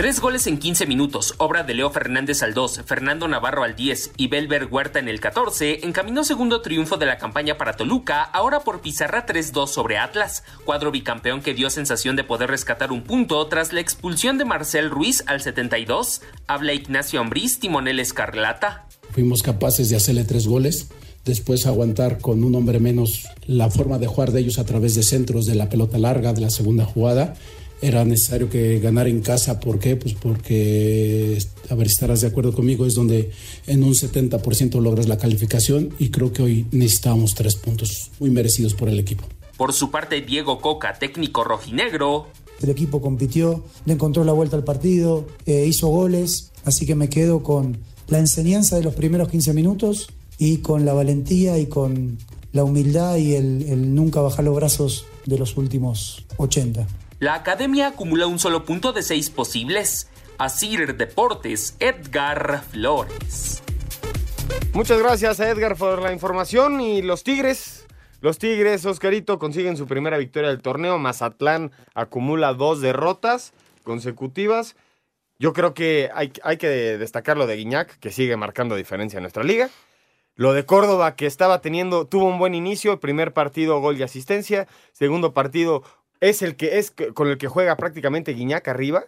Tres 0.00 0.18
goles 0.18 0.46
en 0.46 0.56
15 0.56 0.86
minutos, 0.86 1.34
obra 1.36 1.62
de 1.62 1.74
Leo 1.74 1.90
Fernández 1.90 2.42
al 2.42 2.54
2, 2.54 2.84
Fernando 2.86 3.28
Navarro 3.28 3.64
al 3.64 3.76
10 3.76 4.12
y 4.16 4.28
Belber 4.28 4.64
Huerta 4.64 4.98
en 4.98 5.10
el 5.10 5.20
14, 5.20 5.80
encaminó 5.84 6.24
segundo 6.24 6.62
triunfo 6.62 6.96
de 6.96 7.04
la 7.04 7.18
campaña 7.18 7.58
para 7.58 7.74
Toluca, 7.74 8.22
ahora 8.22 8.60
por 8.60 8.80
pizarra 8.80 9.26
3-2 9.26 9.66
sobre 9.66 9.98
Atlas, 9.98 10.42
cuadro 10.64 10.90
bicampeón 10.90 11.42
que 11.42 11.52
dio 11.52 11.68
sensación 11.68 12.16
de 12.16 12.24
poder 12.24 12.48
rescatar 12.48 12.92
un 12.92 13.02
punto 13.02 13.46
tras 13.48 13.74
la 13.74 13.80
expulsión 13.80 14.38
de 14.38 14.46
Marcel 14.46 14.88
Ruiz 14.88 15.22
al 15.26 15.42
72, 15.42 16.22
habla 16.46 16.72
Ignacio 16.72 17.20
Ambriz, 17.20 17.60
timonel 17.60 18.00
Escarlata. 18.00 18.86
Fuimos 19.10 19.42
capaces 19.42 19.90
de 19.90 19.96
hacerle 19.96 20.24
tres 20.24 20.46
goles, 20.46 20.88
después 21.26 21.66
aguantar 21.66 22.20
con 22.20 22.42
un 22.42 22.54
hombre 22.54 22.80
menos 22.80 23.28
la 23.46 23.68
forma 23.68 23.98
de 23.98 24.06
jugar 24.06 24.32
de 24.32 24.40
ellos 24.40 24.58
a 24.58 24.64
través 24.64 24.94
de 24.94 25.02
centros 25.02 25.44
de 25.44 25.56
la 25.56 25.68
pelota 25.68 25.98
larga 25.98 26.32
de 26.32 26.40
la 26.40 26.48
segunda 26.48 26.86
jugada 26.86 27.34
era 27.82 28.04
necesario 28.04 28.48
que 28.48 28.78
ganar 28.78 29.08
en 29.08 29.20
casa. 29.20 29.60
¿Por 29.60 29.78
qué? 29.78 29.96
Pues 29.96 30.14
porque, 30.14 31.38
a 31.68 31.74
ver 31.74 31.88
si 31.88 31.94
estarás 31.94 32.20
de 32.20 32.28
acuerdo 32.28 32.52
conmigo, 32.52 32.86
es 32.86 32.94
donde 32.94 33.30
en 33.66 33.82
un 33.82 33.94
70% 33.94 34.80
logras 34.80 35.08
la 35.08 35.18
calificación 35.18 35.90
y 35.98 36.10
creo 36.10 36.32
que 36.32 36.42
hoy 36.42 36.66
necesitábamos 36.72 37.34
tres 37.34 37.56
puntos 37.56 38.10
muy 38.18 38.30
merecidos 38.30 38.74
por 38.74 38.88
el 38.88 38.98
equipo. 38.98 39.24
Por 39.56 39.72
su 39.72 39.90
parte, 39.90 40.20
Diego 40.20 40.60
Coca, 40.60 40.98
técnico 40.98 41.44
rojinegro. 41.44 42.28
El 42.62 42.70
equipo 42.70 43.00
compitió, 43.00 43.64
le 43.86 43.94
encontró 43.94 44.24
la 44.24 44.32
vuelta 44.32 44.56
al 44.56 44.64
partido, 44.64 45.26
eh, 45.46 45.64
hizo 45.66 45.88
goles, 45.88 46.50
así 46.64 46.84
que 46.84 46.94
me 46.94 47.08
quedo 47.08 47.42
con 47.42 47.78
la 48.08 48.18
enseñanza 48.18 48.76
de 48.76 48.82
los 48.82 48.94
primeros 48.94 49.28
15 49.28 49.54
minutos 49.54 50.08
y 50.36 50.58
con 50.58 50.84
la 50.84 50.92
valentía 50.92 51.58
y 51.58 51.66
con 51.66 52.18
la 52.52 52.64
humildad 52.64 53.16
y 53.16 53.34
el, 53.34 53.62
el 53.62 53.94
nunca 53.94 54.20
bajar 54.20 54.44
los 54.44 54.56
brazos 54.56 55.06
de 55.24 55.38
los 55.38 55.56
últimos 55.56 56.24
80. 56.36 56.86
La 57.20 57.34
academia 57.34 57.88
acumula 57.88 58.26
un 58.26 58.38
solo 58.38 58.64
punto 58.64 58.94
de 58.94 59.02
seis 59.02 59.28
posibles. 59.28 60.08
Asir 60.38 60.96
Deportes, 60.96 61.76
Edgar 61.78 62.64
Flores. 62.70 63.62
Muchas 64.72 64.98
gracias 64.98 65.38
a 65.38 65.50
Edgar 65.50 65.76
por 65.76 66.00
la 66.00 66.14
información 66.14 66.80
y 66.80 67.02
los 67.02 67.22
Tigres. 67.22 67.86
Los 68.22 68.38
Tigres, 68.38 68.86
Oscarito, 68.86 69.38
consiguen 69.38 69.76
su 69.76 69.86
primera 69.86 70.16
victoria 70.16 70.48
del 70.48 70.62
torneo. 70.62 70.96
Mazatlán 70.96 71.72
acumula 71.92 72.54
dos 72.54 72.80
derrotas 72.80 73.52
consecutivas. 73.84 74.74
Yo 75.38 75.52
creo 75.52 75.74
que 75.74 76.08
hay, 76.14 76.30
que 76.30 76.68
destacar 76.96 77.36
lo 77.36 77.46
de 77.46 77.56
Guiñac, 77.56 77.98
que 77.98 78.12
sigue 78.12 78.38
marcando 78.38 78.76
diferencia 78.76 79.18
en 79.18 79.24
nuestra 79.24 79.44
liga. 79.44 79.68
Lo 80.36 80.54
de 80.54 80.64
Córdoba, 80.64 81.16
que 81.16 81.26
estaba 81.26 81.60
teniendo, 81.60 82.06
tuvo 82.06 82.24
un 82.24 82.38
buen 82.38 82.54
inicio. 82.54 82.98
Primer 82.98 83.34
partido, 83.34 83.78
gol 83.80 83.98
y 83.98 84.02
asistencia. 84.02 84.66
Segundo 84.92 85.34
partido, 85.34 85.82
es 86.20 86.42
el 86.42 86.56
que 86.56 86.78
es 86.78 86.92
con 87.14 87.28
el 87.28 87.38
que 87.38 87.48
juega 87.48 87.76
prácticamente 87.76 88.32
Guiñac 88.32 88.68
arriba 88.68 89.04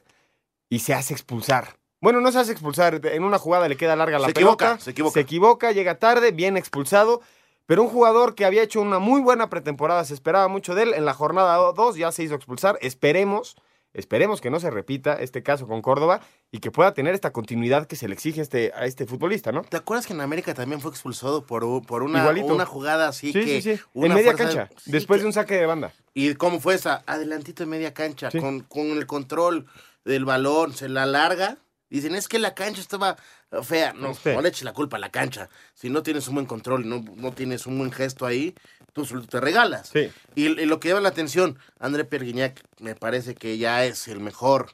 y 0.69 0.81
se 0.81 0.95
hace 0.95 1.13
expulsar. 1.13 1.77
Bueno, 2.01 2.21
no 2.21 2.33
se 2.33 2.39
hace 2.39 2.53
expulsar, 2.53 3.01
en 3.05 3.23
una 3.23 3.39
jugada 3.39 3.69
le 3.69 3.77
queda 3.77 3.95
larga 3.95 4.19
la 4.19 4.27
Se 4.29 4.35
pelota, 4.35 4.65
equivoca, 4.65 4.81
se 4.81 4.91
equivoca. 4.91 5.15
se 5.15 5.21
equivoca, 5.21 5.73
llega 5.73 5.99
tarde, 5.99 6.33
bien 6.33 6.57
expulsado, 6.57 7.21
pero 7.67 7.83
un 7.83 7.89
jugador 7.89 8.35
que 8.35 8.45
había 8.45 8.63
hecho 8.63 8.81
una 8.81 8.99
muy 8.99 9.21
buena 9.21 9.49
pretemporada, 9.49 10.05
se 10.05 10.15
esperaba 10.15 10.49
mucho 10.49 10.75
de 10.75 10.83
él, 10.83 10.95
en 10.95 11.05
la 11.05 11.15
jornada 11.15 11.55
2 11.73 11.97
ya 11.97 12.11
se 12.11 12.25
hizo 12.25 12.35
expulsar, 12.35 12.77
esperemos, 12.81 13.55
esperemos 13.95 14.41
que 14.41 14.51
no 14.51 14.61
se 14.61 14.71
repita 14.71 15.15
este 15.15 15.43
caso 15.43 15.67
con 15.67 15.83
Córdoba 15.83 16.21
y 16.51 16.59
que 16.61 16.71
pueda 16.71 16.95
tener 16.95 17.15
esta 17.15 17.33
continuidad 17.33 17.87
que 17.87 17.97
se 17.97 18.09
le 18.09 18.15
exige 18.15 18.41
a 18.41 18.43
este, 18.43 18.73
a 18.75 18.87
este 18.87 19.07
futbolista, 19.07 19.53
¿no? 19.53 19.63
¿Te 19.63 19.77
acuerdas 19.77 20.07
que 20.07 20.13
en 20.13 20.21
América 20.21 20.55
también 20.55 20.81
fue 20.81 20.91
expulsado 20.91 21.45
por, 21.47 21.85
por 21.87 22.03
una, 22.03 22.21
Igualito. 22.21 22.55
una 22.55 22.67
jugada 22.67 23.09
así 23.09 23.33
Sí, 23.33 23.45
que... 23.45 23.61
sí, 23.63 23.77
sí. 23.77 23.83
una 23.95 24.09
En 24.09 24.15
media 24.15 24.33
fuerza- 24.37 24.67
cancha, 24.67 24.75
después 24.87 25.19
que- 25.19 25.23
de 25.23 25.27
un 25.27 25.33
saque 25.33 25.55
de 25.57 25.67
banda. 25.67 25.93
¿Y 26.15 26.35
cómo 26.35 26.61
fue 26.61 26.75
esa? 26.75 27.03
Adelantito 27.07 27.63
en 27.63 27.69
media 27.71 27.95
cancha, 27.95 28.31
con, 28.31 28.61
con 28.61 28.87
el 28.91 29.07
control 29.07 29.67
del 30.05 30.25
balón, 30.25 30.73
se 30.75 30.89
la 30.89 31.07
larga. 31.07 31.59
Dicen, 31.89 32.15
es 32.15 32.27
que 32.27 32.39
la 32.39 32.55
cancha 32.55 32.81
estaba 32.81 33.17
fea. 33.63 33.93
No, 33.93 34.13
Es 34.13 34.19
fea. 34.19 34.35
no 34.35 34.41
le 34.41 34.49
eches 34.49 34.63
la 34.65 34.73
culpa 34.73 34.97
a 34.97 35.01
la 35.01 35.11
cancha. 35.11 35.51
Si 35.75 35.91
no 35.91 36.03
tienes 36.03 36.27
un 36.29 36.35
buen 36.35 36.47
control, 36.47 36.89
no, 36.89 37.05
no 37.17 37.33
tienes 37.33 37.67
un 37.67 37.77
buen 37.79 37.93
gesto 37.93 38.25
ahí, 38.25 38.55
tú 38.93 39.05
solo 39.05 39.23
te 39.27 39.41
regalas. 39.41 39.89
Sí. 39.89 40.11
Y, 40.35 40.47
y 40.61 40.67
lo 40.67 40.81
que 40.81 40.89
llama 40.89 41.01
la 41.01 41.09
atención, 41.11 41.59
André 41.79 42.05
Perguiñac 42.05 42.63
me 42.81 42.95
parece 42.95 43.35
que 43.35 43.59
ya 43.59 43.85
es 43.85 44.09
el 44.09 44.21
mejor 44.21 44.73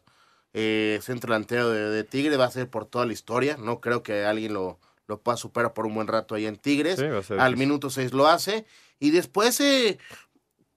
eh, 0.55 0.99
centro 1.03 1.33
delantero 1.33 1.71
de, 1.71 1.91
de 1.91 2.05
Tigre, 2.05 2.37
va 2.37 2.47
a 2.47 2.51
ser 2.51 2.69
por 2.69 2.85
toda 2.87 3.07
la 3.07 3.13
historia. 3.13 3.57
No 3.59 3.81
creo 3.81 4.03
que 4.03 4.25
alguien 4.25 4.55
lo, 4.55 4.79
lo 5.07 5.21
pueda 5.21 5.37
superar 5.37 5.73
por 5.75 5.87
un 5.87 5.95
buen 5.95 6.07
rato 6.09 6.35
ahí 6.35 6.47
en 6.47 6.57
Tigres. 6.57 6.99
Sí, 6.99 7.05
Al 7.05 7.17
difícil. 7.21 7.57
minuto 7.57 7.91
6 7.91 8.13
lo 8.13 8.27
hace. 8.27 8.67
Y 8.99 9.11
después 9.11 9.61
eh, 9.61 9.99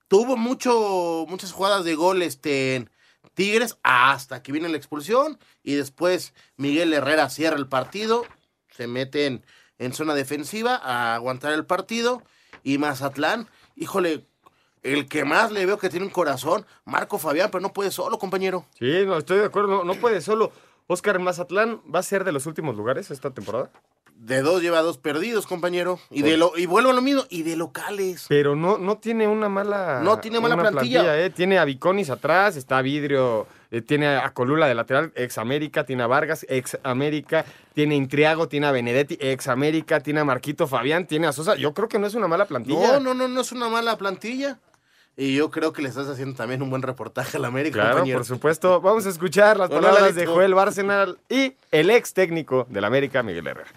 tuvo 0.08 0.38
mucho, 0.38 1.26
muchas 1.28 1.52
jugadas 1.52 1.84
de 1.84 1.96
gol 1.96 2.22
este, 2.22 2.76
en 2.76 2.90
Tigres 3.34 3.78
hasta 3.84 4.44
que 4.44 4.52
viene 4.52 4.70
la 4.70 4.78
expulsión. 4.78 5.40
Y 5.64 5.76
después 5.76 6.34
Miguel 6.58 6.94
Herrera 6.94 7.30
cierra 7.30 7.58
el 7.58 7.68
partido. 7.68 8.26
Se 8.76 8.88
mete 8.88 9.26
en, 9.26 9.46
en 9.80 9.94
zona 9.94 10.14
defensiva 10.14 10.76
a 10.76 11.16
aguantar 11.16 11.54
el 11.54 11.66
partido. 11.66 12.22
Y 12.64 12.78
Mazatlán 12.78 13.48
híjole, 13.76 14.26
el 14.84 15.08
que 15.08 15.26
más 15.26 15.52
le 15.52 15.66
veo 15.66 15.78
que 15.78 15.90
tiene 15.90 16.06
un 16.06 16.12
corazón, 16.12 16.66
Marco 16.86 17.18
Fabián, 17.18 17.50
pero 17.52 17.62
no 17.62 17.74
puede 17.74 17.92
solo, 17.92 18.18
compañero. 18.18 18.66
Sí, 18.78 19.04
no, 19.06 19.18
estoy 19.18 19.40
de 19.40 19.46
acuerdo, 19.46 19.70
no, 19.70 19.84
no 19.84 19.96
puede 19.96 20.22
solo. 20.22 20.52
Oscar 20.88 21.20
Mazatlán 21.20 21.82
va 21.94 22.00
a 22.00 22.04
ser 22.04 22.24
de 22.24 22.32
los 22.32 22.46
últimos 22.46 22.76
lugares 22.76 23.12
esta 23.12 23.32
temporada. 23.32 23.70
De 24.16 24.42
dos 24.42 24.62
lleva 24.62 24.82
dos 24.82 25.00
perdidos, 25.00 25.48
compañero. 25.48 26.00
Y 26.12 26.22
de 26.22 26.38
lo, 26.38 26.56
y 26.56 26.68
vuelvo 26.68 26.92
a 26.92 26.94
lo 26.94 27.02
mismo, 27.02 27.24
y 27.30 27.42
de 27.42 27.56
locales. 27.56 28.26
Pero 28.30 28.56
no, 28.56 28.78
no 28.78 28.98
tiene 28.98 29.28
una 29.28 29.50
mala. 29.50 30.02
No 30.04 30.20
tiene 30.20 30.40
mala 30.40 30.58
plantilla. 30.58 31.20
¿eh? 31.20 31.32
Tiene 31.32 31.58
a 31.58 31.66
Viconis 31.66 32.12
atrás, 32.12 32.56
está 32.56 32.82
Vidrio, 32.84 33.48
eh, 33.72 33.82
tiene 33.82 34.08
a 34.18 34.30
Colula 34.34 34.68
de 34.68 34.76
lateral, 34.76 35.12
ex 35.16 35.38
América, 35.38 35.86
tiene 35.86 36.04
a 36.04 36.08
Vargas, 36.08 36.46
ex 36.50 36.78
América, 36.84 37.46
tiene 37.74 37.96
a 37.96 37.98
Intriago, 37.98 38.48
tiene 38.48 38.68
a 38.68 38.72
Benedetti, 38.72 39.18
ex 39.20 39.48
América, 39.48 40.02
tiene 40.02 40.20
a 40.20 40.26
Marquito 40.26 40.68
Fabián, 40.68 41.08
tiene 41.08 41.28
a 41.28 41.32
Sosa. 41.34 41.56
Yo 41.56 41.74
creo 41.74 41.88
que 41.88 41.98
no 41.98 42.06
es 42.08 42.14
una 42.14 42.28
mala 42.28 42.46
plantilla. 42.46 42.94
No, 42.94 43.00
no, 43.00 43.14
no, 43.14 43.28
no 43.28 43.42
es 43.42 43.52
una 43.52 43.70
mala 43.70 43.98
plantilla. 43.98 44.60
Y 45.18 45.36
yo 45.36 45.52
creo 45.52 45.74
que 45.74 45.82
le 45.82 45.90
estás 45.90 46.08
haciendo 46.08 46.36
también 46.36 46.62
un 46.62 46.70
buen 46.70 46.82
reportaje 46.82 47.36
al 47.38 47.46
América, 47.46 47.74
Claro, 47.76 47.92
compañero. 47.96 48.20
por 48.20 48.26
supuesto. 48.26 48.80
Vamos 48.80 49.06
a 49.06 49.10
escuchar 49.10 49.58
las 49.58 49.70
palabras 49.70 50.16
de. 50.16 50.26
Joel 50.26 50.54
Bárcenal 50.54 51.20
y 51.30 51.56
el 51.72 51.90
ex 51.90 52.14
técnico 52.14 52.66
del 52.70 52.86
América, 52.86 53.22
Miguel 53.22 53.46
Herrera. 53.48 53.70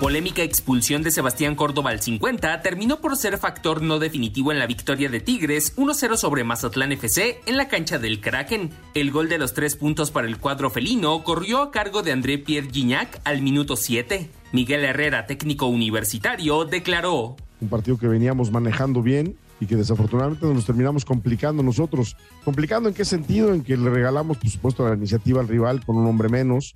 Polémica 0.00 0.42
expulsión 0.42 1.02
de 1.02 1.10
Sebastián 1.10 1.54
Córdoba 1.54 1.90
al 1.90 2.00
50 2.00 2.62
terminó 2.62 3.02
por 3.02 3.18
ser 3.18 3.36
factor 3.36 3.82
no 3.82 3.98
definitivo 3.98 4.50
en 4.50 4.58
la 4.58 4.66
victoria 4.66 5.10
de 5.10 5.20
Tigres 5.20 5.76
1-0 5.76 6.16
sobre 6.16 6.42
Mazatlán 6.42 6.92
FC 6.92 7.40
en 7.44 7.58
la 7.58 7.68
cancha 7.68 7.98
del 7.98 8.22
Kraken. 8.22 8.70
El 8.94 9.10
gol 9.10 9.28
de 9.28 9.36
los 9.36 9.52
tres 9.52 9.76
puntos 9.76 10.10
para 10.10 10.26
el 10.26 10.38
cuadro 10.38 10.70
felino 10.70 11.22
corrió 11.22 11.60
a 11.60 11.70
cargo 11.70 12.02
de 12.02 12.12
André 12.12 12.38
Pierre 12.38 12.70
Gignac 12.72 13.20
al 13.24 13.42
minuto 13.42 13.76
7. 13.76 14.30
Miguel 14.52 14.86
Herrera, 14.86 15.26
técnico 15.26 15.66
universitario, 15.66 16.64
declaró. 16.64 17.36
un 17.60 17.68
partido 17.68 17.98
que 17.98 18.08
veníamos 18.08 18.50
manejando 18.50 19.02
bien 19.02 19.36
y 19.60 19.66
que 19.66 19.76
desafortunadamente 19.76 20.46
nos 20.46 20.64
terminamos 20.64 21.04
complicando 21.04 21.62
nosotros. 21.62 22.16
¿Complicando 22.42 22.88
en 22.88 22.94
qué 22.94 23.04
sentido? 23.04 23.52
En 23.52 23.62
que 23.62 23.76
le 23.76 23.90
regalamos, 23.90 24.38
por 24.38 24.48
supuesto, 24.48 24.88
la 24.88 24.94
iniciativa 24.94 25.42
al 25.42 25.48
rival 25.48 25.84
con 25.84 25.98
un 25.98 26.06
hombre 26.06 26.30
menos, 26.30 26.72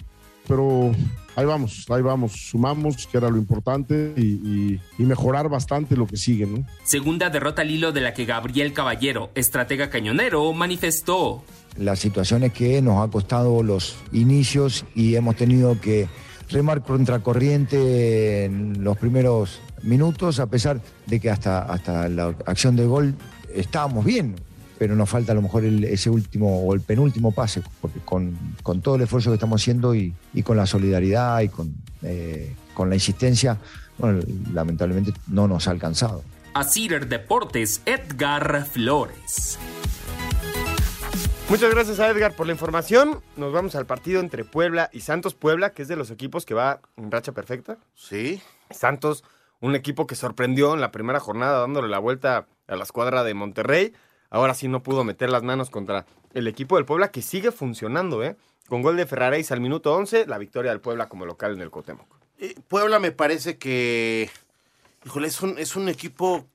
pero 0.48 0.92
ahí 1.36 1.44
vamos, 1.46 1.86
ahí 1.90 2.02
vamos, 2.02 2.32
sumamos, 2.32 3.06
que 3.06 3.16
era 3.18 3.28
lo 3.30 3.36
importante, 3.38 4.12
y, 4.16 4.22
y- 4.22 4.80
y 4.98 5.02
mejorar 5.04 5.48
bastante 5.48 5.96
lo 5.96 6.06
que 6.06 6.16
sigue, 6.16 6.46
¿no? 6.46 6.64
Segunda 6.84 7.30
derrota 7.30 7.62
al 7.62 7.70
hilo 7.70 7.92
de 7.92 8.00
la 8.00 8.14
que 8.14 8.24
Gabriel 8.24 8.72
Caballero, 8.72 9.30
estratega 9.34 9.90
cañonero, 9.90 10.52
manifestó. 10.52 11.42
las 11.76 11.98
situaciones 11.98 12.52
que 12.52 12.80
nos 12.82 13.04
ha 13.04 13.10
costado 13.10 13.62
los 13.64 13.96
inicios 14.12 14.84
y 14.94 15.16
hemos 15.16 15.34
tenido 15.36 15.80
que 15.80 16.06
remar 16.50 16.82
contracorriente 16.84 18.44
en 18.44 18.84
los 18.84 18.96
primeros 18.96 19.60
minutos, 19.82 20.38
a 20.40 20.46
pesar 20.46 20.80
de 21.06 21.18
que 21.20 21.30
hasta, 21.30 21.60
hasta 21.64 22.08
la 22.08 22.26
acción 22.46 22.76
de 22.76 22.86
gol 22.86 23.14
estábamos 23.54 24.04
bien, 24.04 24.36
pero 24.78 24.96
nos 24.96 25.08
falta 25.08 25.32
a 25.32 25.34
lo 25.34 25.42
mejor 25.42 25.64
el- 25.64 25.84
ese 25.84 26.10
último 26.10 26.60
o 26.64 26.74
el 26.74 26.80
penúltimo 26.80 27.32
pase, 27.32 27.62
porque 27.80 28.00
con, 28.00 28.36
con 28.62 28.80
todo 28.80 28.96
el 28.96 29.02
esfuerzo 29.02 29.30
que 29.30 29.34
estamos 29.34 29.60
haciendo 29.62 29.94
y, 29.94 30.14
y 30.32 30.42
con 30.42 30.56
la 30.56 30.66
solidaridad 30.66 31.40
y 31.40 31.48
con, 31.48 31.74
eh, 32.02 32.54
con 32.74 32.88
la 32.88 32.96
insistencia, 32.96 33.58
bueno, 33.98 34.20
lamentablemente 34.52 35.12
no 35.28 35.46
nos 35.48 35.68
ha 35.68 35.70
alcanzado. 35.70 36.22
A 36.54 36.64
Cider 36.64 37.08
Deportes, 37.08 37.82
Edgar 37.86 38.64
Flores. 38.66 39.58
Muchas 41.48 41.70
gracias 41.70 42.00
a 42.00 42.08
Edgar 42.08 42.34
por 42.34 42.46
la 42.46 42.52
información. 42.52 43.20
Nos 43.36 43.52
vamos 43.52 43.74
al 43.74 43.86
partido 43.86 44.20
entre 44.20 44.44
Puebla 44.44 44.88
y 44.92 45.00
Santos 45.00 45.34
Puebla, 45.34 45.70
que 45.70 45.82
es 45.82 45.88
de 45.88 45.96
los 45.96 46.10
equipos 46.10 46.46
que 46.46 46.54
va 46.54 46.80
en 46.96 47.10
racha 47.10 47.32
perfecta. 47.32 47.76
Sí. 47.94 48.40
Santos, 48.70 49.24
un 49.60 49.74
equipo 49.74 50.06
que 50.06 50.14
sorprendió 50.14 50.74
en 50.74 50.80
la 50.80 50.90
primera 50.90 51.20
jornada 51.20 51.60
dándole 51.60 51.88
la 51.88 51.98
vuelta 51.98 52.46
a 52.66 52.76
la 52.76 52.82
escuadra 52.82 53.24
de 53.24 53.34
Monterrey. 53.34 53.92
Ahora 54.34 54.54
sí 54.54 54.66
no 54.66 54.82
pudo 54.82 55.04
meter 55.04 55.30
las 55.30 55.44
manos 55.44 55.70
contra 55.70 56.06
el 56.32 56.48
equipo 56.48 56.74
del 56.74 56.84
Puebla, 56.84 57.12
que 57.12 57.22
sigue 57.22 57.52
funcionando, 57.52 58.24
¿eh? 58.24 58.34
Con 58.66 58.82
gol 58.82 58.96
de 58.96 59.06
Ferraréis 59.06 59.52
al 59.52 59.60
minuto 59.60 59.94
11, 59.94 60.26
la 60.26 60.38
victoria 60.38 60.72
del 60.72 60.80
Puebla 60.80 61.08
como 61.08 61.24
local 61.24 61.52
en 61.52 61.60
el 61.60 61.70
Cuauhtémoc. 61.70 62.08
Eh, 62.38 62.56
Puebla 62.66 62.98
me 62.98 63.12
parece 63.12 63.58
que, 63.58 64.28
híjole, 65.06 65.28
es 65.28 65.40
un, 65.40 65.56
es 65.56 65.76
un 65.76 65.88
equipo 65.88 66.48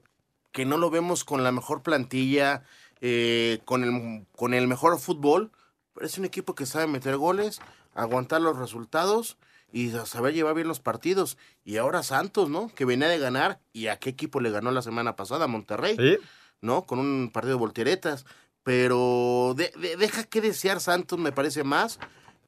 que 0.51 0.65
no 0.65 0.75
lo 0.75 0.89
vemos 0.89 1.23
con 1.23 1.41
la 1.41 1.53
mejor 1.53 1.81
plantilla, 1.81 2.63
eh, 2.99 3.59
con, 3.63 3.85
el, 3.85 4.25
con 4.35 4.53
el 4.53 4.67
mejor 4.67 4.99
fútbol, 4.99 5.49
pero 5.93 6.05
es 6.05 6.17
un 6.17 6.25
equipo 6.25 6.55
que 6.55 6.65
sabe 6.65 6.85
meter 6.85 7.15
goles, 7.15 7.61
aguantar 7.95 8.41
los 8.41 8.57
resultados 8.57 9.37
y 9.71 9.91
saber 10.03 10.33
llevar 10.33 10.53
bien 10.53 10.67
los 10.67 10.81
partidos. 10.81 11.37
Y 11.63 11.77
ahora 11.77 12.03
Santos, 12.03 12.49
¿no? 12.49 12.75
Que 12.75 12.83
venía 12.83 13.07
de 13.07 13.19
ganar, 13.19 13.61
¿y 13.71 13.87
a 13.87 13.99
qué 13.99 14.09
equipo 14.09 14.41
le 14.41 14.51
ganó 14.51 14.69
la 14.71 14.81
semana 14.81 15.15
pasada? 15.15 15.45
A 15.45 15.47
Monterrey, 15.47 15.95
¿no? 16.61 16.83
Con 16.83 16.99
un 16.99 17.29
partido 17.33 17.55
de 17.55 17.59
volteretas. 17.59 18.25
Pero 18.63 19.53
de- 19.55 19.71
de- 19.79 19.95
deja 19.97 20.23
que 20.23 20.41
desear 20.41 20.79
Santos, 20.79 21.17
me 21.17 21.31
parece 21.31 21.63
más 21.63 21.99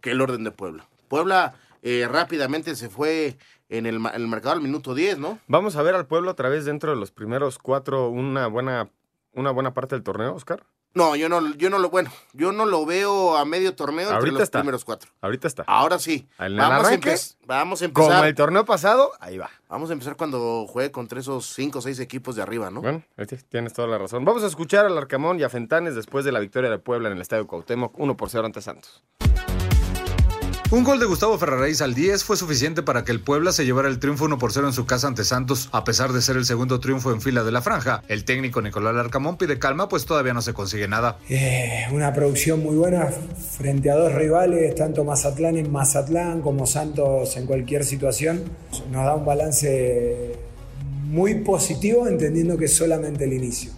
que 0.01 0.11
el 0.11 0.21
orden 0.21 0.43
de 0.43 0.51
Puebla. 0.51 0.87
Puebla 1.07 1.55
eh, 1.81 2.07
rápidamente 2.09 2.75
se 2.75 2.89
fue 2.89 3.37
en 3.69 3.85
el, 3.85 3.95
en 3.95 4.05
el 4.13 4.27
mercado 4.27 4.53
al 4.55 4.61
minuto 4.61 4.93
10, 4.93 5.17
¿no? 5.17 5.39
Vamos 5.47 5.75
a 5.75 5.81
ver 5.81 5.95
al 5.95 6.05
Puebla 6.05 6.31
otra 6.31 6.49
vez 6.49 6.65
dentro 6.65 6.91
de 6.91 6.97
los 6.97 7.11
primeros 7.11 7.57
cuatro, 7.57 8.09
una 8.09 8.47
buena, 8.47 8.89
una 9.33 9.51
buena 9.51 9.73
parte 9.73 9.95
del 9.95 10.03
torneo, 10.03 10.35
Oscar. 10.35 10.63
No, 10.93 11.15
yo 11.15 11.29
no, 11.29 11.55
yo 11.55 11.69
no 11.69 11.79
lo, 11.79 11.89
bueno, 11.89 12.11
yo 12.33 12.51
no 12.51 12.65
lo 12.65 12.85
veo 12.85 13.37
a 13.37 13.45
medio 13.45 13.73
torneo 13.75 14.01
entre 14.03 14.15
Ahorita 14.17 14.33
los 14.33 14.43
está. 14.43 14.59
primeros 14.59 14.83
cuatro. 14.83 15.09
Ahorita 15.21 15.47
está. 15.47 15.63
Ahora 15.65 15.97
sí. 15.99 16.27
En 16.37 16.45
el 16.47 16.57
Vamos 16.57 16.83
a, 16.83 16.87
arranque, 16.89 17.13
empe- 17.13 17.35
vamos 17.45 17.81
a 17.81 17.85
empezar. 17.85 18.09
Como 18.11 18.23
el 18.25 18.35
torneo 18.35 18.65
pasado, 18.65 19.11
ahí 19.21 19.37
va. 19.37 19.49
Vamos 19.69 19.89
a 19.89 19.93
empezar 19.93 20.17
cuando 20.17 20.67
juegue 20.67 20.91
contra 20.91 21.19
esos 21.21 21.45
cinco 21.45 21.79
o 21.79 21.81
seis 21.81 21.99
equipos 21.99 22.35
de 22.35 22.41
arriba, 22.41 22.69
¿no? 22.71 22.81
Bueno, 22.81 23.03
ahí 23.15 23.25
sí, 23.29 23.37
tienes 23.47 23.71
toda 23.71 23.87
la 23.87 23.97
razón. 23.97 24.25
Vamos 24.25 24.43
a 24.43 24.47
escuchar 24.47 24.85
al 24.85 24.97
Arcamón 24.97 25.39
y 25.39 25.43
a 25.43 25.49
Fentanes 25.49 25.95
después 25.95 26.25
de 26.25 26.33
la 26.33 26.39
victoria 26.39 26.69
de 26.69 26.77
Puebla 26.79 27.07
en 27.07 27.15
el 27.15 27.21
Estadio 27.21 27.47
Cuauhtémoc, 27.47 27.97
1 27.97 28.17
por 28.17 28.29
0 28.29 28.45
ante 28.47 28.61
Santos. 28.61 29.01
Un 30.71 30.85
gol 30.85 31.01
de 31.01 31.05
Gustavo 31.05 31.37
Ferraréis 31.37 31.81
al 31.81 31.93
10 31.93 32.23
fue 32.23 32.37
suficiente 32.37 32.81
para 32.81 33.03
que 33.03 33.11
el 33.11 33.19
Puebla 33.19 33.51
se 33.51 33.65
llevara 33.65 33.89
el 33.89 33.99
triunfo 33.99 34.23
1 34.23 34.37
por 34.37 34.53
0 34.53 34.67
en 34.67 34.73
su 34.73 34.85
casa 34.85 35.05
ante 35.05 35.25
Santos, 35.25 35.67
a 35.73 35.83
pesar 35.83 36.13
de 36.13 36.21
ser 36.21 36.37
el 36.37 36.45
segundo 36.45 36.79
triunfo 36.79 37.11
en 37.11 37.19
fila 37.19 37.43
de 37.43 37.51
la 37.51 37.61
franja. 37.61 38.03
El 38.07 38.23
técnico 38.23 38.61
Nicolás 38.61 38.95
Larcamón 38.95 39.35
pide 39.35 39.59
calma, 39.59 39.89
pues 39.89 40.05
todavía 40.05 40.33
no 40.33 40.41
se 40.41 40.53
consigue 40.53 40.87
nada. 40.87 41.17
Eh, 41.27 41.87
una 41.91 42.13
producción 42.13 42.63
muy 42.63 42.77
buena 42.77 43.07
frente 43.57 43.91
a 43.91 43.95
dos 43.95 44.13
rivales, 44.13 44.73
tanto 44.73 45.03
Mazatlán 45.03 45.57
en 45.57 45.69
Mazatlán 45.69 46.41
como 46.41 46.65
Santos 46.65 47.35
en 47.35 47.47
cualquier 47.47 47.83
situación. 47.83 48.41
Nos 48.91 49.05
da 49.05 49.15
un 49.15 49.25
balance 49.25 50.37
muy 51.03 51.35
positivo, 51.41 52.07
entendiendo 52.07 52.57
que 52.57 52.65
es 52.65 52.73
solamente 52.73 53.25
el 53.25 53.33
inicio. 53.33 53.73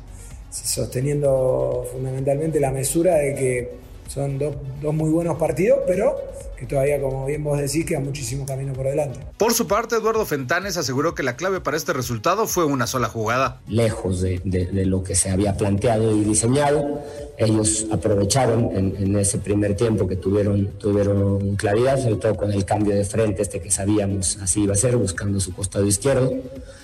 Sosteniendo 0.51 1.87
fundamentalmente 1.91 2.59
la 2.59 2.69
mesura 2.69 3.15
de 3.15 3.33
que 3.33 3.71
son 4.07 4.37
dos, 4.37 4.55
dos 4.79 4.93
muy 4.93 5.09
buenos 5.09 5.39
partidos, 5.39 5.79
pero 5.87 6.15
que 6.63 6.67
todavía, 6.67 7.01
como 7.01 7.25
bien 7.25 7.43
vos 7.43 7.59
decís, 7.59 7.85
queda 7.85 7.99
muchísimo 7.99 8.45
camino 8.45 8.71
por 8.73 8.85
delante. 8.85 9.19
Por 9.37 9.53
su 9.53 9.67
parte, 9.67 9.95
Eduardo 9.97 10.25
Fentanes 10.25 10.77
aseguró 10.77 11.13
que 11.13 11.21
la 11.23 11.35
clave 11.35 11.59
para 11.59 11.75
este 11.75 11.91
resultado 11.93 12.47
fue 12.47 12.63
una 12.65 12.87
sola 12.87 13.09
jugada. 13.09 13.59
lejos 13.67 14.21
de, 14.21 14.41
de- 14.45 14.67
de 14.67 14.85
lo 14.85 15.03
que 15.03 15.15
se 15.15 15.29
había 15.29 15.57
planteado 15.57 16.15
y 16.15 16.23
diseñado. 16.23 17.01
Ellos 17.37 17.87
aprovecharon 17.91 18.69
en, 18.75 18.95
en 18.97 19.17
ese 19.17 19.39
primer 19.39 19.75
tiempo 19.75 20.07
que 20.07 20.15
tuvieron, 20.15 20.67
tuvieron 20.79 21.55
claridad, 21.55 21.97
sobre 22.01 22.15
todo 22.15 22.35
con 22.35 22.51
el 22.53 22.63
cambio 22.63 22.95
de 22.95 23.03
frente 23.03 23.41
este 23.41 23.59
que 23.59 23.71
sabíamos 23.71 24.37
así 24.41 24.61
iba 24.63 24.73
a 24.73 24.77
ser, 24.77 24.95
buscando 24.97 25.39
su 25.39 25.53
costado 25.53 25.85
izquierdo. 25.85 26.31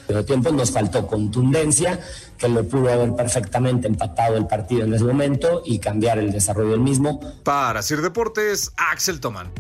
Pero 0.08 0.26
tiempo 0.26 0.52
nos 0.52 0.72
faltó 0.72 1.06
contundencia, 1.06 2.00
que 2.38 2.50
lo 2.50 2.64
pudo 2.68 2.90
haber 2.92 3.14
perfectamente 3.16 3.88
empatado 3.88 4.38
el 4.38 4.48
partido 4.48 4.84
en 4.84 4.94
ese 4.94 5.04
momento 5.04 5.62
y 5.66 5.78
cambiar 5.80 6.18
el 6.18 6.32
desarrollo 6.32 6.72
del 6.72 6.80
mismo. 6.80 7.20
Para 7.44 7.82
Sir 7.84 8.02
Deportes, 8.02 8.72
Axel 8.76 9.20
Toman. 9.20 9.52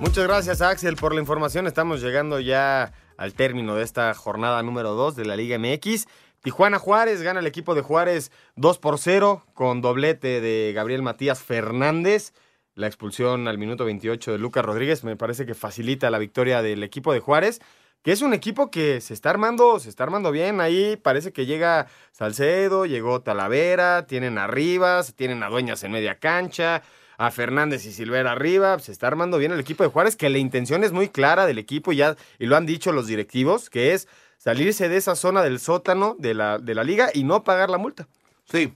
Muchas 0.00 0.28
gracias, 0.28 0.62
Axel, 0.62 0.94
por 0.94 1.12
la 1.12 1.20
información. 1.20 1.66
Estamos 1.66 2.00
llegando 2.00 2.38
ya 2.38 2.92
al 3.16 3.34
término 3.34 3.74
de 3.74 3.82
esta 3.82 4.14
jornada 4.14 4.62
número 4.62 4.94
2 4.94 5.16
de 5.16 5.24
la 5.24 5.34
Liga 5.34 5.58
MX. 5.58 6.06
Tijuana 6.40 6.78
Juárez 6.78 7.20
gana 7.22 7.40
el 7.40 7.48
equipo 7.48 7.74
de 7.74 7.82
Juárez 7.82 8.30
2 8.54 8.78
por 8.78 8.98
0 8.98 9.44
con 9.54 9.80
doblete 9.80 10.40
de 10.40 10.72
Gabriel 10.72 11.02
Matías 11.02 11.42
Fernández. 11.42 12.32
La 12.74 12.86
expulsión 12.86 13.48
al 13.48 13.58
minuto 13.58 13.84
28 13.84 14.32
de 14.32 14.38
Lucas 14.38 14.64
Rodríguez 14.64 15.02
me 15.02 15.16
parece 15.16 15.46
que 15.46 15.54
facilita 15.54 16.10
la 16.10 16.18
victoria 16.18 16.62
del 16.62 16.84
equipo 16.84 17.12
de 17.12 17.18
Juárez, 17.18 17.60
que 18.02 18.12
es 18.12 18.22
un 18.22 18.34
equipo 18.34 18.70
que 18.70 19.00
se 19.00 19.14
está 19.14 19.30
armando, 19.30 19.80
se 19.80 19.88
está 19.88 20.04
armando 20.04 20.30
bien. 20.30 20.60
Ahí 20.60 20.96
parece 20.96 21.32
que 21.32 21.44
llega 21.44 21.88
Salcedo, 22.12 22.86
llegó 22.86 23.20
Talavera, 23.20 24.06
tienen 24.06 24.38
arriba, 24.38 25.02
tienen 25.16 25.42
a 25.42 25.48
Dueñas 25.48 25.82
en 25.82 25.90
media 25.90 26.20
cancha, 26.20 26.84
a 27.18 27.30
Fernández 27.30 27.84
y 27.84 27.92
Silvera 27.92 28.32
arriba. 28.32 28.78
Se 28.78 28.92
está 28.92 29.08
armando 29.08 29.36
bien 29.36 29.52
el 29.52 29.60
equipo 29.60 29.82
de 29.82 29.90
Juárez, 29.90 30.16
que 30.16 30.30
la 30.30 30.38
intención 30.38 30.84
es 30.84 30.92
muy 30.92 31.08
clara 31.08 31.44
del 31.44 31.58
equipo 31.58 31.92
ya, 31.92 32.16
y 32.38 32.46
lo 32.46 32.56
han 32.56 32.64
dicho 32.64 32.92
los 32.92 33.06
directivos, 33.06 33.68
que 33.68 33.92
es 33.92 34.08
salirse 34.38 34.88
de 34.88 34.96
esa 34.96 35.16
zona 35.16 35.42
del 35.42 35.60
sótano 35.60 36.16
de 36.18 36.32
la, 36.32 36.58
de 36.58 36.74
la 36.74 36.84
liga 36.84 37.10
y 37.12 37.24
no 37.24 37.44
pagar 37.44 37.68
la 37.68 37.76
multa. 37.76 38.08
Sí, 38.50 38.72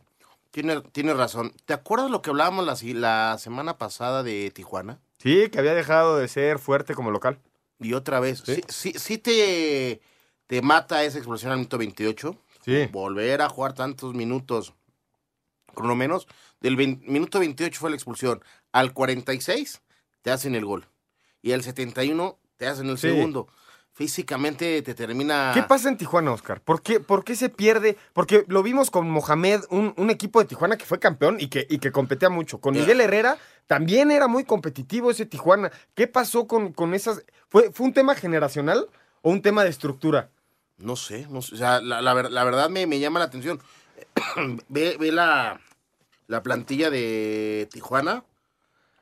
tiene, 0.51 0.82
tiene 0.93 1.14
razón. 1.14 1.55
¿Te 1.64 1.72
acuerdas 1.72 2.11
lo 2.11 2.20
que 2.20 2.30
hablábamos 2.30 2.66
la, 2.66 2.76
la 2.95 3.38
semana 3.38 3.78
pasada 3.78 4.22
de 4.22 4.51
Tijuana? 4.51 4.99
Sí, 5.18 5.49
que 5.49 5.61
había 5.61 5.74
dejado 5.74 6.18
de 6.18 6.26
ser 6.26 6.59
fuerte 6.59 6.95
como 6.95 7.12
local. 7.12 7.38
Y 7.78 7.95
otra 7.95 8.18
vez, 8.20 8.43
sí, 8.45 8.61
sí, 8.68 8.93
sí 8.97 9.18
te, 9.18 10.01
te 10.49 10.62
mata 10.62 11.05
esa 11.05 11.18
expulsión 11.18 11.53
al 11.53 11.59
minuto 11.59 11.78
28. 11.78 12.36
Sí. 12.64 12.88
Volver 12.93 13.40
a 13.40 13.49
jugar 13.49 13.72
tantos 13.72 14.14
minutos, 14.14 14.74
con 15.74 15.88
lo 15.88 15.94
menos, 15.94 16.26
del 16.60 16.76
minuto 16.76 17.38
28 17.40 17.78
fue 17.80 17.90
la 17.90 17.96
expulsión. 17.96 18.42
Al 18.72 18.92
46 18.92 19.82
te 20.22 20.30
hacen 20.30 20.54
el 20.54 20.64
gol. 20.64 20.86
Y 21.42 21.52
al 21.52 21.62
71 21.62 22.38
te 22.56 22.66
hacen 22.66 22.88
el 22.88 22.98
Sí. 22.98 23.08
segundo. 23.08 23.48
Físicamente 23.94 24.80
te 24.82 24.94
termina... 24.94 25.52
¿Qué 25.54 25.62
pasa 25.62 25.88
en 25.88 25.98
Tijuana, 25.98 26.32
Oscar? 26.32 26.60
¿Por 26.62 26.82
qué, 26.82 26.98
por 26.98 27.24
qué 27.24 27.36
se 27.36 27.50
pierde? 27.50 27.98
Porque 28.14 28.44
lo 28.48 28.62
vimos 28.62 28.90
con 28.90 29.08
Mohamed, 29.10 29.60
un, 29.68 29.92
un 29.98 30.08
equipo 30.10 30.40
de 30.40 30.46
Tijuana 30.46 30.78
que 30.78 30.86
fue 30.86 30.98
campeón 30.98 31.36
y 31.38 31.48
que, 31.48 31.66
y 31.68 31.78
que 31.78 31.92
competía 31.92 32.30
mucho. 32.30 32.58
Con 32.58 32.74
Miguel 32.74 33.00
Herrera 33.02 33.36
también 33.66 34.10
era 34.10 34.28
muy 34.28 34.44
competitivo 34.44 35.10
ese 35.10 35.26
Tijuana. 35.26 35.70
¿Qué 35.94 36.06
pasó 36.06 36.46
con, 36.46 36.72
con 36.72 36.94
esas? 36.94 37.22
¿Fue, 37.48 37.70
¿Fue 37.70 37.86
un 37.86 37.92
tema 37.92 38.14
generacional 38.14 38.88
o 39.20 39.30
un 39.30 39.42
tema 39.42 39.62
de 39.62 39.70
estructura? 39.70 40.30
No 40.78 40.96
sé, 40.96 41.26
no 41.30 41.42
sé, 41.42 41.54
o 41.54 41.58
sea, 41.58 41.80
la, 41.80 42.00
la 42.00 42.14
la 42.14 42.44
verdad 42.44 42.70
me, 42.70 42.86
me 42.86 42.98
llama 42.98 43.18
la 43.20 43.26
atención. 43.26 43.60
ve 44.68 44.96
ve 44.98 45.12
la, 45.12 45.61
la 46.26 46.42
plantilla 46.42 46.90
de 46.90 47.68
Tijuana, 47.72 48.24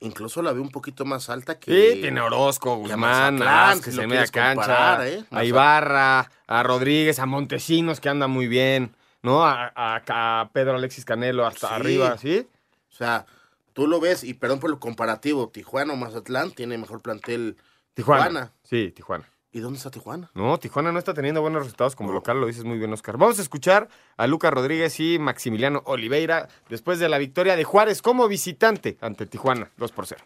incluso 0.01 0.43
la 0.43 0.53
veo 0.53 0.63
un 0.63 0.71
poquito 0.71 1.05
más 1.05 1.29
alta 1.31 1.59
que... 1.59 1.93
Sí, 1.95 2.01
tiene 2.01 2.21
Orozco, 2.21 2.83
que 2.83 2.93
a 2.93 2.95
Guzmán, 2.97 3.35
Mazatlán, 3.39 3.49
a 3.49 3.73
si 3.73 3.77
Vázquez 3.79 3.95
lo 3.97 4.03
en 4.03 4.09
media 4.09 4.25
comparar, 4.27 4.57
cancha, 4.99 5.09
¿eh? 5.09 5.25
a 5.31 5.45
Ibarra, 5.45 6.31
a 6.47 6.63
Rodríguez, 6.63 7.19
a 7.19 7.27
Montesinos, 7.27 8.01
que 8.01 8.09
anda 8.09 8.27
muy 8.27 8.49
bien, 8.49 8.95
¿no? 9.23 9.45
A, 9.45 9.73
a- 9.75 10.41
a 10.41 10.51
Pedro 10.53 10.77
Alexis 10.77 11.05
Canelo 11.05 11.47
hasta 11.47 11.69
Sí. 11.69 11.75
arriba, 11.75 12.17
¿sí? 12.19 12.47
O 12.91 12.95
sea, 12.95 13.27
tú 13.75 13.87
lo 13.87 14.01
ves, 14.01 14.25
y 14.25 14.35
perdón 14.35 14.61
por 14.61 14.71
el 14.71 14.79
comparativo, 14.79 15.49
Tijuana 15.49 15.93
o 15.93 15.97
Mazatlán 15.97 16.51
tiene 16.53 16.79
mejor 16.79 17.03
plantel 17.03 17.57
Tijuana. 17.95 18.25
Tijuana. 18.29 18.53
Sí, 18.63 18.93
Tijuana. 18.93 19.29
¿Y 19.53 19.61
dónde 19.61 19.79
está 19.79 19.91
Tijuana? 19.91 20.31
No, 20.35 20.59
Tijuana 20.59 20.93
no 20.93 20.99
está 20.99 21.13
teniendo 21.13 21.41
buenos 21.41 21.63
resultados 21.63 21.97
como 21.97 22.13
local, 22.13 22.41
lo 22.41 22.47
dices 22.47 22.65
muy 22.65 22.79
bien, 22.79 22.93
Oscar. 22.93 23.17
Vamos 23.17 23.39
a 23.41 23.43
escuchar 23.43 23.89
a 24.17 24.27
Lucas 24.29 24.53
Rodríguez 24.53 25.01
y 25.01 25.19
Maximiliano 25.19 25.83
Oliveira 25.87 26.49
después 26.69 27.01
de 27.01 27.09
la 27.09 27.19
victoria 27.19 27.57
de 27.57 27.65
Juárez 27.65 28.01
como 28.01 28.29
visitante 28.29 28.97
ante 29.01 29.27
Tijuana, 29.27 29.71
2 29.77 29.93
por 29.93 30.07
0. 30.07 30.23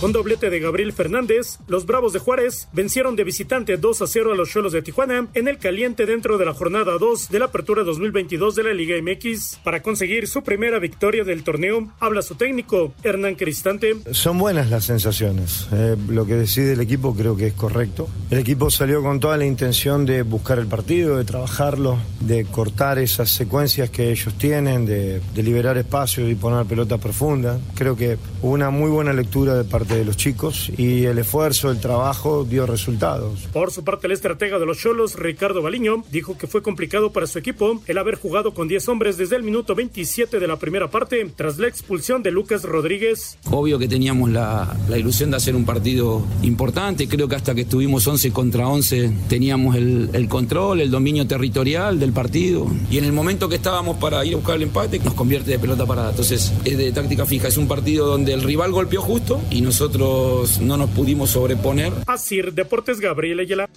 Con 0.00 0.12
doblete 0.12 0.48
de 0.48 0.60
Gabriel 0.60 0.92
Fernández, 0.92 1.58
los 1.66 1.84
Bravos 1.84 2.12
de 2.12 2.20
Juárez 2.20 2.68
vencieron 2.72 3.16
de 3.16 3.24
visitante 3.24 3.76
2 3.76 4.02
a 4.02 4.06
0 4.06 4.32
a 4.32 4.36
los 4.36 4.48
Cholos 4.48 4.72
de 4.72 4.80
Tijuana 4.80 5.26
en 5.34 5.48
el 5.48 5.58
caliente 5.58 6.06
dentro 6.06 6.38
de 6.38 6.44
la 6.44 6.54
jornada 6.54 6.98
2 7.00 7.30
de 7.30 7.38
la 7.40 7.46
Apertura 7.46 7.82
2022 7.82 8.54
de 8.54 8.62
la 8.62 8.74
Liga 8.74 8.94
MX. 9.02 9.58
Para 9.64 9.82
conseguir 9.82 10.28
su 10.28 10.44
primera 10.44 10.78
victoria 10.78 11.24
del 11.24 11.42
torneo, 11.42 11.92
habla 11.98 12.22
su 12.22 12.36
técnico, 12.36 12.92
Hernán 13.02 13.34
Cristante. 13.34 13.96
Son 14.12 14.38
buenas 14.38 14.70
las 14.70 14.84
sensaciones. 14.84 15.66
Eh, 15.72 15.96
lo 16.08 16.26
que 16.26 16.34
decide 16.34 16.74
el 16.74 16.80
equipo 16.80 17.12
creo 17.16 17.36
que 17.36 17.48
es 17.48 17.54
correcto. 17.54 18.08
El 18.30 18.38
equipo 18.38 18.70
salió 18.70 19.02
con 19.02 19.18
toda 19.18 19.36
la 19.36 19.46
intención 19.46 20.06
de 20.06 20.22
buscar 20.22 20.60
el 20.60 20.68
partido, 20.68 21.16
de 21.16 21.24
trabajarlo, 21.24 21.98
de 22.20 22.44
cortar 22.44 23.00
esas 23.00 23.30
secuencias 23.30 23.90
que 23.90 24.12
ellos 24.12 24.32
tienen, 24.38 24.86
de, 24.86 25.20
liberar 25.34 25.76
espacio 25.76 26.28
y 26.28 26.36
poner 26.36 26.66
pelota 26.66 26.98
profunda. 26.98 27.58
Creo 27.74 27.96
que 27.96 28.16
hubo 28.42 28.52
una 28.52 28.70
muy 28.70 28.90
buena 28.90 29.12
lectura 29.12 29.56
de 29.56 29.64
parte 29.88 30.00
de 30.00 30.04
los 30.04 30.16
chicos 30.18 30.70
y 30.76 31.04
el 31.04 31.18
esfuerzo, 31.18 31.70
el 31.70 31.80
trabajo 31.80 32.44
dio 32.44 32.66
resultados. 32.66 33.48
Por 33.52 33.72
su 33.72 33.84
parte, 33.84 34.06
el 34.06 34.12
estratega 34.12 34.58
de 34.58 34.66
los 34.66 34.78
Cholos, 34.78 35.14
Ricardo 35.14 35.62
Baliño, 35.62 36.04
dijo 36.12 36.36
que 36.36 36.46
fue 36.46 36.62
complicado 36.62 37.10
para 37.10 37.26
su 37.26 37.38
equipo 37.38 37.80
el 37.86 37.96
haber 37.96 38.16
jugado 38.16 38.52
con 38.52 38.68
10 38.68 38.86
hombres 38.88 39.16
desde 39.16 39.36
el 39.36 39.42
minuto 39.42 39.74
27 39.74 40.40
de 40.40 40.46
la 40.46 40.58
primera 40.58 40.90
parte, 40.90 41.30
tras 41.34 41.58
la 41.58 41.68
expulsión 41.68 42.22
de 42.22 42.30
Lucas 42.30 42.64
Rodríguez. 42.64 43.38
Obvio 43.50 43.78
que 43.78 43.88
teníamos 43.88 44.30
la, 44.30 44.76
la 44.90 44.98
ilusión 44.98 45.30
de 45.30 45.38
hacer 45.38 45.56
un 45.56 45.64
partido 45.64 46.22
importante. 46.42 47.08
Creo 47.08 47.26
que 47.26 47.36
hasta 47.36 47.54
que 47.54 47.62
estuvimos 47.62 48.06
11 48.06 48.30
contra 48.32 48.68
11 48.68 49.10
teníamos 49.28 49.76
el, 49.76 50.10
el 50.12 50.28
control, 50.28 50.82
el 50.82 50.90
dominio 50.90 51.26
territorial 51.26 51.98
del 51.98 52.12
partido. 52.12 52.66
Y 52.90 52.98
en 52.98 53.04
el 53.04 53.12
momento 53.12 53.48
que 53.48 53.56
estábamos 53.56 53.96
para 53.96 54.22
ir 54.26 54.34
a 54.34 54.36
buscar 54.36 54.56
el 54.56 54.64
empate, 54.64 54.98
nos 54.98 55.14
convierte 55.14 55.52
de 55.52 55.58
pelota 55.58 55.86
parada. 55.86 56.10
Entonces 56.10 56.52
es 56.64 56.76
de 56.76 56.92
táctica 56.92 57.24
fija. 57.24 57.48
Es 57.48 57.56
un 57.56 57.68
partido 57.68 58.06
donde 58.06 58.34
el 58.34 58.42
rival 58.42 58.70
golpeó 58.72 59.00
justo 59.00 59.40
y 59.50 59.62
nosotros 59.62 59.77
no 59.80 60.76
nos 60.76 60.90
pudimos 60.90 61.30
sobreponer. 61.30 61.92
Asir 62.06 62.52
Deportes 62.52 62.98
Gabriel 62.98 63.38
Ayala. 63.38 63.68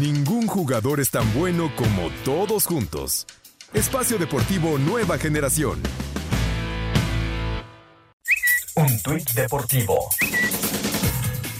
Ningún 0.00 0.46
jugador 0.46 0.98
es 0.98 1.10
tan 1.10 1.30
bueno 1.34 1.70
como 1.76 2.08
todos 2.24 2.64
juntos. 2.64 3.26
Espacio 3.74 4.16
Deportivo 4.18 4.78
Nueva 4.78 5.18
Generación. 5.18 5.78
Un 8.76 9.02
tuit 9.02 9.30
deportivo. 9.32 10.08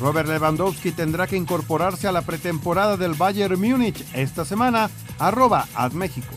Robert 0.01 0.29
Lewandowski 0.29 0.93
tendrá 0.93 1.27
que 1.27 1.37
incorporarse 1.37 2.09
a 2.09 2.13
la 2.13 2.23
pretemporada 2.23 2.97
del 2.97 3.13
Bayern 3.13 3.61
Múnich 3.61 4.05
esta 4.15 4.47
semana. 4.47 4.91
Arroba 5.19 5.69
México. 5.93 6.35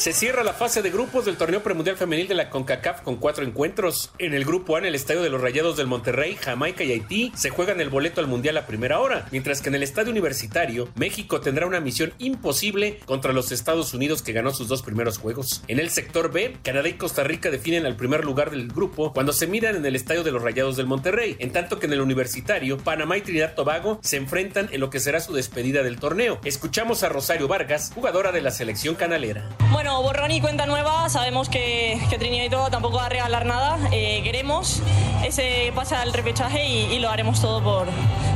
Se 0.00 0.14
cierra 0.14 0.42
la 0.42 0.54
fase 0.54 0.80
de 0.80 0.90
grupos 0.90 1.26
del 1.26 1.36
torneo 1.36 1.62
premundial 1.62 1.94
femenil 1.94 2.26
de 2.26 2.34
la 2.34 2.48
CONCACAF 2.48 3.02
con 3.02 3.16
cuatro 3.16 3.44
encuentros. 3.44 4.10
En 4.16 4.32
el 4.32 4.46
grupo 4.46 4.74
A, 4.74 4.78
en 4.78 4.86
el 4.86 4.94
estadio 4.94 5.20
de 5.20 5.28
los 5.28 5.42
Rayados 5.42 5.76
del 5.76 5.88
Monterrey, 5.88 6.38
Jamaica 6.40 6.82
y 6.84 6.92
Haití 6.92 7.32
se 7.36 7.50
juegan 7.50 7.82
el 7.82 7.90
boleto 7.90 8.22
al 8.22 8.26
mundial 8.26 8.56
a 8.56 8.66
primera 8.66 8.98
hora, 9.00 9.26
mientras 9.30 9.60
que 9.60 9.68
en 9.68 9.74
el 9.74 9.82
estadio 9.82 10.10
universitario, 10.10 10.88
México 10.94 11.42
tendrá 11.42 11.66
una 11.66 11.80
misión 11.80 12.14
imposible 12.16 12.98
contra 13.04 13.34
los 13.34 13.52
Estados 13.52 13.92
Unidos 13.92 14.22
que 14.22 14.32
ganó 14.32 14.52
sus 14.52 14.68
dos 14.68 14.80
primeros 14.80 15.18
juegos. 15.18 15.62
En 15.68 15.78
el 15.78 15.90
sector 15.90 16.32
B, 16.32 16.56
Canadá 16.62 16.88
y 16.88 16.94
Costa 16.94 17.22
Rica 17.22 17.50
definen 17.50 17.84
al 17.84 17.96
primer 17.96 18.24
lugar 18.24 18.50
del 18.50 18.68
grupo 18.68 19.12
cuando 19.12 19.34
se 19.34 19.48
miran 19.48 19.76
en 19.76 19.84
el 19.84 19.96
estadio 19.96 20.24
de 20.24 20.32
los 20.32 20.40
Rayados 20.40 20.78
del 20.78 20.86
Monterrey, 20.86 21.36
en 21.40 21.52
tanto 21.52 21.78
que 21.78 21.84
en 21.84 21.92
el 21.92 22.00
universitario, 22.00 22.78
Panamá 22.78 23.18
y 23.18 23.20
Trinidad 23.20 23.54
Tobago 23.54 24.00
se 24.02 24.16
enfrentan 24.16 24.70
en 24.72 24.80
lo 24.80 24.88
que 24.88 24.98
será 24.98 25.20
su 25.20 25.34
despedida 25.34 25.82
del 25.82 26.00
torneo. 26.00 26.40
Escuchamos 26.44 27.02
a 27.02 27.10
Rosario 27.10 27.48
Vargas, 27.48 27.92
jugadora 27.94 28.32
de 28.32 28.40
la 28.40 28.50
selección 28.50 28.94
canalera. 28.94 29.50
Bueno, 29.70 29.89
borrón 29.98 30.30
y 30.30 30.40
cuenta 30.40 30.66
nueva. 30.66 31.08
Sabemos 31.08 31.48
que, 31.48 32.00
que 32.08 32.18
Trinidad 32.18 32.44
y 32.44 32.50
Tobago 32.50 32.70
tampoco 32.70 32.96
va 32.96 33.06
a 33.06 33.08
regalar 33.08 33.46
nada. 33.46 33.78
Eh, 33.92 34.20
queremos 34.22 34.82
ese 35.24 35.72
pase 35.74 35.94
al 35.94 36.12
repechaje 36.12 36.66
y, 36.66 36.98
lo 36.98 37.10
haremos 37.10 37.40
todo 37.40 37.62
por, 37.62 37.88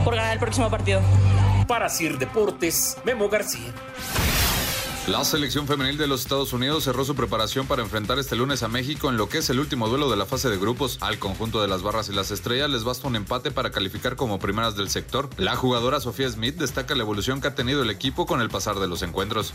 por 0.05 0.15
ganar 0.15 0.33
el 0.33 0.39
próximo 0.39 0.71
partido. 0.71 1.01
Para 1.67 1.89
Sir 1.89 2.19
Deportes, 2.19 2.97
Memo 3.05 3.29
García. 3.29 3.73
La 5.07 5.23
selección 5.23 5.67
femenil 5.67 5.99
de 5.99 6.07
los 6.07 6.23
Estados 6.23 6.55
Unidos 6.55 6.85
cerró 6.85 7.05
su 7.05 7.15
preparación 7.15 7.67
para 7.67 7.83
enfrentar 7.83 8.19
este 8.19 8.37
lunes 8.37 8.63
a 8.63 8.69
México 8.69 9.11
en 9.11 9.19
lo 9.19 9.29
que 9.29 9.37
es 9.37 9.51
el 9.51 9.61
último 9.61 9.87
duelo 9.87 10.11
de 10.11 10.17
la 10.17 10.25
fase 10.25 10.49
de 10.49 10.57
grupos. 10.57 10.97
Al 11.03 11.19
conjunto 11.19 11.61
de 11.61 11.69
las 11.69 11.83
barras 11.83 12.09
y 12.09 12.15
las 12.15 12.31
estrellas 12.31 12.71
les 12.71 12.85
basta 12.85 13.07
un 13.07 13.15
empate 13.15 13.51
para 13.51 13.71
calificar 13.71 14.17
como 14.17 14.39
primeras 14.39 14.77
del 14.77 14.89
sector. 14.89 15.29
La 15.37 15.57
jugadora 15.57 16.01
Sofía 16.01 16.31
Smith 16.31 16.57
destaca 16.57 16.95
la 16.95 17.03
evolución 17.03 17.43
que 17.43 17.49
ha 17.49 17.55
tenido 17.55 17.83
el 17.83 17.91
equipo 17.91 18.25
con 18.25 18.41
el 18.41 18.49
pasar 18.49 18.77
de 18.77 18.89
los 18.89 19.03
encuentros. 19.03 19.53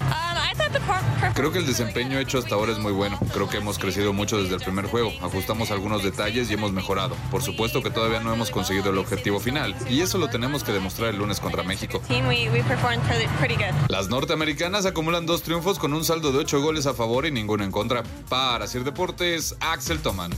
Creo 1.34 1.52
que 1.52 1.58
el 1.58 1.66
desempeño 1.66 2.20
hecho 2.20 2.38
hasta 2.38 2.54
ahora 2.54 2.72
es 2.72 2.78
muy 2.78 2.92
bueno. 2.92 3.20
Creo 3.34 3.50
que 3.50 3.58
hemos 3.58 3.80
crecido 3.80 4.14
mucho 4.14 4.40
desde 4.40 4.54
el 4.54 4.62
primer 4.62 4.86
juego. 4.86 5.12
Ajustamos 5.20 5.72
algunos 5.72 6.04
detalles 6.04 6.52
y 6.52 6.54
hemos 6.54 6.74
mejorado. 6.74 7.16
Por 7.32 7.42
supuesto 7.42 7.82
que 7.82 7.90
todavía 7.90 8.20
no 8.20 8.32
hemos 8.32 8.52
conseguido 8.52 8.92
el 8.92 9.00
objetivo 9.00 9.40
final 9.40 9.76
y 9.90 10.02
eso 10.02 10.20
lo 10.20 10.28
tenemos 10.28 10.64
que 10.64 10.74
demostrar 10.74 11.10
el 11.10 11.18
lunes 11.18 11.40
contra 11.40 11.64
México. 11.64 12.04
Las 13.88 14.10
norteamericanas 14.10 14.86
acumulan 14.86 15.26
dos 15.26 15.39
triunfos 15.44 15.80
con 15.80 15.94
un 15.94 16.04
saldo 16.04 16.32
de 16.32 16.40
8 16.40 16.62
goles 16.62 16.86
a 16.86 16.94
favor 16.94 17.26
y 17.26 17.32
ninguno 17.32 17.64
en 17.64 17.72
contra. 17.72 18.04
Para 18.30 18.68
Sir 18.68 18.84
Deportes, 18.84 19.56
Axel 19.60 20.00
Toman. 20.00 20.32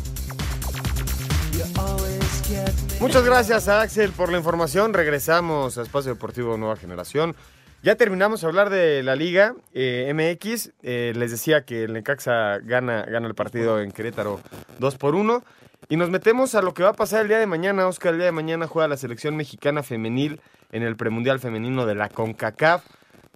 Muchas 2.99 3.23
gracias 3.23 3.67
a 3.67 3.81
Axel 3.81 4.11
por 4.11 4.31
la 4.31 4.37
información. 4.37 4.93
Regresamos 4.93 5.77
a 5.77 5.81
Espacio 5.81 6.13
Deportivo 6.13 6.57
Nueva 6.57 6.75
Generación. 6.75 7.35
Ya 7.83 7.95
terminamos 7.95 8.41
de 8.41 8.47
hablar 8.47 8.69
de 8.69 9.01
la 9.01 9.15
Liga 9.15 9.55
eh, 9.73 10.11
MX. 10.13 10.71
Eh, 10.83 11.13
les 11.15 11.31
decía 11.31 11.65
que 11.65 11.85
el 11.85 11.93
Necaxa 11.93 12.59
gana, 12.59 13.03
gana 13.03 13.27
el 13.27 13.33
partido 13.33 13.81
en 13.81 13.91
Querétaro 13.91 14.39
2 14.79 14.97
por 14.97 15.15
1. 15.15 15.43
Y 15.89 15.97
nos 15.97 16.11
metemos 16.11 16.53
a 16.53 16.61
lo 16.61 16.73
que 16.73 16.83
va 16.83 16.89
a 16.89 16.93
pasar 16.93 17.23
el 17.23 17.27
día 17.27 17.39
de 17.39 17.47
mañana. 17.47 17.87
Oscar, 17.87 18.13
el 18.13 18.19
día 18.19 18.27
de 18.27 18.31
mañana 18.31 18.67
juega 18.67 18.87
la 18.87 18.97
selección 18.97 19.35
mexicana 19.35 19.81
femenil 19.81 20.39
en 20.71 20.83
el 20.83 20.95
premundial 20.95 21.39
femenino 21.39 21.85
de 21.85 21.95
la 21.95 22.09
CONCACAF. 22.09 22.83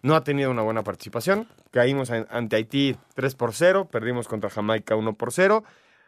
No 0.06 0.16
ha 0.16 0.24
tenido 0.24 0.52
una 0.52 0.62
buena 0.62 0.84
participación. 0.84 1.48
Caímos 1.72 2.12
an- 2.12 2.28
ante 2.30 2.58
Haití 2.58 2.96
3 3.16 3.34
por 3.34 3.56
0, 3.56 3.88
perdimos 3.92 4.28
contra 4.28 4.52
Jamaica 4.52 4.96
1 4.96 5.14
por 5.16 5.34
0. 5.34 5.64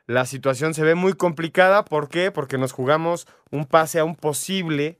La 0.05 0.27
situación 0.27 0.75
se 0.75 0.83
ve 0.83 0.93
muy 0.93 1.13
complicada. 1.13 1.83
¿Por 1.83 2.07
qué? 2.07 2.29
Porque 2.29 2.59
nos 2.59 2.73
jugamos 2.73 3.25
un 3.49 3.65
pase 3.65 3.97
a 3.97 4.03
un 4.05 4.15
posible 4.15 4.99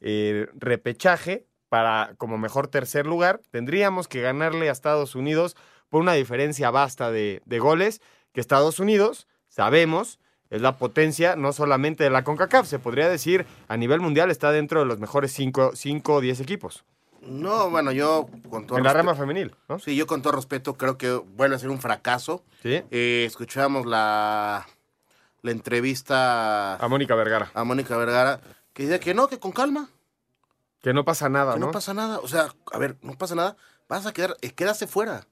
eh, 0.00 0.46
repechaje 0.54 1.44
para 1.68 2.14
como 2.16 2.38
mejor 2.38 2.68
tercer 2.68 3.06
lugar. 3.06 3.42
Tendríamos 3.50 4.08
que 4.08 4.22
ganarle 4.22 4.70
a 4.70 4.72
Estados 4.72 5.14
Unidos 5.14 5.54
por 5.90 6.00
una 6.00 6.14
diferencia 6.14 6.70
vasta 6.70 7.10
de, 7.10 7.42
de 7.44 7.58
goles, 7.58 8.00
que 8.32 8.40
Estados 8.40 8.80
Unidos, 8.80 9.26
sabemos, 9.48 10.20
es 10.48 10.62
la 10.62 10.78
potencia 10.78 11.36
no 11.36 11.52
solamente 11.52 12.02
de 12.04 12.08
la 12.10 12.24
CONCACAF, 12.24 12.66
se 12.66 12.78
podría 12.78 13.10
decir 13.10 13.44
a 13.68 13.76
nivel 13.76 14.00
mundial 14.00 14.30
está 14.30 14.52
dentro 14.52 14.80
de 14.80 14.86
los 14.86 14.98
mejores 14.98 15.32
5 15.32 15.74
o 16.14 16.20
10 16.22 16.40
equipos. 16.40 16.86
No, 17.22 17.70
bueno, 17.70 17.92
yo 17.92 18.26
con 18.48 18.66
todo 18.66 18.78
En 18.78 18.84
la 18.84 18.92
rama 18.92 19.14
femenil, 19.14 19.54
¿no? 19.68 19.78
Sí, 19.78 19.96
yo 19.96 20.06
con 20.06 20.22
todo 20.22 20.32
respeto 20.34 20.74
creo 20.76 20.96
que 20.98 21.10
vuelve 21.10 21.56
a 21.56 21.58
ser 21.58 21.70
un 21.70 21.80
fracaso. 21.80 22.44
Sí. 22.62 22.82
Eh, 22.90 23.24
escuchamos 23.26 23.86
la, 23.86 24.66
la 25.42 25.50
entrevista 25.50 26.76
A 26.76 26.88
Mónica 26.88 27.14
Vergara. 27.14 27.50
a 27.54 27.64
Mónica 27.64 27.96
Vergara, 27.96 28.40
que 28.72 28.84
dice 28.84 29.00
que 29.00 29.14
no, 29.14 29.28
que 29.28 29.38
con 29.38 29.52
calma, 29.52 29.88
Que 30.80 30.92
no 30.92 31.04
pasa 31.04 31.28
nada, 31.28 31.54
que 31.54 31.60
¿no? 31.60 31.66
no 31.66 31.72
pasa 31.72 31.92
nada. 31.94 32.18
O 32.20 32.28
sea, 32.28 32.48
a 32.72 32.78
ver, 32.78 32.96
no 33.02 33.18
pasa 33.18 33.34
nada, 33.34 33.56
vas 33.88 34.06
a 34.06 34.12
quedar, 34.12 34.36
eh, 34.42 34.52
quedaste 34.52 34.86
fuera. 34.86 35.26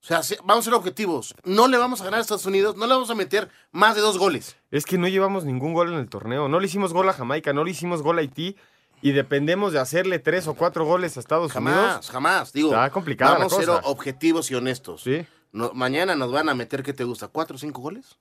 O 0.00 0.04
sea, 0.04 0.20
vamos 0.44 0.64
a 0.66 0.70
ser 0.70 0.74
objetivos. 0.74 1.32
No 1.44 1.68
le 1.68 1.78
vamos 1.78 2.00
a 2.00 2.04
ganar 2.04 2.18
a 2.18 2.22
Estados 2.22 2.46
Unidos, 2.46 2.74
no 2.76 2.86
le 2.88 2.94
vamos 2.94 3.08
a 3.10 3.14
meter 3.14 3.48
más 3.70 3.94
de 3.94 4.00
dos 4.00 4.18
goles. 4.18 4.56
Es 4.72 4.84
que 4.84 4.98
no 4.98 5.06
llevamos 5.06 5.44
ningún 5.44 5.74
gol 5.74 5.92
en 5.92 5.98
el 6.00 6.08
torneo. 6.08 6.48
No 6.48 6.58
le 6.58 6.66
hicimos 6.66 6.92
gol 6.92 7.08
a 7.08 7.12
Jamaica, 7.12 7.52
no 7.52 7.62
le 7.62 7.70
hicimos 7.70 8.02
gol 8.02 8.18
a 8.18 8.22
Haití. 8.22 8.56
Y 9.02 9.12
dependemos 9.12 9.72
de 9.72 9.80
hacerle 9.80 10.18
tres 10.20 10.46
o 10.46 10.54
cuatro 10.54 10.84
goles 10.84 11.16
a 11.16 11.20
Estados 11.20 11.52
Jamás, 11.52 11.76
Unidos. 11.76 12.10
jamás. 12.10 12.52
Digo, 12.52 12.68
Está 12.70 12.88
complicada 12.90 13.34
vamos 13.34 13.52
a 13.52 13.56
ser 13.56 13.68
objetivos 13.82 14.50
y 14.50 14.54
honestos. 14.54 15.02
Sí. 15.02 15.26
No- 15.50 15.72
mañana 15.74 16.14
nos 16.16 16.30
van 16.32 16.48
a 16.48 16.54
meter, 16.54 16.82
¿qué 16.82 16.92
te 16.92 17.04
gusta? 17.04 17.28
¿Cuatro 17.28 17.56
o 17.56 17.58
cinco 17.58 17.82
goles? 17.82 18.16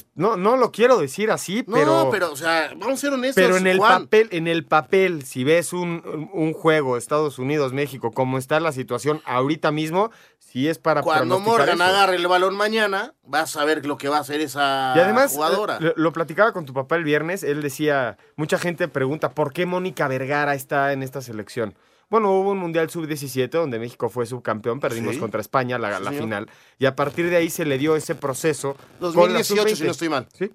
Pues, 0.00 0.06
no, 0.14 0.36
no 0.36 0.56
lo 0.56 0.70
quiero 0.72 0.98
decir 0.98 1.30
así, 1.30 1.64
No, 1.66 1.74
pero. 1.74 2.08
pero, 2.10 2.32
o 2.32 2.36
sea, 2.36 2.70
vamos 2.76 2.94
a 2.94 2.96
ser 2.96 3.12
honestos. 3.12 3.42
Pero 3.42 3.56
en 3.56 3.66
el 3.66 3.78
Juan. 3.78 4.02
papel, 4.04 4.28
en 4.32 4.48
el 4.48 4.64
papel, 4.64 5.24
si 5.24 5.44
ves 5.44 5.72
un, 5.72 6.30
un 6.32 6.52
juego 6.52 6.96
Estados 6.96 7.38
Unidos, 7.38 7.72
México, 7.72 8.10
como 8.10 8.38
está 8.38 8.58
la 8.60 8.72
situación 8.72 9.20
ahorita 9.24 9.70
mismo, 9.70 10.10
sí 10.38 10.68
es 10.68 10.78
para 10.78 11.02
Cuando 11.02 11.40
Morgan 11.40 11.74
eso. 11.74 11.84
agarre 11.84 12.16
el 12.16 12.26
balón 12.26 12.56
mañana, 12.56 13.14
vas 13.22 13.56
a 13.56 13.64
ver 13.64 13.84
lo 13.86 13.96
que 13.98 14.08
va 14.08 14.18
a 14.18 14.20
hacer 14.20 14.40
esa 14.40 14.94
Y 14.96 15.00
además, 15.00 15.32
jugadora. 15.32 15.76
eh, 15.76 15.80
Lo, 15.80 15.92
lo 15.96 16.12
platicaba 16.12 16.52
con 16.52 16.64
tu 16.64 16.72
papá 16.74 16.96
el 16.96 17.04
viernes, 17.04 17.42
él 17.42 17.60
decía, 17.62 18.16
mucha 18.36 18.58
gente 18.58 18.88
pregunta, 18.88 19.30
¿por 19.32 19.52
qué 19.52 19.66
Mónica 19.66 20.08
Vergara 20.08 20.54
está 20.54 20.92
en 20.92 21.02
esta 21.02 21.20
selección? 21.22 21.74
Bueno, 22.12 22.30
hubo 22.32 22.50
un 22.50 22.58
Mundial 22.58 22.90
Sub-17 22.90 23.48
donde 23.48 23.78
México 23.78 24.10
fue 24.10 24.26
subcampeón, 24.26 24.80
perdimos 24.80 25.14
Sí. 25.14 25.18
contra 25.18 25.40
España 25.40 25.78
la, 25.78 25.98
la 25.98 26.12
final, 26.12 26.46
y 26.78 26.84
a 26.84 26.94
partir 26.94 27.30
de 27.30 27.36
ahí 27.36 27.48
se 27.48 27.64
le 27.64 27.78
dio 27.78 27.96
ese 27.96 28.14
proceso. 28.14 28.76
con 29.00 29.32
la 29.32 29.38
2018, 29.38 29.68
si 29.70 29.76
sub-20. 29.76 29.84
no 29.86 29.90
estoy 29.92 30.08
mal. 30.10 30.28
Sí. 30.34 30.50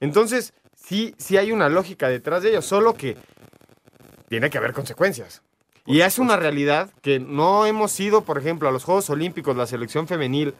Entonces, 0.00 0.54
sí, 0.74 1.14
sí 1.18 1.36
hay 1.36 1.52
una 1.52 1.68
lógica 1.68 2.08
detrás 2.08 2.42
de 2.42 2.48
ello, 2.50 2.62
solo 2.62 2.94
que 2.94 3.16
tiene 4.28 4.50
que 4.50 4.58
haber 4.58 4.72
consecuencias. 4.72 5.42
Y 5.86 6.00
es 6.00 6.18
una 6.18 6.36
realidad 6.36 6.90
que 7.00 7.20
no 7.20 7.64
hemos 7.64 8.00
ido, 8.00 8.24
por 8.24 8.36
ejemplo, 8.36 8.68
a 8.68 8.72
los 8.72 8.82
Juegos 8.82 9.08
Olímpicos, 9.08 9.56
la 9.56 9.66
selección 9.66 10.08
femenil 10.08 10.52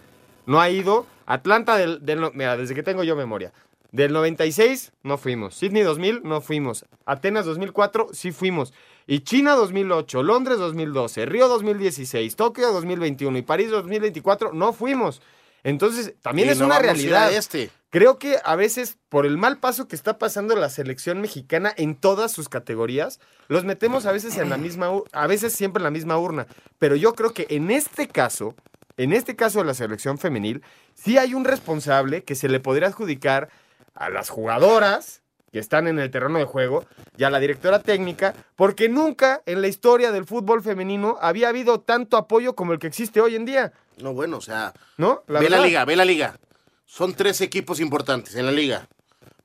no 0.46 0.60
ha 0.60 0.70
ido. 0.70 1.04
Atlanta, 1.26 1.76
del, 1.76 1.98
del 2.06 2.30
mira, 2.32 2.56
desde 2.56 2.76
que 2.76 2.84
tengo 2.84 3.02
yo 3.02 3.16
memoria. 3.16 3.52
Del 3.90 4.12
96 4.12 4.92
no 5.02 5.18
fuimos. 5.18 5.56
Sydney 5.56 5.82
2000 5.82 6.20
no 6.22 6.40
fuimos. 6.40 6.84
Atenas 7.06 7.44
2004 7.44 8.10
sí 8.12 8.30
fuimos. 8.30 8.72
Y 9.06 9.20
China 9.20 9.54
2008, 9.54 10.22
Londres 10.22 10.58
2012, 10.58 11.26
Río 11.26 11.48
2016, 11.48 12.36
Tokio 12.36 12.72
2021 12.72 13.38
y 13.38 13.42
París 13.42 13.70
2024 13.70 14.52
no 14.52 14.72
fuimos. 14.72 15.20
Entonces, 15.64 16.14
también 16.22 16.48
Y 16.48 16.52
es 16.52 16.58
no 16.58 16.66
una 16.66 16.78
realidad. 16.78 17.32
este. 17.32 17.70
Creo 17.90 18.18
que 18.18 18.38
a 18.42 18.56
veces, 18.56 18.96
por 19.10 19.26
el 19.26 19.36
mal 19.36 19.58
paso 19.58 19.86
que 19.86 19.96
está 19.96 20.18
pasando 20.18 20.56
la 20.56 20.70
selección 20.70 21.20
mexicana 21.20 21.72
en 21.76 21.94
todas 21.94 22.32
sus 22.32 22.48
categorías, 22.48 23.20
los 23.48 23.64
metemos 23.64 24.06
a 24.06 24.12
veces 24.12 24.38
en 24.38 24.48
la 24.48 24.56
misma, 24.56 24.90
a 25.12 25.26
veces 25.26 25.52
siempre 25.52 25.80
en 25.80 25.84
la 25.84 25.90
misma 25.90 26.16
urna. 26.16 26.46
Pero 26.78 26.96
yo 26.96 27.14
creo 27.14 27.34
que 27.34 27.46
en 27.50 27.70
este 27.70 28.08
caso, 28.08 28.54
en 28.96 29.12
este 29.12 29.36
caso 29.36 29.58
de 29.58 29.66
la 29.66 29.74
selección 29.74 30.16
femenil, 30.18 30.62
sí 30.94 31.18
hay 31.18 31.34
un 31.34 31.44
responsable 31.44 32.24
que 32.24 32.34
se 32.34 32.48
le 32.48 32.60
podría 32.60 32.88
adjudicar 32.88 33.50
a 33.94 34.08
las 34.08 34.30
jugadoras 34.30 35.21
que 35.52 35.58
están 35.58 35.86
en 35.86 35.98
el 35.98 36.10
terreno 36.10 36.38
de 36.38 36.46
juego 36.46 36.86
y 37.16 37.24
a 37.24 37.30
la 37.30 37.38
directora 37.38 37.78
técnica, 37.80 38.34
porque 38.56 38.88
nunca 38.88 39.42
en 39.44 39.60
la 39.60 39.68
historia 39.68 40.10
del 40.10 40.24
fútbol 40.24 40.62
femenino 40.62 41.18
había 41.20 41.50
habido 41.50 41.80
tanto 41.80 42.16
apoyo 42.16 42.54
como 42.54 42.72
el 42.72 42.78
que 42.78 42.86
existe 42.86 43.20
hoy 43.20 43.36
en 43.36 43.44
día. 43.44 43.72
No, 43.98 44.14
bueno, 44.14 44.38
o 44.38 44.40
sea, 44.40 44.72
¿No? 44.96 45.22
ve 45.28 45.50
la 45.50 45.60
liga, 45.60 45.84
ve 45.84 45.94
la 45.94 46.06
liga. 46.06 46.38
Son 46.86 47.14
tres 47.14 47.42
equipos 47.42 47.80
importantes 47.80 48.34
en 48.34 48.46
la 48.46 48.52
liga. 48.52 48.88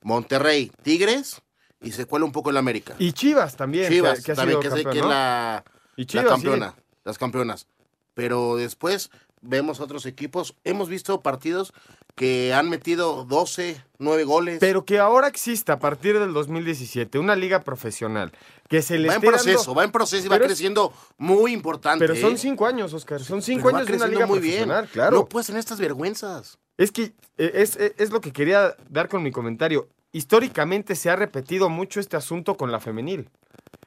Monterrey, 0.02 0.72
Tigres 0.82 1.42
y 1.82 1.92
se 1.92 2.06
cuela 2.06 2.26
un 2.26 2.32
poco 2.32 2.50
el 2.52 2.58
América. 2.58 2.96
Y 2.98 3.12
Chivas 3.12 3.58
también. 3.58 3.92
Chivas 3.92 4.24
que 4.24 4.32
ha 4.32 4.36
también, 4.36 4.62
sido 4.62 4.76
que, 4.76 4.84
campeón, 4.84 4.94
que 4.94 5.00
es 5.00 5.04
¿no? 5.04 5.10
la, 5.10 5.64
Y 5.98 6.02
la 6.04 6.08
Chivas, 6.08 6.26
campeona, 6.26 6.74
sí. 6.76 6.82
las 7.04 7.18
campeonas. 7.18 7.68
Pero 8.14 8.56
después 8.56 9.12
vemos 9.42 9.80
otros 9.80 10.06
equipos. 10.06 10.56
Hemos 10.64 10.90
visto 10.90 11.22
partidos 11.22 11.74
que 12.16 12.54
han 12.54 12.70
metido 12.70 13.26
12, 13.26 13.82
9 14.00 14.24
goles. 14.24 14.58
Pero 14.60 14.86
que 14.86 14.98
ahora 15.00 15.28
exista 15.28 15.74
a 15.74 15.80
partir 15.80 16.18
del 16.20 16.34
2017 16.34 17.20
una 17.20 17.36
liga 17.36 17.62
profesional 17.62 18.32
que 18.70 18.82
se 18.82 18.98
le 18.98 19.08
va 19.08 19.16
en 19.16 19.22
proceso, 19.22 19.60
dando- 19.60 19.76
va 19.76 19.84
en 19.84 19.92
proceso 19.92 20.26
y 20.26 20.30
va 20.30 20.38
es- 20.38 20.42
creciendo 20.42 20.92
muy 21.18 21.54
importante. 21.54 22.04
Pero 22.06 22.20
son 22.20 22.34
¿eh? 22.34 22.38
cinco 22.38 22.66
años, 22.66 22.94
Oscar. 22.94 23.22
Son 23.24 23.42
cinco 23.42 23.66
Pero 23.66 23.74
va 23.74 23.78
años 23.80 23.92
de 23.92 23.98
una 23.98 24.08
liga 24.08 24.26
muy 24.26 24.40
bien. 24.40 24.64
profesional, 24.64 24.88
claro. 24.92 25.18
No 25.18 25.26
puedes 25.26 25.48
tener 25.48 25.60
estas 25.60 25.80
vergüenzas. 25.80 26.58
Es 26.78 26.92
que 26.92 27.14
eh, 27.38 27.52
es, 27.56 27.76
es- 27.76 27.94
es 27.98 28.10
lo 28.12 28.20
que 28.22 28.32
quería 28.34 28.76
dar 28.90 29.08
con 29.10 29.22
mi 29.24 29.32
comentario. 29.32 29.88
Históricamente 30.12 30.96
se 30.96 31.10
ha 31.12 31.16
repetido 31.16 31.70
mucho 31.70 32.00
este 32.00 32.18
asunto 32.18 32.56
con 32.58 32.72
la 32.72 32.80
femenil. 32.80 33.30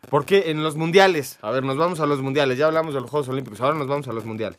Porque 0.09 0.51
en 0.51 0.63
los 0.63 0.77
mundiales, 0.77 1.39
a 1.43 1.51
ver, 1.51 1.63
nos 1.65 1.77
vamos 1.77 2.01
a 2.01 2.07
los 2.07 2.21
mundiales, 2.23 2.57
ya 2.59 2.67
hablamos 2.67 2.95
de 2.95 3.01
los 3.01 3.11
Juegos 3.11 3.29
Olímpicos, 3.29 3.61
ahora 3.61 3.77
nos 3.77 3.87
vamos 3.89 4.09
a 4.09 4.13
los 4.13 4.25
mundiales. 4.25 4.59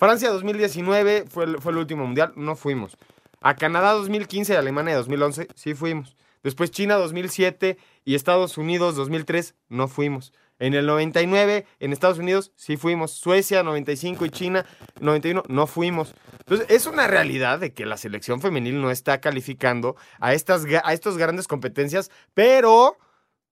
Francia 0.00 0.30
2019 0.30 1.26
fue 1.28 1.44
el, 1.44 1.58
fue 1.58 1.72
el 1.72 1.78
último 1.78 2.06
mundial, 2.06 2.32
no 2.34 2.56
fuimos. 2.56 2.96
A 3.42 3.54
Canadá 3.54 3.92
2015 3.92 4.54
y 4.54 4.56
Alemania 4.56 4.96
2011, 4.96 5.48
sí 5.54 5.74
fuimos. 5.74 6.16
Después 6.42 6.70
China 6.70 6.94
2007 6.94 7.76
y 8.06 8.14
Estados 8.14 8.56
Unidos 8.56 8.96
2003, 8.96 9.54
no 9.68 9.88
fuimos. 9.88 10.32
En 10.58 10.72
el 10.72 10.86
99 10.86 11.66
en 11.80 11.92
Estados 11.92 12.16
Unidos 12.16 12.50
sí 12.56 12.78
fuimos. 12.78 13.10
Suecia 13.10 13.62
95 13.62 14.24
y 14.24 14.30
China 14.30 14.64
91 15.02 15.42
no 15.48 15.66
fuimos. 15.66 16.14
Entonces 16.38 16.66
es 16.70 16.86
una 16.86 17.06
realidad 17.06 17.58
de 17.58 17.74
que 17.74 17.84
la 17.84 17.98
selección 17.98 18.40
femenil 18.40 18.80
no 18.80 18.90
está 18.90 19.20
calificando 19.20 19.96
a 20.18 20.32
estas 20.32 20.64
a 20.82 20.94
estas 20.94 21.18
grandes 21.18 21.46
competencias, 21.46 22.10
pero 22.32 22.96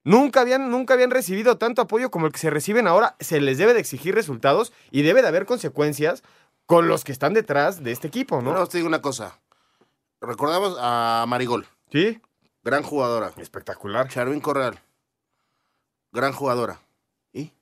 nunca 0.05 0.41
habían 0.41 0.71
nunca 0.71 0.95
habían 0.95 1.11
recibido 1.11 1.59
tanto 1.59 1.83
apoyo 1.83 2.11
como 2.11 2.27
el 2.27 2.33
que 2.33 2.39
se 2.39 2.51
reciben 2.51 2.87
ahora. 2.87 3.17
Se 3.21 3.41
les 3.41 3.59
debe 3.59 3.75
de 3.75 3.81
exigir 3.81 4.15
resultados 4.15 4.73
y 4.91 5.03
debe 5.03 5.23
de 5.23 5.29
haber 5.29 5.47
consecuencias 5.47 6.23
con 6.67 6.89
los 6.89 7.05
que 7.05 7.13
están 7.13 7.33
detrás 7.35 7.83
de 7.83 7.93
este 7.93 8.09
equipo, 8.09 8.43
¿no? 8.43 8.53
No, 8.53 8.67
te 8.67 8.79
digo 8.79 8.89
una 8.89 9.01
cosa. 9.03 9.39
Recordamos 10.21 10.77
a 10.81 11.25
Marigol. 11.29 11.67
Sí. 11.91 12.21
Gran 12.63 12.83
jugadora. 12.83 13.33
Espectacular. 13.39 14.09
Charvin 14.09 14.41
Corral. 14.41 14.79
Gran 16.13 16.33
jugadora. 16.33 16.81
¿Y? 17.33 17.53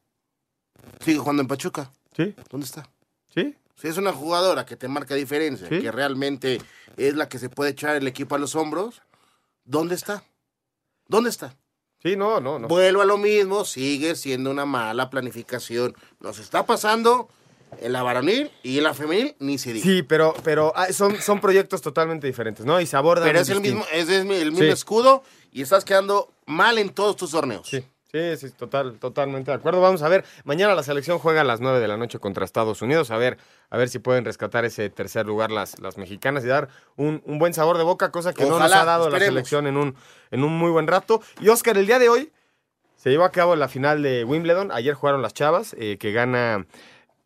Sigue 1.01 1.18
jugando 1.18 1.43
en 1.43 1.49
Pachuca. 1.49 1.91
Sí. 2.16 2.34
¿Dónde 2.51 2.66
está? 2.66 2.89
Sí. 3.34 3.57
Si 3.76 3.89
es 3.89 3.99
una 3.99 4.12
jugadora 4.12 4.64
que 4.64 4.76
te 4.76 4.89
marca 4.89 5.14
diferencia, 5.14 5.68
Sí. 5.68 5.80
que 5.82 5.93
realmente 5.93 6.61
es 6.97 7.14
la 7.14 7.28
que 7.28 7.39
se 7.39 7.51
puede 7.51 7.72
echar 7.72 7.95
el 7.97 8.07
equipo 8.09 8.34
a 8.34 8.39
los 8.39 8.55
hombros, 8.55 9.03
¿dónde 9.64 9.95
está? 9.95 10.24
¿Dónde 11.09 11.28
está? 11.30 11.55
Sí, 12.07 12.16
no, 12.16 12.40
no, 12.40 12.59
no. 12.59 12.68
Vuelvo 12.68 13.02
a 13.02 13.04
lo 13.04 13.18
mismo, 13.18 13.64
sigue 13.64 14.14
siendo 14.14 14.50
una 14.50 14.64
mala 14.64 15.11
planificación. 15.11 15.94
Nos 16.20 16.38
está 16.38 16.64
pasando 16.66 17.28
en 17.80 17.92
la 17.92 18.02
varonil 18.02 18.50
y 18.62 18.78
en 18.78 18.84
la 18.84 18.94
femenil, 18.94 19.34
ni 19.40 19.59
se 19.59 19.72
diga. 19.72 19.84
Sí, 19.84 20.02
pero, 20.02 20.34
pero 20.44 20.72
ah, 20.76 20.92
son, 20.92 21.20
son 21.20 21.40
proyectos 21.40 21.82
totalmente 21.82 22.26
diferentes, 22.26 22.64
¿no? 22.64 22.80
Y 22.80 22.86
se 22.86 22.96
abordan 22.96 23.26
Pero 23.26 23.40
es 23.40 23.48
el 23.48 23.61
mismo, 23.61 23.84
es 23.92 24.09
el 24.09 24.24
mi- 24.24 24.36
el 24.36 24.52
mismo 24.52 24.66
Sí. 24.66 24.70
escudo 24.72 25.22
y 25.52 25.62
estás 25.62 25.84
quedando 25.84 26.32
mal 26.46 26.78
en 26.78 26.90
todos 26.90 27.16
tus 27.16 27.32
torneos. 27.32 27.66
Sí. 27.68 27.84
Sí, 28.17 28.49
sí, 28.49 28.55
total, 28.57 28.99
totalmente 28.99 29.51
de 29.51 29.57
acuerdo. 29.57 29.81
Vamos 29.81 30.03
a 30.03 30.09
ver, 30.09 30.25
mañana 30.45 30.75
la 30.75 30.83
selección 30.83 31.19
juega 31.19 31.43
a 31.43 31.45
las 31.45 31.61
9 31.61 31.81
de 31.81 31.89
la 31.89 31.97
noche 31.97 32.19
contra 32.19 32.45
Estados 32.45 32.81
Unidos, 32.81 33.11
a 33.11 33.17
ver, 33.19 33.37
a 33.69 33.77
ver 33.77 33.89
si 33.91 33.99
pueden 33.99 34.25
rescatar 34.25 34.64
ese 34.64 34.89
tercer 34.91 35.27
lugar 35.27 35.51
las, 35.51 35.79
las 35.81 35.99
mexicanas 35.99 36.45
y 36.45 36.49
dar 36.49 36.69
un, 36.97 37.23
un 37.27 37.39
buen 37.39 37.53
sabor 37.53 37.77
de 37.79 37.85
boca, 37.85 38.11
cosa 38.11 38.33
que 38.33 38.45
no 38.49 38.59
nos 38.59 38.73
ha 38.83 38.85
dado 38.87 39.05
la 39.11 39.19
selección 39.27 39.67
en 39.67 39.77
un, 39.77 39.95
en 40.31 40.45
un 40.45 40.57
muy 40.57 40.71
buen 40.71 40.87
rato. 40.87 41.21
Y 41.41 41.49
Oscar, 41.49 41.77
el 41.77 41.87
día 41.87 41.99
de 41.99 42.09
hoy 42.09 42.33
se 42.97 43.11
llevó 43.11 43.25
a 43.25 43.31
cabo 43.33 43.55
la 43.57 43.69
final 43.69 44.03
de 44.03 44.25
Wimbledon, 44.25 44.73
ayer 44.73 44.95
jugaron 44.95 45.21
las 45.21 45.35
chavas, 45.35 45.75
eh, 45.79 45.99
que 45.99 46.12
gana, 46.12 46.67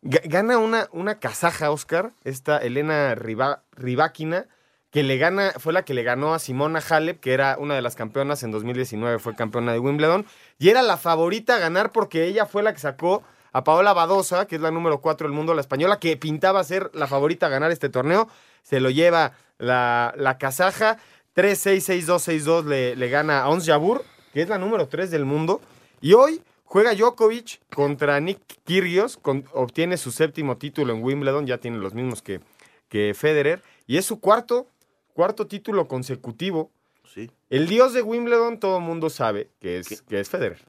ga- 0.03 0.21
gana 0.25 0.57
una, 0.57 0.89
una 0.91 1.19
kazaja, 1.19 1.71
Oscar, 1.71 2.11
esta 2.25 2.57
Elena 2.57 3.15
Rybakina, 3.15 4.47
que 4.91 5.03
le 5.03 5.17
gana, 5.17 5.53
fue 5.57 5.73
la 5.73 5.83
que 5.83 5.93
le 5.93 6.03
ganó 6.03 6.33
a 6.33 6.39
Simona 6.39 6.81
Halep, 6.87 7.19
que 7.19 7.33
era 7.33 7.55
una 7.57 7.75
de 7.75 7.81
las 7.81 7.95
campeonas 7.95 8.43
en 8.43 8.51
2019, 8.51 9.19
fue 9.19 9.35
campeona 9.35 9.71
de 9.71 9.79
Wimbledon, 9.79 10.25
y 10.59 10.69
era 10.69 10.81
la 10.81 10.97
favorita 10.97 11.55
a 11.55 11.59
ganar 11.59 11.91
porque 11.93 12.25
ella 12.25 12.45
fue 12.45 12.61
la 12.61 12.73
que 12.73 12.79
sacó 12.79 13.23
a 13.53 13.63
Paola 13.63 13.93
Badosa, 13.93 14.47
que 14.47 14.57
es 14.57 14.61
la 14.61 14.69
número 14.69 14.99
4 14.99 15.27
del 15.27 15.35
mundo, 15.35 15.53
la 15.53 15.61
española, 15.61 15.97
que 15.97 16.17
pintaba 16.17 16.63
ser 16.63 16.91
la 16.93 17.07
favorita 17.07 17.45
a 17.45 17.49
ganar 17.49 17.71
este 17.71 17.89
torneo, 17.89 18.27
se 18.63 18.81
lo 18.81 18.89
lleva 18.89 19.33
la, 19.57 20.13
la 20.17 20.37
kazaja, 20.37 20.97
3-6-6-2-6-2 21.35 22.65
le, 22.65 22.95
le 22.97 23.09
gana 23.09 23.43
a 23.43 23.49
Ons 23.49 23.65
Jabur, 23.65 24.03
que 24.33 24.41
es 24.41 24.49
la 24.49 24.57
número 24.57 24.89
3 24.89 25.09
del 25.09 25.23
mundo, 25.23 25.61
y 26.01 26.13
hoy 26.13 26.41
juega 26.65 26.93
Djokovic 26.93 27.61
contra 27.73 28.19
Nick 28.19 28.39
Kyrgios, 28.65 29.19
obtiene 29.53 29.95
su 29.95 30.11
séptimo 30.11 30.57
título 30.57 30.93
en 30.93 31.01
Wimbledon, 31.01 31.47
ya 31.47 31.59
tiene 31.59 31.77
los 31.77 31.93
mismos 31.93 32.21
que, 32.21 32.41
que 32.89 33.13
Federer, 33.13 33.61
y 33.87 33.97
es 33.97 34.05
su 34.05 34.19
cuarto, 34.19 34.67
cuarto 35.13 35.47
título 35.47 35.87
consecutivo. 35.87 36.71
Sí. 37.13 37.29
El 37.49 37.67
dios 37.67 37.93
de 37.93 38.01
Wimbledon 38.01 38.59
todo 38.59 38.77
el 38.77 38.83
mundo 38.83 39.09
sabe 39.09 39.49
que 39.59 39.79
es, 39.79 40.01
que 40.03 40.19
es 40.19 40.29
Federer. 40.29 40.59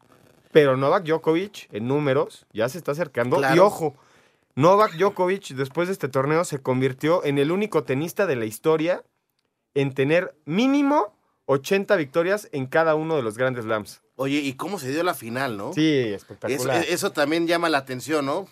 pero 0.50 0.76
Novak 0.76 1.04
Djokovic 1.04 1.68
en 1.72 1.86
números 1.88 2.46
ya 2.52 2.68
se 2.68 2.78
está 2.78 2.92
acercando. 2.92 3.36
Claro. 3.38 3.54
Y 3.54 3.58
ojo, 3.60 3.94
Novak 4.54 4.94
Djokovic 4.96 5.48
después 5.54 5.88
de 5.88 5.92
este 5.92 6.08
torneo 6.08 6.44
se 6.44 6.60
convirtió 6.60 7.24
en 7.24 7.38
el 7.38 7.52
único 7.52 7.84
tenista 7.84 8.26
de 8.26 8.36
la 8.36 8.44
historia 8.44 9.04
en 9.74 9.94
tener 9.94 10.34
mínimo 10.44 11.16
80 11.46 11.96
victorias 11.96 12.48
en 12.52 12.66
cada 12.66 12.94
uno 12.94 13.16
de 13.16 13.22
los 13.22 13.38
grandes 13.38 13.64
slams. 13.64 14.02
Oye, 14.16 14.38
¿y 14.38 14.52
cómo 14.54 14.78
se 14.78 14.90
dio 14.90 15.02
la 15.02 15.14
final, 15.14 15.56
no? 15.56 15.72
Sí, 15.72 15.98
Eso, 15.98 16.16
espectacular. 16.16 16.84
eso 16.88 17.12
también 17.12 17.46
llama 17.46 17.68
la 17.70 17.78
atención, 17.78 18.26
¿no? 18.26 18.46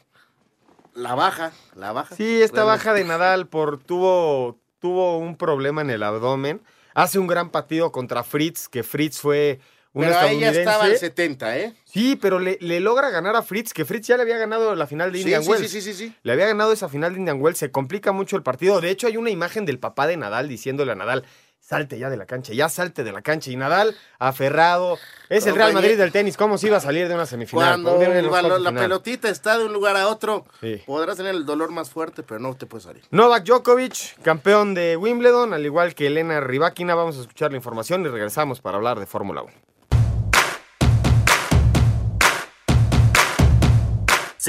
La 0.95 1.15
baja, 1.15 1.53
la 1.77 1.93
baja. 1.93 2.17
Sí, 2.17 2.43
esta 2.43 2.65
Realmente. 2.65 2.85
baja 2.87 2.95
de 2.95 3.05
Nadal 3.05 3.47
por 3.47 3.79
tuvo, 3.79 4.59
tuvo 4.81 5.19
un 5.19 5.37
problema 5.37 5.83
en 5.83 5.91
el 5.91 6.03
abdomen. 6.03 6.61
Hace 6.95 7.19
un 7.19 7.27
gran 7.27 7.51
partido 7.51 7.93
contra 7.93 8.25
Fritz, 8.25 8.69
que 8.69 8.83
Fritz 8.83 9.19
fue 9.21 9.61
un 9.93 10.03
Pero 10.05 10.15
ahí 10.19 10.39
ya 10.41 10.51
estadounidense. 10.51 10.61
estaba 10.61 10.87
el 10.87 10.97
70, 10.99 11.59
¿eh? 11.59 11.75
Sí, 11.85 12.17
pero 12.21 12.39
le, 12.39 12.59
le 12.61 12.81
logra 12.81 13.11
ganar 13.11 13.37
a 13.37 13.43
Fritz, 13.43 13.73
que 13.73 13.85
Fritz 13.85 14.07
ya 14.09 14.17
le 14.17 14.23
había 14.23 14.39
ganado 14.39 14.75
la 14.75 14.87
final 14.87 15.13
de 15.13 15.19
Sí, 15.19 15.23
Indian 15.25 15.43
sí, 15.45 15.51
Wells. 15.51 15.71
sí, 15.71 15.81
sí, 15.81 15.93
sí, 15.93 16.07
sí. 16.09 16.15
Le 16.23 16.33
había 16.33 16.47
ganado 16.47 16.73
esa 16.73 16.89
final 16.89 17.13
de 17.13 17.19
Indian 17.21 17.41
Wells. 17.41 17.59
Se 17.59 17.71
complica 17.71 18.13
mucho 18.13 18.37
el 18.37 18.43
partido. 18.43 18.81
De 18.81 18.91
hecho, 18.91 19.07
hay 19.07 19.17
una 19.17 19.31
imagen 19.31 19.67
del 19.67 19.79
papá 19.79 20.07
de 20.07 20.17
Nadal 20.17 20.49
diciéndole 20.49 20.93
a 20.93 20.95
Nadal, 20.97 21.25
salte 21.71 22.01
ya 22.01 22.11
de 22.11 22.17
la 22.17 22.27
cancha, 22.27 22.53
ya 22.53 22.69
salte 22.69 23.05
de 23.05 23.13
la 23.13 23.23
cancha. 23.23 23.49
Y 23.53 23.55
Nadal, 23.57 23.97
aferrado. 24.19 24.99
Es 25.29 25.47
el 25.47 25.55
Real 25.55 25.73
Madrid 25.73 25.97
del 25.97 26.11
tenis. 26.11 26.37
¿Cómo 26.37 26.59
se 26.59 26.67
iba 26.67 26.79
a 26.79 26.81
salir 26.81 27.07
de 27.07 27.15
una 27.15 27.27
semifinal? 27.27 27.81
Cuando 27.81 28.03
el 28.03 28.29
cuartos 28.29 28.61
la 28.61 28.73
pelotita 28.73 29.29
está 29.29 29.57
de 29.57 29.67
un 29.67 29.73
lugar 29.73 29.97
a 29.97 30.09
otro, 30.09 30.45
Sí. 30.61 30.83
podrás 30.85 31.17
tener 31.17 31.33
el 31.37 31.47
dolor 31.47 31.71
más 31.71 31.89
fuerte, 31.89 32.25
pero 32.25 32.41
no 32.41 32.57
te 32.57 32.67
puede 32.67 32.83
salir. 32.83 33.05
Novak 33.13 33.45
Djokovic, 33.45 34.21
campeón 34.23 34.75
de 34.75 34.97
Wimbledon, 34.97 35.55
al 35.55 35.65
igual 35.65 35.95
que 35.95 36.09
Elena 36.09 36.41
Rybakina. 36.41 36.97
Vamos 36.97 37.17
a 37.17 37.21
escuchar 37.21 37.53
la 37.53 37.57
información 37.59 38.05
y 38.05 38.09
regresamos 38.09 38.61
para 38.61 38.77
hablar 38.79 38.99
de 38.99 39.07
Fórmula 39.07 39.43
1. 39.43 39.53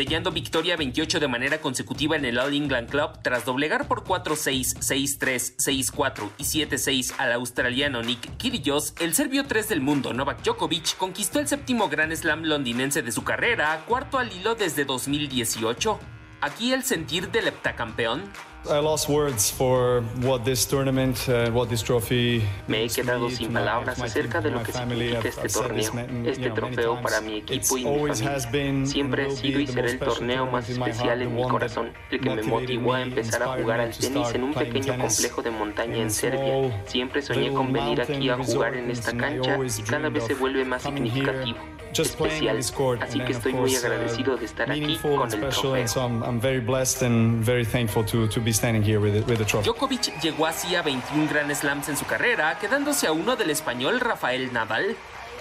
Sellando 0.01 0.31
victoria 0.31 0.75
28 0.77 1.19
de 1.19 1.27
manera 1.27 1.61
consecutiva 1.61 2.15
en 2.15 2.25
el 2.25 2.39
All 2.39 2.55
England 2.55 2.89
Club 2.89 3.21
tras 3.21 3.45
doblegar 3.45 3.87
por 3.87 4.03
4-6, 4.03 4.79
6-3, 4.79 5.57
6-4 5.57 6.31
y 6.39 6.43
7-6 6.43 7.13
al 7.19 7.33
australiano 7.33 8.01
Nick 8.01 8.35
Kyrgios, 8.37 8.95
el 8.99 9.13
serbio 9.13 9.45
3 9.45 9.69
del 9.69 9.81
mundo 9.81 10.11
Novak 10.11 10.41
Djokovic 10.41 10.97
conquistó 10.97 11.39
el 11.39 11.47
séptimo 11.47 11.87
Grand 11.87 12.15
Slam 12.15 12.45
londinense 12.45 13.03
de 13.03 13.11
su 13.11 13.23
carrera, 13.23 13.83
cuarto 13.87 14.17
al 14.17 14.31
hilo 14.33 14.55
desde 14.55 14.85
2018. 14.85 15.99
Aquí 16.41 16.73
el 16.73 16.81
sentir 16.81 17.29
del 17.29 17.49
heptacampeón. 17.49 18.23
I 18.69 18.77
lost 18.79 19.09
words 19.09 19.49
for 19.49 20.03
what 20.21 20.45
this 20.45 20.65
tournament, 20.67 21.17
what 21.51 21.69
this 21.69 21.81
trophy. 21.81 22.43
Me 22.67 22.85
he 22.85 22.89
quedado 22.89 23.29
sin 23.29 23.51
palabras 23.51 23.99
acerca 23.99 24.39
de 24.39 24.51
lo 24.51 24.61
que 24.61 24.71
significa 24.71 25.27
este 25.27 25.49
torneo, 25.49 25.91
este 26.25 26.51
trofeo 26.51 27.01
para 27.01 27.21
mi 27.21 27.37
equipo 27.37 27.77
y 27.77 27.85
mi 27.85 28.13
familia. 28.13 28.85
Siempre 28.85 29.25
ha 29.25 29.29
sido 29.31 29.59
y 29.59 29.67
será 29.67 29.89
el 29.89 29.97
torneo 29.97 30.45
más 30.45 30.69
especial 30.69 31.23
en 31.23 31.35
mi 31.35 31.43
corazón, 31.43 31.91
el 32.11 32.21
que 32.21 32.29
me 32.29 32.43
motivó 32.43 32.93
a 32.93 33.01
empezar 33.01 33.41
a 33.43 33.57
jugar 33.57 33.81
al 33.81 33.91
to 33.91 33.99
tenis 33.99 34.35
en 34.35 34.43
un 34.43 34.53
pequeño 34.53 34.93
tennis 34.93 35.15
complejo 35.15 35.41
de 35.41 35.51
montaña 35.51 35.95
in 35.95 36.01
en 36.01 36.07
a 36.07 36.09
Serbia. 36.11 36.39
small 36.39 36.87
Siempre 36.87 37.21
soñé 37.23 37.51
con 37.51 37.73
venir 37.73 37.99
aquí 37.99 38.29
a 38.29 38.35
mountain 38.37 38.55
jugar 38.55 38.75
en 38.75 38.91
esta 38.91 39.17
cancha 39.17 39.57
y 39.57 39.81
cada 39.81 40.09
vez 40.09 40.23
se 40.25 40.35
vuelve 40.35 40.63
más 40.65 40.83
significativo, 40.83 41.57
especial. 41.99 42.49
in 42.55 42.55
this 42.57 42.71
court, 42.71 43.01
Así 43.01 43.19
que 43.19 43.33
estoy 43.33 43.53
muy 43.53 43.73
uh, 43.75 43.77
agradecido 43.79 44.37
de 44.37 44.45
estar 44.45 44.69
aquí 44.71 44.79
meaningful 44.79 45.11
con 45.17 45.23
and 45.23 45.33
el 45.33 45.39
special, 45.41 45.61
trofeo. 45.61 45.75
and 45.81 45.89
so 45.89 46.01
I'm, 46.01 46.23
I'm 46.23 46.39
very 46.39 46.59
blessed 46.59 47.03
and 47.05 47.43
very 47.43 47.65
thankful 47.65 48.03
to, 48.05 48.27
to 48.27 48.39
be 48.41 48.51
standing 48.53 48.83
here 48.83 48.99
with, 48.99 49.15
it, 49.15 49.27
with 49.27 49.37
the 49.37 49.45
trophy. 49.45 49.65
Djokovic 49.69 50.19
llegó 50.21 50.45
así 50.45 50.75
a 50.75 50.81
21 50.81 51.27
Grand 51.27 51.53
Slams 51.55 51.89
en 51.89 51.97
su 51.97 52.05
carrera, 52.05 52.57
quedándose 52.59 53.07
a 53.07 53.11
uno 53.11 53.35
del 53.35 53.49
español 53.49 53.99
Rafael 53.99 54.51
Nadal. 54.53 54.95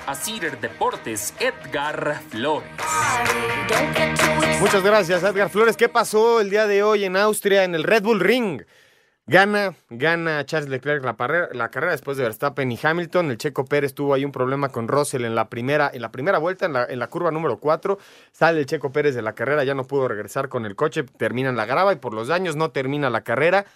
A 0.06 0.14
Cider 0.14 0.58
Deportes, 0.58 1.34
Edgar 1.38 2.20
Flores. 2.30 2.66
Muchas 4.60 4.82
gracias, 4.82 5.22
Edgar 5.22 5.50
Flores. 5.50 5.76
¿Qué 5.76 5.88
pasó 5.88 6.40
el 6.40 6.50
día 6.50 6.66
de 6.66 6.82
hoy 6.82 7.04
en 7.04 7.16
Austria 7.16 7.64
en 7.64 7.74
el 7.74 7.84
Red 7.84 8.02
Bull 8.02 8.18
Ring? 8.20 8.62
Gana, 9.30 9.76
gana 9.90 10.44
Charles 10.44 10.68
Leclerc 10.68 11.04
la, 11.04 11.70
carrera 11.70 11.92
después 11.92 12.16
de 12.16 12.24
Verstappen 12.24 12.72
y 12.72 12.76
Hamilton. 12.82 13.30
El 13.30 13.38
Checo 13.38 13.64
Pérez 13.64 13.94
tuvo 13.94 14.14
ahí 14.14 14.24
un 14.24 14.32
problema 14.32 14.70
con 14.70 14.88
Russell 14.88 15.24
en 15.24 15.36
la 15.36 15.48
primera, 15.48 15.88
en 15.94 16.02
la 16.02 16.10
primera 16.10 16.38
vuelta, 16.38 16.66
en 16.66 16.72
la, 16.72 16.84
en 16.86 16.98
la 16.98 17.06
curva 17.06 17.30
número 17.30 17.60
4. 17.60 17.96
Sale 18.32 18.58
el 18.58 18.66
Checo 18.66 18.90
Pérez 18.90 19.14
de 19.14 19.22
la 19.22 19.36
carrera, 19.36 19.62
ya 19.62 19.72
no 19.72 19.84
pudo 19.84 20.08
regresar 20.08 20.48
con 20.48 20.66
el 20.66 20.74
coche, 20.74 21.04
termina 21.04 21.48
en 21.48 21.56
la 21.56 21.64
grava 21.64 21.92
y 21.92 21.96
por 21.96 22.12
los 22.12 22.26
daños 22.26 22.56
no 22.56 22.72
termina 22.72 23.08
la 23.08 23.20
carrera. 23.20 23.66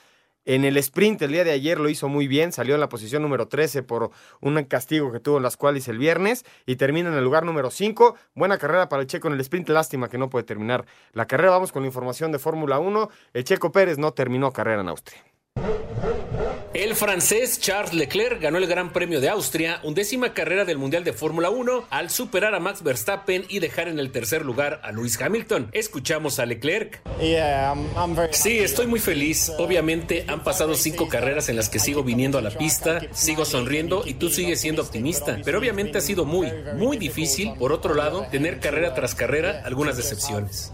En 0.45 0.65
el 0.65 0.77
sprint 0.77 1.23
el 1.23 1.31
día 1.31 1.45
de 1.45 1.53
ayer 1.53 1.79
lo 1.79 1.89
hizo 1.89 2.09
muy 2.09 2.27
bien, 2.27 2.51
salió 2.51 2.75
en 2.75 2.81
la 2.81 2.89
posición 2.89 3.23
número 3.23 3.47
13 3.47 3.85
por 3.85 4.11
un 4.41 4.61
castigo 4.65 5.13
que 5.13 5.21
tuvo 5.21 5.37
en 5.37 5.45
las 5.45 5.57
cuales 5.57 5.87
el 5.87 5.99
viernes 5.99 6.45
y 6.67 6.75
termina 6.75 7.11
en 7.11 7.15
el 7.15 7.23
lugar 7.23 7.45
número 7.45 7.71
5. 7.71 8.17
Buena 8.35 8.59
carrera 8.59 8.89
para 8.89 9.03
el 9.03 9.07
Checo 9.07 9.29
en 9.29 9.35
el 9.35 9.41
sprint, 9.41 9.69
lástima 9.69 10.09
que 10.09 10.19
no 10.19 10.31
puede 10.31 10.43
terminar 10.43 10.85
la 11.13 11.29
carrera. 11.29 11.53
Vamos 11.53 11.71
con 11.71 11.83
la 11.83 11.87
información 11.87 12.33
de 12.33 12.41
Fórmula 12.41 12.81
1. 12.81 13.09
El 13.35 13.45
Checo 13.45 13.71
Pérez 13.71 13.99
no 13.99 14.15
terminó 14.15 14.53
carrera 14.53 14.81
en 14.81 14.89
Austria. 14.89 15.34
El 16.75 16.97
francés 16.97 17.61
Charles 17.61 17.95
Leclerc 17.95 18.43
ganó 18.43 18.59
el 18.59 18.67
Gran 18.67 18.93
Premio 18.93 19.21
de 19.21 19.29
Austria, 19.29 19.79
undécima 19.85 20.35
carrera 20.35 20.65
del 20.65 20.77
Mundial 20.77 21.05
de 21.05 21.13
Fórmula 21.13 21.49
1, 21.49 21.87
al 21.89 22.11
superar 22.11 22.53
a 22.57 22.59
Max 22.59 22.83
Verstappen 22.83 23.45
y 23.49 23.61
dejar 23.61 23.87
en 23.87 24.01
el 24.01 24.11
tercer 24.11 24.45
lugar 24.45 24.81
a 24.83 24.91
Lewis 24.91 25.21
Hamilton. 25.23 25.69
Escuchamos 25.71 26.41
a 26.41 26.47
Leclerc. 26.47 27.01
Sí, 28.33 28.59
estoy 28.59 28.89
muy 28.89 28.99
feliz. 28.99 29.53
Obviamente 29.57 30.25
han 30.27 30.43
pasado 30.43 30.75
cinco 30.75 31.09
carreras 31.09 31.49
en 31.49 31.55
las 31.55 31.69
que 31.69 31.79
sigo 31.79 32.03
viniendo 32.03 32.39
a 32.39 32.43
la 32.43 32.51
pista, 32.51 33.01
sigo 33.13 33.45
sonriendo 33.45 34.03
y 34.05 34.15
tú 34.15 34.29
sigues 34.29 34.61
siendo 34.61 34.83
optimista. 34.83 35.39
Pero 35.45 35.61
obviamente 35.61 35.99
ha 35.99 36.01
sido 36.01 36.25
muy, 36.25 36.53
muy 36.77 36.97
difícil, 36.97 37.53
por 37.57 37.71
otro 37.71 37.95
lado, 37.95 38.27
tener 38.33 38.59
carrera 38.59 38.95
tras 38.95 39.15
carrera 39.15 39.63
algunas 39.65 39.97
decepciones. 39.97 40.73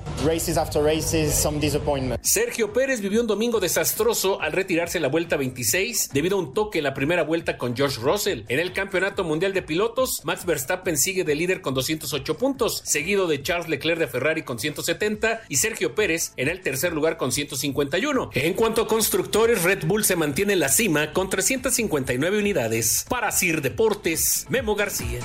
Sergio 2.22 2.72
Pérez 2.72 3.02
vivió 3.02 3.20
un 3.20 3.26
domingo 3.26 3.60
desastroso 3.60 4.40
al 4.40 4.52
retirarse 4.52 4.69
en 4.70 5.02
la 5.02 5.08
vuelta 5.08 5.36
26 5.36 6.10
debido 6.12 6.36
a 6.36 6.40
un 6.40 6.54
toque 6.54 6.78
en 6.78 6.84
la 6.84 6.94
primera 6.94 7.24
vuelta 7.24 7.58
con 7.58 7.76
George 7.76 7.98
Russell. 8.00 8.44
En 8.48 8.60
el 8.60 8.72
Campeonato 8.72 9.24
Mundial 9.24 9.52
de 9.52 9.62
Pilotos, 9.62 10.20
Max 10.24 10.46
Verstappen 10.46 10.96
sigue 10.96 11.24
de 11.24 11.34
líder 11.34 11.60
con 11.60 11.74
208 11.74 12.38
puntos, 12.38 12.80
seguido 12.84 13.26
de 13.26 13.42
Charles 13.42 13.68
Leclerc 13.68 13.98
de 13.98 14.06
Ferrari 14.06 14.42
con 14.42 14.60
170 14.60 15.42
y 15.48 15.56
Sergio 15.56 15.96
Pérez 15.96 16.32
en 16.36 16.48
el 16.48 16.60
tercer 16.60 16.92
lugar 16.92 17.16
con 17.16 17.32
151. 17.32 18.30
En 18.34 18.54
cuanto 18.54 18.82
a 18.82 18.86
constructores, 18.86 19.64
Red 19.64 19.86
Bull 19.86 20.04
se 20.04 20.14
mantiene 20.14 20.52
en 20.52 20.60
la 20.60 20.68
cima 20.68 21.12
con 21.12 21.28
359 21.28 22.38
unidades. 22.38 23.06
Para 23.08 23.32
Sir 23.32 23.62
Deportes, 23.62 24.46
Memo 24.50 24.76
García. 24.76 25.18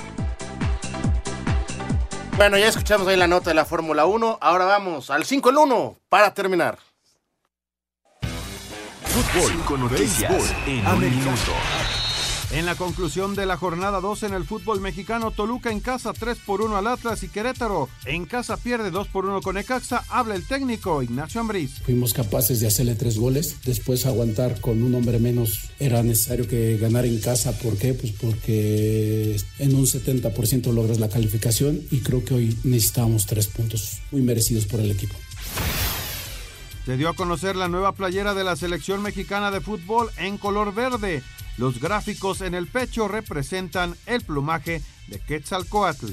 Bueno, 2.36 2.58
ya 2.58 2.66
escuchamos 2.66 3.06
ahí 3.06 3.16
la 3.16 3.28
nota 3.28 3.50
de 3.50 3.54
la 3.54 3.64
Fórmula 3.64 4.06
1. 4.06 4.38
Ahora 4.40 4.64
vamos 4.64 5.08
al 5.08 5.24
5 5.24 5.50
en 5.50 5.56
1 5.56 5.98
para 6.08 6.34
terminar. 6.34 6.78
Fútbol, 9.16 9.50
Cinco 9.50 9.78
noticias 9.78 10.30
béisbol, 10.30 10.56
en 10.66 10.86
un 10.86 11.00
minuto. 11.00 11.52
En 12.50 12.66
la 12.66 12.74
conclusión 12.74 13.34
de 13.34 13.46
la 13.46 13.56
jornada 13.56 14.02
2 14.02 14.24
en 14.24 14.34
el 14.34 14.44
fútbol 14.44 14.82
mexicano, 14.82 15.30
Toluca 15.30 15.72
en 15.72 15.80
casa 15.80 16.12
3 16.12 16.36
por 16.44 16.60
1 16.60 16.76
al 16.76 16.86
Atlas 16.86 17.22
y 17.22 17.28
Querétaro 17.28 17.88
en 18.04 18.26
casa 18.26 18.58
pierde 18.58 18.90
2 18.90 19.08
por 19.08 19.24
1 19.24 19.40
con 19.40 19.56
Ecaxa. 19.56 20.04
Habla 20.10 20.34
el 20.34 20.46
técnico 20.46 21.02
Ignacio 21.02 21.40
Ambriz. 21.40 21.80
Fuimos 21.82 22.12
capaces 22.12 22.60
de 22.60 22.66
hacerle 22.66 22.94
tres 22.94 23.18
goles, 23.18 23.56
después 23.64 24.04
aguantar 24.04 24.60
con 24.60 24.82
un 24.82 24.94
hombre 24.94 25.18
menos. 25.18 25.70
Era 25.78 26.02
necesario 26.02 26.46
que 26.46 26.76
ganar 26.76 27.06
en 27.06 27.18
casa. 27.18 27.58
¿Por 27.58 27.78
qué? 27.78 27.94
Pues 27.94 28.12
porque 28.12 29.40
en 29.58 29.74
un 29.74 29.86
70% 29.86 30.74
logras 30.74 31.00
la 31.00 31.08
calificación 31.08 31.80
y 31.90 32.00
creo 32.00 32.22
que 32.22 32.34
hoy 32.34 32.58
necesitábamos 32.64 33.24
tres 33.24 33.46
puntos 33.46 34.02
muy 34.12 34.20
merecidos 34.20 34.66
por 34.66 34.80
el 34.80 34.90
equipo. 34.90 35.16
Se 36.86 36.96
dio 36.96 37.08
a 37.08 37.14
conocer 37.14 37.56
la 37.56 37.66
nueva 37.66 37.90
playera 37.90 38.32
de 38.32 38.44
la 38.44 38.54
selección 38.54 39.02
mexicana 39.02 39.50
de 39.50 39.60
fútbol 39.60 40.08
en 40.18 40.38
color 40.38 40.72
verde. 40.72 41.20
Los 41.58 41.80
gráficos 41.80 42.42
en 42.42 42.54
el 42.54 42.68
pecho 42.68 43.08
representan 43.08 43.96
el 44.06 44.22
plumaje 44.22 44.80
de 45.08 45.18
Quetzalcoatl. 45.18 46.12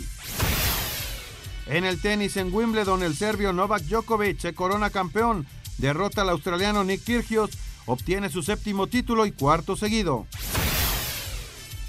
En 1.67 1.86
el 1.86 2.01
tenis 2.01 2.38
en 2.38 2.51
Wimbledon, 2.51 3.03
el 3.03 3.15
serbio 3.15 3.53
Novak 3.53 3.84
Djokovic 3.84 4.39
se 4.39 4.55
corona 4.55 4.89
campeón. 4.89 5.45
Derrota 5.78 6.24
al 6.24 6.30
australiano 6.30 6.84
Nick 6.84 7.03
Kyrgios, 7.03 7.51
obtiene 7.86 8.32
su 8.32 8.41
séptimo 8.41 8.88
título 8.88 9.28
y 9.28 9.32
cuarto 9.32 9.76
seguido. 9.76 10.26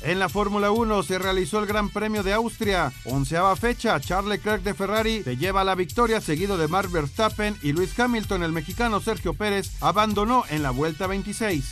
En 0.05 0.19
la 0.19 0.29
Fórmula 0.29 0.71
1 0.71 1.03
se 1.03 1.19
realizó 1.19 1.61
el 1.61 1.67
Gran 1.67 1.89
Premio 1.89 2.23
de 2.23 2.35
Austria. 2.35 2.93
Onceava 3.07 3.57
fecha, 3.57 3.99
Charles 4.01 4.29
Leclerc 4.29 4.63
de 4.63 4.75
Ferrari 4.75 5.23
se 5.23 5.39
lleva 5.39 5.65
la 5.65 5.75
victoria 5.75 6.21
seguido 6.21 6.59
de 6.59 6.69
Mark 6.69 6.91
Verstappen 6.91 7.57
y 7.63 7.73
Luis 7.73 7.99
Hamilton, 7.99 8.43
el 8.43 8.53
mexicano 8.53 9.01
Sergio 9.01 9.33
Pérez, 9.33 9.71
abandonó 9.81 10.45
en 10.51 10.63
la 10.63 10.73
vuelta 10.73 11.07
26. 11.07 11.65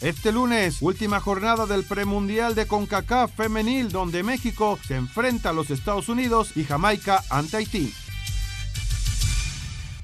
Este 0.00 0.32
lunes, 0.32 0.78
última 0.80 1.20
jornada 1.20 1.66
del 1.66 1.84
premundial 1.84 2.56
de 2.56 2.66
CONCACAF 2.66 3.36
femenil, 3.36 3.92
donde 3.92 4.24
México 4.24 4.76
se 4.84 4.96
enfrenta 4.96 5.50
a 5.50 5.52
los 5.52 5.70
Estados 5.70 6.08
Unidos 6.08 6.56
y 6.56 6.64
Jamaica 6.64 7.22
ante 7.30 7.58
Haití. 7.58 7.94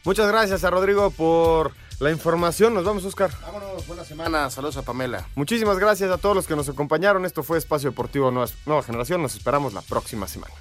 Muchas 0.05 0.29
gracias 0.29 0.63
a 0.63 0.71
Rodrigo 0.71 1.11
por 1.11 1.73
la 2.01 2.11
información. 2.11 2.75
Nos 2.75 2.85
vamos, 2.85 3.05
a 3.05 3.09
Oscar. 3.09 3.31
Vámonos, 3.43 3.87
buena 3.87 4.05
semana. 4.05 4.51
Saludos 4.51 4.77
a 4.79 4.83
Pamela. 4.83 5.29
Muchísimas 5.37 5.79
gracias 5.79 6.11
a 6.11 6.19
todos 6.19 6.35
los 6.35 6.47
que 6.47 6.57
nos 6.57 6.69
acompañaron. 6.69 7.25
Esto 7.25 7.43
fue 7.43 7.59
Espacio 7.59 7.91
Deportivo 7.91 8.31
Nueva, 8.31 8.51
Nueva 8.67 8.83
Generación. 8.83 9.23
Nos 9.23 9.37
esperamos 9.37 9.73
la 9.73 9.83
próxima 9.83 10.27
semana. 10.27 10.55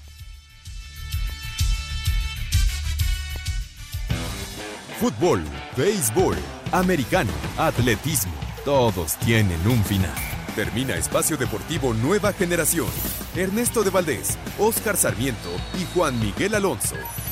Fútbol, 5.00 5.42
béisbol, 5.78 6.36
americano, 6.74 7.32
atletismo. 7.58 8.34
Todos 8.66 9.16
tienen 9.18 9.66
un 9.66 9.82
final. 9.86 10.14
Termina 10.56 10.96
Espacio 10.96 11.38
Deportivo 11.38 11.94
Nueva 11.94 12.34
Generación. 12.34 12.88
Ernesto 13.34 13.84
de 13.84 13.92
Valdés, 13.92 14.38
Óscar 14.60 14.98
Sarmiento 14.98 15.50
y 15.80 15.86
Juan 15.96 16.20
Miguel 16.20 16.56
Alonso. 16.56 16.96